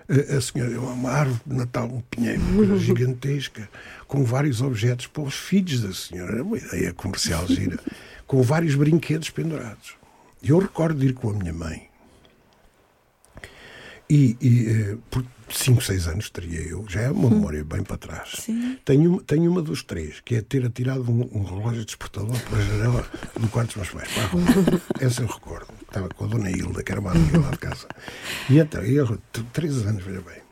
[0.08, 2.40] eh, a senhora, uma árvore de Natal, um pinheiro,
[2.78, 3.68] gigantesca,
[4.08, 6.32] com vários objetos para os filhos da senhora.
[6.34, 7.78] Era uma ideia comercial gira,
[8.26, 9.94] com vários brinquedos pendurados.
[10.42, 11.88] Eu recordo de ir com a minha mãe.
[14.10, 17.96] E, e eh, por 5, 6 anos teria eu, já é uma memória bem para
[17.96, 18.30] trás.
[18.36, 18.78] Sim.
[18.84, 23.06] Tenho, tenho uma dos três, que é ter atirado um, um relógio despertador pela janela
[23.38, 24.12] do quarto dos meus pais.
[24.14, 24.80] Para a rua.
[25.00, 25.68] Essa eu recordo.
[25.82, 27.86] Estava com a dona Hilda, que era uma amiga lá de casa.
[28.50, 30.42] E então, eu, t- três anos, veja bem.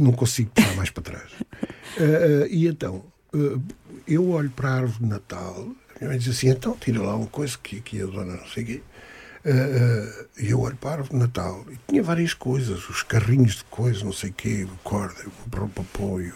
[0.00, 1.30] Não consigo puxar mais para trás.
[1.62, 3.04] Ah, ah, e então,
[3.34, 3.58] ah,
[4.06, 5.54] eu olho para a árvore de Natal,
[5.94, 8.46] a minha mãe diz assim: então, tira lá uma coisa que aqui a dona não
[8.48, 8.82] sei o quê.
[9.48, 13.02] Ah, ah, E eu olho para a árvore de Natal e tinha várias coisas, os
[13.04, 15.30] carrinhos de coisas, não sei o quê, o corda, o
[15.80, 16.34] apoio.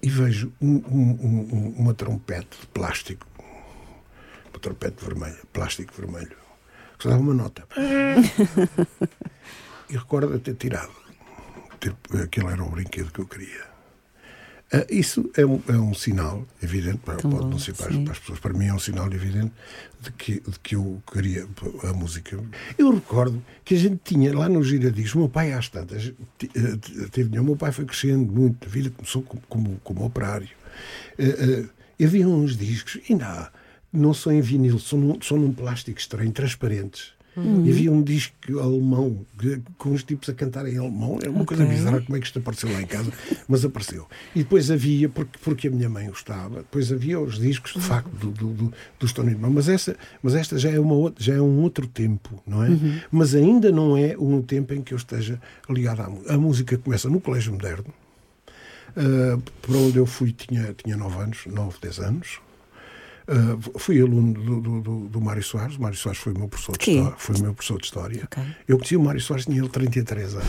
[0.00, 3.26] e vejo um- um- um- um- uma trompete de plástico,
[4.50, 6.36] uma trompete vermelha, plástico vermelho,
[6.96, 7.64] que só dava uma nota.
[9.90, 10.92] e recordo de ter tirado.
[11.80, 13.67] Ter, aquele era o brinquedo que eu queria.
[14.70, 18.18] Ah, isso é um, é um sinal evidente, para, pode não ser para, para as
[18.18, 19.52] pessoas, para mim é um sinal evidente
[20.00, 21.46] de que, de que eu queria
[21.84, 22.38] a música.
[22.76, 26.12] Eu recordo que a gente tinha lá no Giradiscos, o meu pai às tantas,
[26.42, 30.50] eh, teve, o meu pai foi crescendo muito, a vida começou como, como, como operário.
[31.18, 31.64] Eh,
[31.98, 33.50] e havia uns discos, ainda há,
[33.90, 37.12] não são em vinil, são num, são num plástico estranho, transparentes.
[37.64, 39.24] E havia um disco alemão
[39.76, 41.18] com os tipos a cantar em alemão.
[41.20, 41.74] Era uma coisa Ok.
[41.76, 43.12] bizarra como é que isto apareceu lá em casa,
[43.46, 44.06] mas apareceu.
[44.34, 48.10] E depois havia, porque, porque a minha mãe gostava, depois havia os discos, de facto,
[48.10, 49.34] do, do, do, do Stone.
[49.34, 52.68] Mas, essa, mas esta já é, uma já é um outro tempo, não é?
[53.10, 56.34] Mas ainda não é um tempo em que eu esteja ligado à música.
[56.34, 57.86] A música começa no Colégio Moderno,
[58.96, 62.40] Uh, para onde eu fui tinha, tinha 9 anos, 9, 10 anos.
[63.28, 65.76] Uh, fui aluno do, do, do, do Mário Soares.
[65.76, 67.16] O Mário Soares foi o meu professor de história.
[67.18, 68.24] Foi meu professor de história.
[68.24, 68.42] Ok.
[68.66, 70.46] Eu conheci o Mário Soares, tinha ele 33 anos.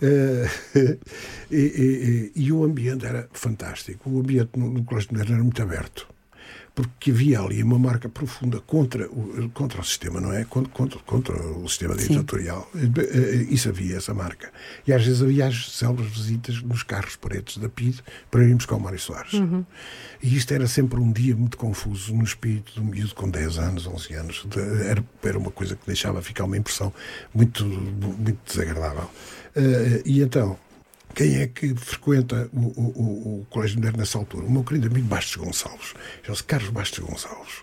[0.00, 0.48] Uh,
[1.50, 4.08] e, e- e- e o ambiente era fantástico.
[4.08, 6.06] O ambiente no, no Colégio Moderno era muito aberto.
[6.74, 10.44] Porque havia ali uma marca profunda contra o, contra o sistema, não é?
[10.44, 12.68] Contra, contra, contra o sistema ditatorial.
[12.74, 14.50] Eh, Isso havia, essa marca.
[14.84, 18.74] E às vezes havia as célebres visitas nos carros pretos da PID para irmos com
[18.74, 19.34] o Mário Soares.
[20.20, 23.86] E isto era sempre um dia muito confuso no espírito um miúdo com 10 anos,
[23.86, 24.46] 11 anos.
[24.84, 26.92] Era, era uma coisa que deixava ficar uma impressão
[27.32, 29.08] muito, muito desagradável.
[29.54, 30.58] Eh, e então,
[31.14, 34.44] quem é que frequenta o, o- o- Colégio Moderno nessa altura?
[34.46, 37.54] O meu querido amigo Bastos Gonçalves, chama-se Carlos Bastos Gonçalves,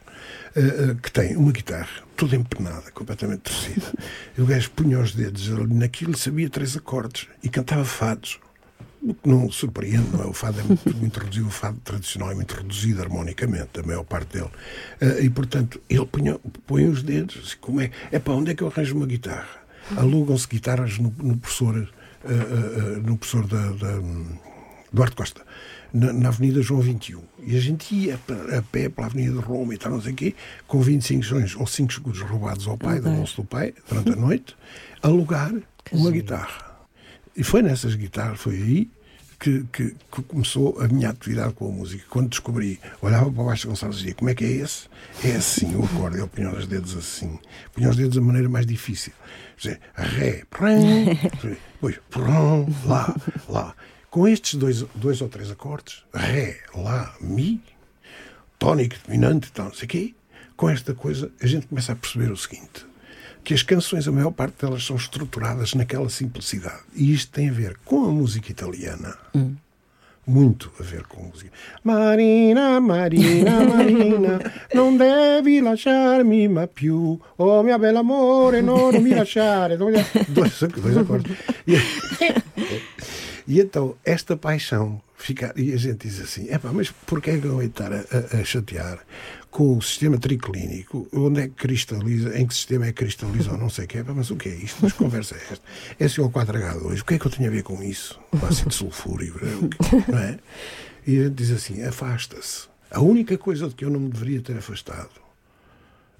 [0.56, 3.92] eh, eh, que tem uma guitarra toda empenada, completamente torcida.
[4.38, 8.40] O gajo punha os dedos naquilo sabia três acordes e cantava fados.
[9.04, 10.28] O que não surpreende, não é?
[10.28, 14.04] O fado é muito, muito reduzido, o fado tradicional é muito reduzido harmonicamente, a maior
[14.04, 14.50] parte dele.
[15.02, 17.90] Eh, e, portanto, ele punha, põe os dedos, como é?
[18.12, 19.60] É para onde é que eu arranjo uma guitarra?
[19.98, 21.90] Alugam-se guitarras no, no professor,
[23.04, 24.00] no professor da, da,
[24.94, 25.42] Duarte Costa,
[25.94, 27.22] na, na Avenida João 21.
[27.44, 30.16] E a gente ia a pé pela Avenida de Roma e tal, não sei o
[30.16, 30.36] quê,
[30.68, 34.16] com 25 milhões ou 5 escudos roubados ao pai, do bolso do pai, durante a
[34.16, 34.56] noite,
[35.02, 35.54] alugar
[35.92, 36.72] uma guitarra.
[37.36, 38.90] E foi nessas guitarras, foi aí
[39.42, 42.06] que, que- que começou a minha atividade com a música.
[42.10, 44.88] Quando descobri, olhava para baixo Gonçalves e dizia: Como é que é esse?
[45.24, 46.18] É assim o acorde.
[46.20, 47.38] Ele punha os dedos assim.
[47.74, 49.12] Punha os dedos da maneira mais difícil.
[49.58, 51.06] Dizer, Ré, prum,
[51.44, 53.16] depois, prum, lá,
[53.50, 53.76] lá.
[54.10, 57.62] Com estes dois, dois ou três acordes, Ré, Lá, Mi,
[58.60, 60.16] tónico, dominante tal, não sei o quê,
[60.56, 62.86] com esta coisa a gente começa a perceber o seguinte:
[63.44, 66.82] que as canções, a maior parte delas, são estruturadas naquela simplicidade.
[66.96, 69.16] E isto tem a ver com a música italiana.
[70.28, 71.50] Muito a ver com a música.
[71.84, 74.40] Marina, Marina, Marina,
[74.74, 77.20] non devi lasciarmi ma più.
[77.38, 79.78] Oh, mia bella amore, no, non mi lasciare.
[80.30, 81.36] Dois, dois, acordes.
[81.66, 81.76] E,
[83.48, 85.54] e então, esta paixão fica.
[85.58, 88.44] E a gente diz assim: é mas porquê que eu vou estar a, a- a
[88.44, 89.00] chatear
[89.52, 91.08] com o sistema triclínico?
[91.14, 92.38] Onde é que cristaliza?
[92.40, 93.98] Em que sistema é que cristaliza ou não sei o quê?
[94.00, 94.80] Epá, mas o que é isto?
[94.82, 95.66] Mas que conversa é esta?
[96.00, 98.20] SO4H2, o que é que eu tenho a ver com isso?
[98.32, 100.12] O ácido sulfúrico, quê?
[100.12, 100.40] não é?
[101.06, 102.72] E a gente diz assim: afasta-se.
[102.90, 105.22] A única coisa de que eu não me deveria ter afastado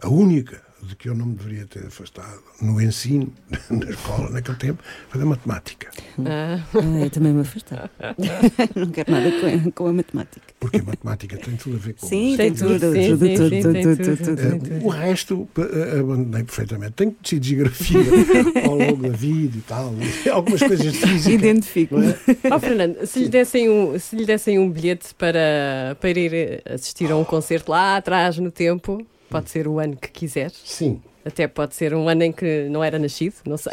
[0.02, 3.32] a única de que eu não me deveria ter afastado no ensino,
[3.70, 5.90] na escola, naquele tempo, foi da matemática.
[6.26, 7.78] Ah, Ah, eu também me afastei.
[8.76, 10.42] não quero nada com, com a matemática.
[10.60, 13.26] Porque a matemática tem tudo a ver com Sim, a tem tudo, tudo, sim, tudo,
[13.26, 14.86] sim, tudo, sim, tudo, tem tudo, tudo, tudo, tem tudo.
[14.86, 16.92] O resto eh, abandonei perfeitamente.
[16.94, 18.00] Tenho conhecido geografia
[18.68, 19.94] ao longo da vida e tal,
[20.32, 21.32] algumas coisas de física.
[21.34, 22.08] Identifico-me.
[22.08, 22.16] é?
[22.52, 27.12] Ó Fernando, se lhe dessem um, se lhe dessem um bilhete para, para ir assistir
[27.12, 31.02] a um concerto lá atrás no tempo, pode ser o ano que quiser, Sim.
[31.26, 33.72] até pode ser um ano em que não era nascido, não sei.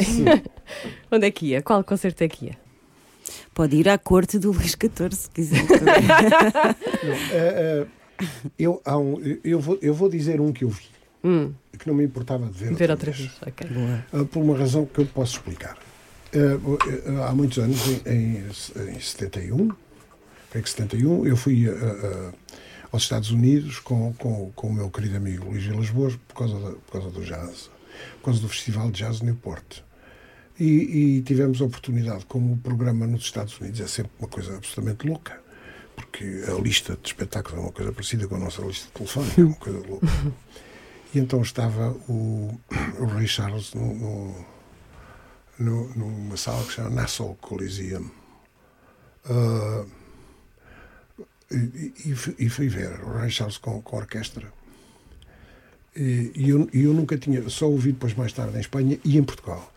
[1.13, 1.61] Onde é que ia?
[1.63, 2.57] Qual concerto é que ia?
[3.53, 5.61] Pode ir à corte do Luís XIV, se quiser.
[7.33, 7.87] Eh, eh,
[8.59, 10.87] eu, há um- eu, vou, eu vou dizer um que eu vi.
[11.23, 13.31] Hum, que não me importava de ver, ver outra vez.
[13.47, 13.69] Ok.
[13.71, 14.05] Boa.
[14.13, 15.77] Ah, por uma razão que eu posso explicar.
[16.35, 16.39] Ah,
[17.25, 19.71] ah, há muitos anos, em, em, em 71,
[20.51, 21.67] creio que 71, eu fui
[22.93, 26.55] aos Estados Unidos com, com, com o meu querido amigo Luís Vilas Boas por causa,
[26.59, 27.71] da- por causa do jazz,
[28.19, 29.81] por causa do Festival de Jazz Newport.
[30.59, 30.65] E,
[31.19, 35.07] e tivemos a oportunidade, como o programa nos Estados Unidos é sempre uma coisa absolutamente
[35.07, 35.41] louca,
[35.95, 39.31] porque a lista de espetáculos é uma coisa parecida com a nossa lista de telefone,
[39.39, 40.07] é uma coisa louca.
[41.15, 42.59] E então estava o,
[42.99, 44.47] o Ray Charles no, no-
[45.59, 48.11] no- numa sala que se chama Nassau Coliseum.
[49.27, 49.85] Ah,
[51.51, 51.93] e,
[52.41, 54.47] e fui- ver o Ray Charles com, com a orquestra.
[55.97, 59.23] E, e eu, eu nunca tinha, só ouvi depois mais tarde em Espanha e em
[59.25, 59.73] Portugal.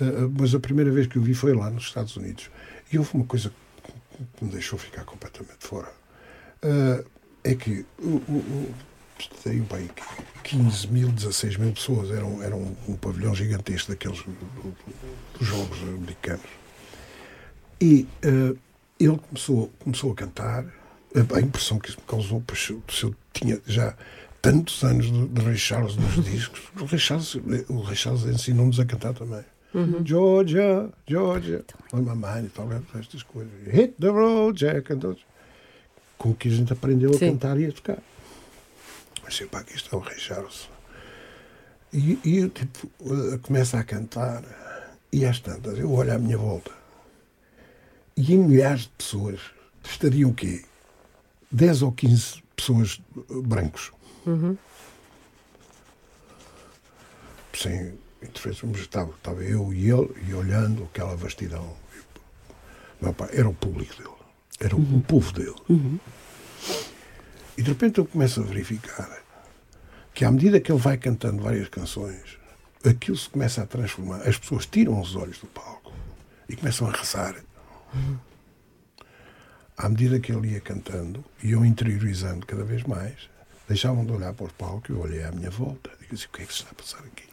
[0.00, 2.50] Ah, mas a primeira vez que eu vi foi lá nos Estados Unidos.
[2.92, 5.90] E houve uma coisa que- me deixou ficar completamente fora.
[6.62, 7.02] Ah,
[7.44, 8.74] é que o, o, o,
[9.42, 9.88] tem bem
[10.44, 14.76] 15 mil, 16 mil pessoas, era um, um, um pavilhão gigantesco daqueles do- do-
[15.38, 16.46] dos Jogos Americanos.
[17.80, 18.54] E ah,
[19.00, 20.64] ele começou, começou a cantar,
[21.14, 23.94] a, a impressão que isso me causou, pois se eu, se eu tinha já
[24.40, 27.34] tantos anos de, de Ray Charles nos discos, o Ray Charles,
[27.68, 29.44] o Ray Charles ensinou-nos a cantar também.
[30.04, 31.64] Georgia, Georgia,
[31.94, 32.68] on my mind, e tal,
[32.98, 33.52] estas coisas.
[33.66, 35.20] Hit the road, Jack, and those.
[36.18, 37.32] Com que a gente aprendeu a Sim.
[37.32, 37.98] cantar e a tocar.
[39.24, 40.68] Mas sei, pá, aqui está o Ray Charles.
[41.92, 44.42] E, e eu, tipo, eh, começo a cantar,
[45.10, 46.70] e às tantas, eu olho à minha volta,
[48.16, 49.40] e em milhares de pessoas
[49.82, 50.64] estariam o quê?
[51.52, 53.92] 10 ou 15 pessoas eh, brancos.
[57.54, 61.76] Sem interferência, mas estava, estava eu e ele, e olhando aquela vastidão.
[63.00, 64.14] Meu pai, era o público dele,
[64.60, 65.54] era o, o povo dele.
[67.58, 69.22] E de repente eu começo a verificar
[70.14, 72.38] que à medida que ele vai cantando várias canções,
[72.84, 74.22] aquilo se começa a transformar.
[74.26, 75.92] As pessoas tiram os olhos do palco
[76.48, 77.36] e começam a rezar.
[79.76, 83.14] À medida que ele ia cantando eu interiorizando cada vez mais,
[83.68, 86.30] deixavam de olhar para o palco e eu olhei à minha volta e disse: o
[86.30, 87.24] que é que se está a passar aqui?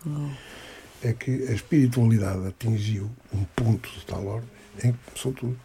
[1.04, 4.50] É que a espiritualidade atingiu um ponto de tal ordem
[4.84, 5.60] em que começou tudo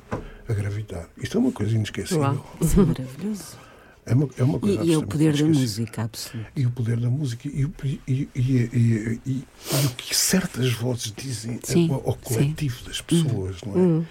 [0.48, 1.08] a gravitar.
[1.16, 2.20] Isto é uma coisa inesquecível.
[2.22, 2.56] Uau.
[2.60, 3.64] Isso é maravilhoso.
[4.06, 6.50] É uma, é uma coisa E, e o absolutamente poder da música, absoluto.
[6.54, 7.74] E o poder da música e, o-
[8.06, 9.44] e, e, e,
[9.86, 13.78] o que certas vozes dizem Sim, ao, ao coletivo das pessoas, não é?
[13.78, 14.04] Hum.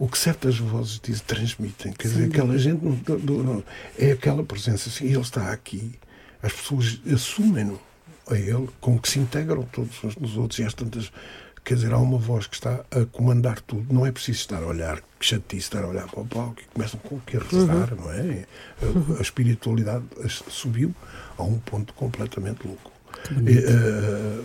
[0.00, 1.92] O que certas vozes dizem, transmitem.
[1.92, 3.64] Quer dizer, aquela gente não, não- não-
[3.98, 5.92] é aquela presença assim, ele está aqui,
[6.42, 7.78] as pessoas assumem-no
[8.28, 11.12] a ele, com que se integram todos uns nos outros e às tantas.
[11.62, 13.92] Quer dizer, há uma voz que está a comandar tudo.
[13.92, 16.64] Não é preciso estar a olhar, que chatice estar a olhar para o palco e
[16.72, 18.46] começam com o que a rezar, não é?
[18.80, 20.94] A, a espiritualidade as- subiu
[21.36, 22.90] a um ponto completamente louco.
[23.46, 24.44] E, eh,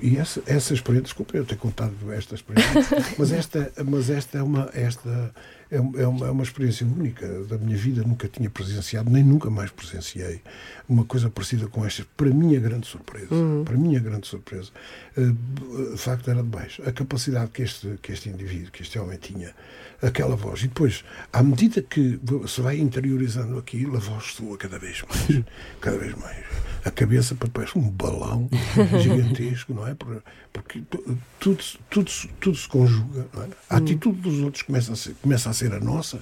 [0.00, 2.82] e essa, essa experiência, desculpa eu ter contado esta experiência,
[3.18, 5.32] mas esta, mas esta é uma esta
[5.70, 7.26] é, é uma, é uma experiência única.
[7.44, 10.40] Da minha vida, nunca tinha presenciado, nem nunca mais presenciei
[10.88, 13.28] uma coisa parecida com esta, para mim a grande surpresa,
[13.64, 14.70] para mim a grande surpresa,
[15.16, 19.18] de facto era de baixo, a capacidade que este, que este indivíduo, que este homem
[19.18, 19.54] tinha,
[20.02, 24.78] aquela voz, e depois, à medida que se vai interiorizando aquilo, a voz soa cada
[24.78, 25.44] vez mais,
[25.80, 26.44] cada vez mais,
[26.84, 28.48] a cabeça parece um balão
[29.00, 29.94] gigantesco, não é?
[29.94, 33.48] Por- Porque tu- tudo, se- tudo, tudo se conjuga, não é?
[33.70, 36.18] A atitude dos outros começa a ser, começa a, ser a nossa,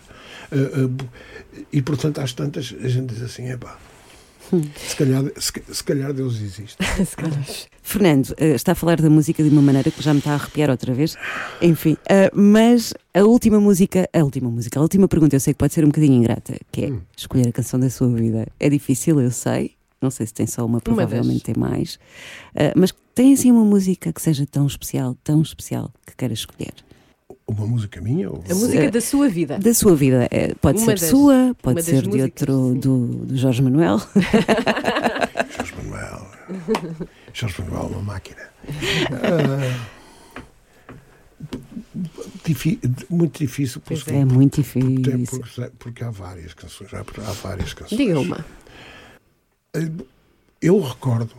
[0.51, 3.77] eh, eh, e portanto, às tantas, a gente diz assim: é pá,
[4.87, 6.77] se calhar, se, se calhar Deus existe.
[7.83, 10.35] Fernando, eh, está a falar da música de uma maneira que já me está a
[10.35, 11.17] arrepiar outra vez.
[11.61, 11.97] Enfim,
[12.33, 15.85] mas a última música, a última música, a última pergunta, eu sei que pode ser
[15.85, 17.01] um bocadinho ingrata, que é Hum.
[17.17, 18.47] escolher a canção da sua vida.
[18.61, 19.73] É difícil, eu sei.
[20.03, 21.99] Não sei se tem só uma, provavelmente tem mais.
[22.55, 26.75] Eh, mas tem assim uma música que seja tão especial, tão especial, que queira escolher.
[27.47, 28.31] Uma música minha?
[28.31, 28.43] Ou...
[28.51, 29.59] A música da sua vida.
[29.59, 30.29] Da sua vida.
[30.31, 33.99] Eh, pode Uma ser das- sua, uma pode ser de outro, do, do Jorge Manuel.
[35.57, 36.27] Jorge Manuel.
[37.33, 38.43] Jorge Manuel, uma máquina.
[39.13, 39.93] Ah,
[43.11, 45.41] muito difícil Pois porque, É muito porque, difícil.
[45.41, 46.93] porque, porque há várias canções.
[46.95, 47.99] Há, há várias canções.
[47.99, 48.45] Diga uma.
[50.61, 51.35] Eu recordo.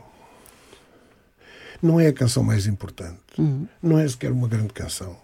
[1.82, 3.20] Não é a canção mais importante.
[3.38, 3.68] Uhum.
[3.82, 5.16] Não é sequer uma grande canção.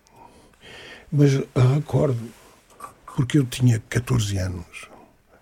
[1.12, 1.32] Mas
[1.76, 2.20] recordo
[3.16, 4.88] porque eu tinha 14 anos.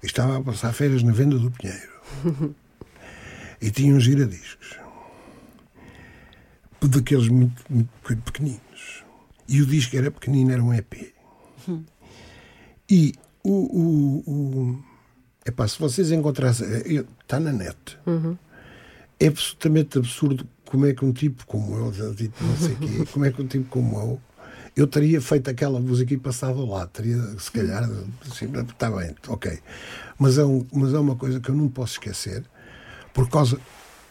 [0.01, 2.55] e Estava a passar férias na venda do Pinheiro.
[3.61, 4.77] e tinha uns giradiscos.
[6.81, 9.03] Daqueles muito, muito pequeninos.
[9.47, 11.13] E o disco era pequenino, era um EP.
[12.89, 13.13] E
[13.43, 13.51] o.
[13.51, 14.83] o, o
[15.47, 16.67] epá, se vocês encontrassem.
[17.21, 17.97] Está na net.
[19.19, 23.25] é absolutamente absurdo como é que um tipo como eu, dito não sei quê, como
[23.25, 24.21] é que um tipo como eu,
[24.75, 27.89] eu teria feito aquela música e passado lá, teria, se calhar,
[28.29, 29.59] assim, está bem, ok.
[30.19, 32.43] Mas é, um, mas é uma coisa que eu não posso esquecer,
[33.13, 33.59] por causa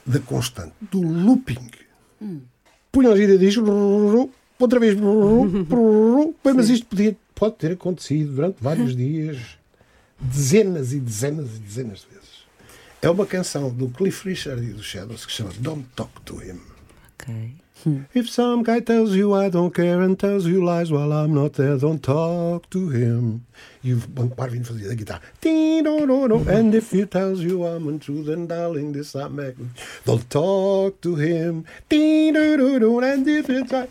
[0.04, 1.70] da constante, do looping.
[2.90, 3.56] Punha a vida diz,
[4.58, 4.96] outra vez,
[6.42, 9.58] bem, mas isto podia, pode ter acontecido durante vários dias,
[10.18, 12.46] dezenas e dezenas e dezenas de vezes.
[13.02, 16.60] É uma canção do Cliff Richard e dos Shadows que chama Don't Talk to Him.
[17.18, 17.54] Ok.
[18.14, 21.56] If some guy tells you I don't care and tells you lies while I'm not
[21.56, 23.42] there, don't talk to him.
[23.84, 25.22] E o Banco Parvin fazia da guitarra.
[25.44, 29.56] And if he tells you I'm untrue, then darling, this I make.
[30.04, 31.64] Don't talk to him.
[31.92, 33.88] And if it's I...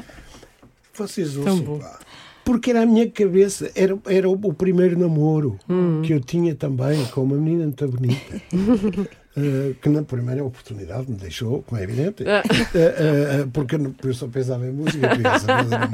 [0.94, 2.00] Vocês ouçam, pá.
[2.46, 5.60] Porque era a minha cabeça, era, era o, primeiro namoro
[6.04, 8.42] que eu tinha também com uma menina muito bonita.
[9.36, 12.44] eh, que na primeira oportunidade me deixou, como é evidente, eh,
[12.74, 15.10] eh, porque eu só pensava em música,
[15.46, 15.90] namorar.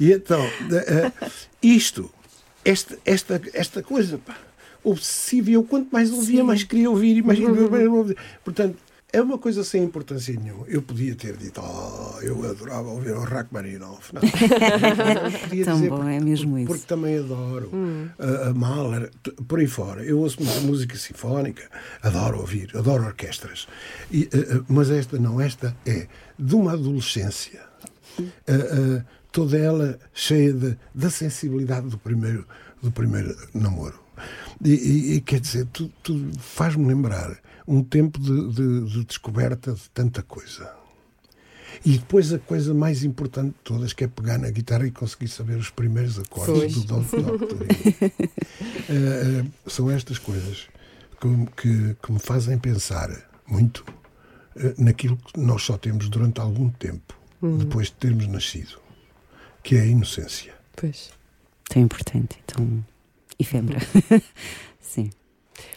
[0.00, 0.40] E então,
[1.62, 2.10] isto,
[2.64, 4.36] esta, esta, esta coisa, pá,
[4.82, 8.16] obsessiva, eu quanto mais ouvia, mais queria ouvir, e mais queria ouvir.
[8.42, 8.76] Portanto,
[9.16, 10.64] é uma coisa sem importância nenhuma.
[10.66, 14.12] Eu podia ter dito, oh, eu adorava ouvir o Rachmaninoff.
[14.14, 14.20] Não.
[15.48, 16.72] Podia Tão dizer, bom, porque- é mesmo porque, isso.
[16.72, 17.70] Porque também adoro
[18.18, 19.10] a, a Mahler,
[19.48, 20.02] por aí fora.
[20.04, 21.62] Eu ouço muita música sinfónica,
[22.02, 23.66] adoro ouvir, adoro orquestras.
[24.10, 26.06] E, eh, mas esta não, esta é
[26.38, 27.60] de uma adolescência,
[28.20, 32.46] eh, eh, toda ela cheia de, da sensibilidade do primeiro,
[32.82, 33.98] do primeiro namoro.
[34.64, 37.36] E, e- e, quer dizer, tudo, tudo faz-me lembrar
[37.66, 40.70] um tempo de, de- de descoberta de tanta coisa.
[41.84, 45.28] E depois a coisa mais importante de todas, que é pegar na guitarra e conseguir
[45.28, 46.74] saber os primeiros acordes Pois.
[46.74, 48.10] do Don't Talk to Him.
[48.88, 50.68] Eh, eh, são estas coisas
[51.20, 53.10] que, me- que, que me fazem pensar
[53.46, 53.84] muito
[54.56, 57.14] eh, naquilo que nós só temos durante algum tempo,
[57.58, 58.78] depois de termos nascido,
[59.62, 60.54] que é a inocência.
[60.76, 61.10] Pois.
[61.68, 62.84] Tão importante, tão
[63.38, 63.80] efêmera.
[64.80, 65.10] Sim.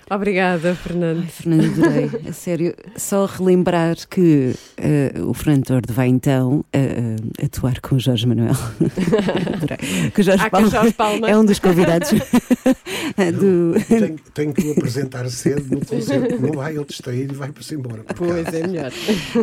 [0.09, 1.27] Obrigada, Fernando.
[1.27, 2.09] Fernando, adorei.
[2.29, 7.99] A sério, só relembrar que eh, o Fernando Tordo vai então eh, atuar com o
[7.99, 8.53] Jorge Manuel.
[10.13, 11.29] Que o Jorge Ah, que Palma, o Jorge Palma.
[11.29, 12.09] é um dos convidados
[13.37, 13.73] do.
[13.87, 17.75] Tenho, tenho que o apresentar cedo no concerto, não vai ele distrair e vai para-se
[17.75, 18.03] embora.
[18.03, 18.91] para Pois é melhor.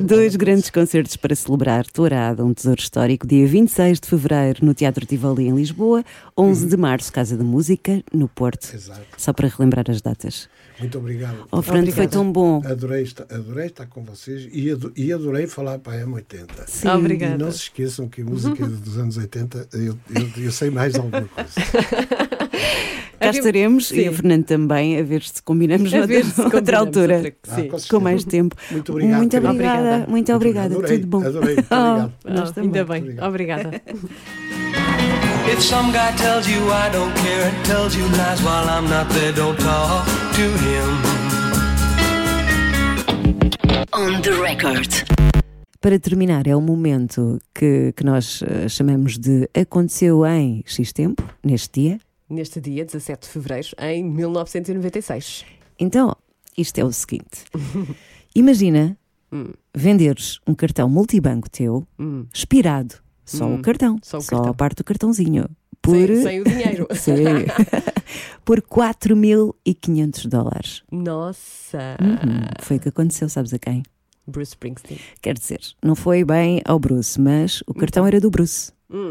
[0.03, 5.05] Dois grandes concertos para celebrar Tourada, um tesouro histórico, dia 26 de fevereiro no Teatro
[5.07, 6.03] Tivoli em Lisboa,
[6.37, 8.73] 11 de março Casa da Música no Porto.
[8.75, 9.03] Exato.
[9.17, 10.49] Só para relembrar as datas.
[10.81, 11.47] Muito obrigado.
[11.53, 12.11] Oh, Fernando, foi Obrigada.
[12.11, 12.63] tão bom.
[12.67, 16.47] Adorei estar, adorei estar com vocês e, ado- e adorei falar para a M80.
[16.67, 16.89] Sim.
[16.89, 17.35] Obrigada.
[17.35, 19.81] E não se esqueçam que a música dos anos 80 eu,
[20.15, 21.51] eu, eu sei mais alguma coisa.
[23.21, 24.09] Cá estaremos e Sim.
[24.09, 27.15] o Fernando também, a ver se combinamos A noutra, ver se combinamos altura.
[27.17, 27.69] outra- Ah, Sim.
[27.69, 27.79] com.
[27.89, 28.55] Com mais tempo.
[28.71, 29.79] Muito obrigado, Muito obrigada.
[29.81, 30.07] Obrigada.
[30.11, 30.75] Muito obrigada.
[30.75, 31.23] Adorei, Tudo bom.
[31.27, 31.55] adorei.
[31.55, 32.13] Muito obrigado.
[32.57, 33.17] Oh, ainda bem.
[33.23, 33.83] Obrigada.
[35.47, 39.09] If some guy tells you I don't care and tells you lies while I'm not
[39.13, 40.07] there, don't talk
[40.37, 40.89] to him.
[43.93, 44.91] On the record.
[45.81, 51.23] Para terminar, é o momento que, que nós eh, chamamos de aconteceu em X tempo,
[51.45, 52.01] neste dia.
[52.29, 55.45] Neste dia, 17 de fevereiro, em 1996.
[55.79, 56.17] Então,
[56.57, 57.45] isto é o seguinte:
[58.35, 58.97] imagina
[59.75, 62.27] venderes um cartão multibanco teu, Hum.
[62.33, 62.95] expirado,
[63.25, 64.51] só o cartão, só o só cartão.
[64.51, 65.47] a parte do cartãozinho,
[65.81, 66.87] por, Sem, sem o dinheiro.
[66.95, 67.15] Sim.
[68.45, 70.83] por 4.500 dólares.
[70.91, 71.97] Nossa.
[72.01, 73.83] Uhum, Foi o que aconteceu, sabes a quem?
[74.27, 74.99] Bruce Springsteen.
[75.21, 78.73] Quer dizer, não foi bem ao Bruce, mas o cartão era do Bruce.
[78.91, 79.11] Hum.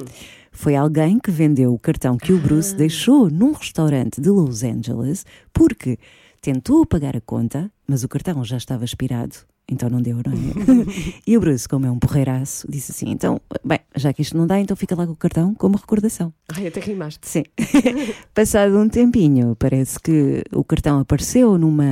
[0.52, 5.26] Foi alguém que vendeu o cartão que o Bruce deixou num restaurante de Los Angeles
[5.52, 5.98] porque
[6.42, 9.36] tentou pagar a conta, mas o cartão já estava expirado.
[9.70, 10.36] Então não deu, não é?
[11.26, 14.46] e o Bruce, como é um porreiraço, disse assim: então, bem, já que isto não
[14.46, 16.34] dá, então fica lá com o cartão como recordação.
[16.54, 17.28] Ai, até rimaste.
[17.28, 17.44] Sim.
[18.36, 21.86] Passado um tempinho, parece que o cartão apareceu numa.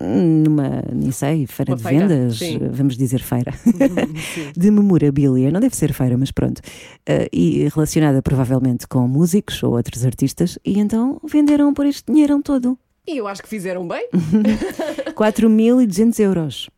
[0.00, 2.58] numa, nem sei, feira Uma de feira, vendas, sim.
[2.72, 3.54] vamos dizer feira,
[4.56, 6.60] de memorabilia, não deve ser feira, mas pronto,
[7.06, 12.40] Eh, e relacionada provavelmente com músicos ou outros artistas, e então venderam por este dinheiro
[12.42, 12.78] todo.
[13.06, 14.08] E eu acho que fizeram bem.
[15.14, 16.70] 4.200 euros.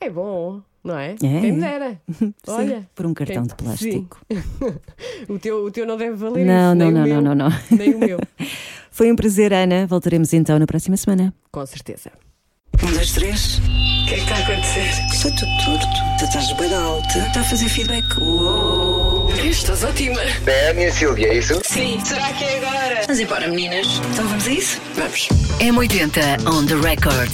[0.00, 1.12] É bom, não é?
[1.12, 1.16] É.
[1.16, 2.00] Quem me dera.
[2.16, 2.88] Sim, Olha.
[2.94, 4.20] por um cartão quem- de plástico.
[5.28, 6.74] O teu, o teu não deve valer Não, isso.
[6.76, 7.76] não, nem não, o meu, não, não, não.
[7.76, 8.18] Nem o meu.
[8.90, 9.86] Foi um prazer, Ana.
[9.86, 11.34] Voltaremos então na próxima semana.
[11.50, 12.10] Com certeza.
[12.82, 13.58] Um, dois, três.
[13.58, 13.62] O
[14.08, 14.88] que é que está a acontecer?
[15.12, 15.86] Está tudo torto.
[16.18, 17.18] Tu estás bem alta.
[17.18, 18.04] Está a fazer feedback.
[18.20, 19.07] Uou.
[19.44, 20.20] Estás ótima.
[20.46, 21.60] É a minha Silvia, é isso?
[21.64, 22.00] Sim.
[22.04, 23.00] Será que é agora?
[23.06, 23.86] Vamos embora, meninas.
[24.12, 24.80] Então vamos a isso?
[24.94, 25.28] Vamos.
[25.60, 27.30] M80 on the record.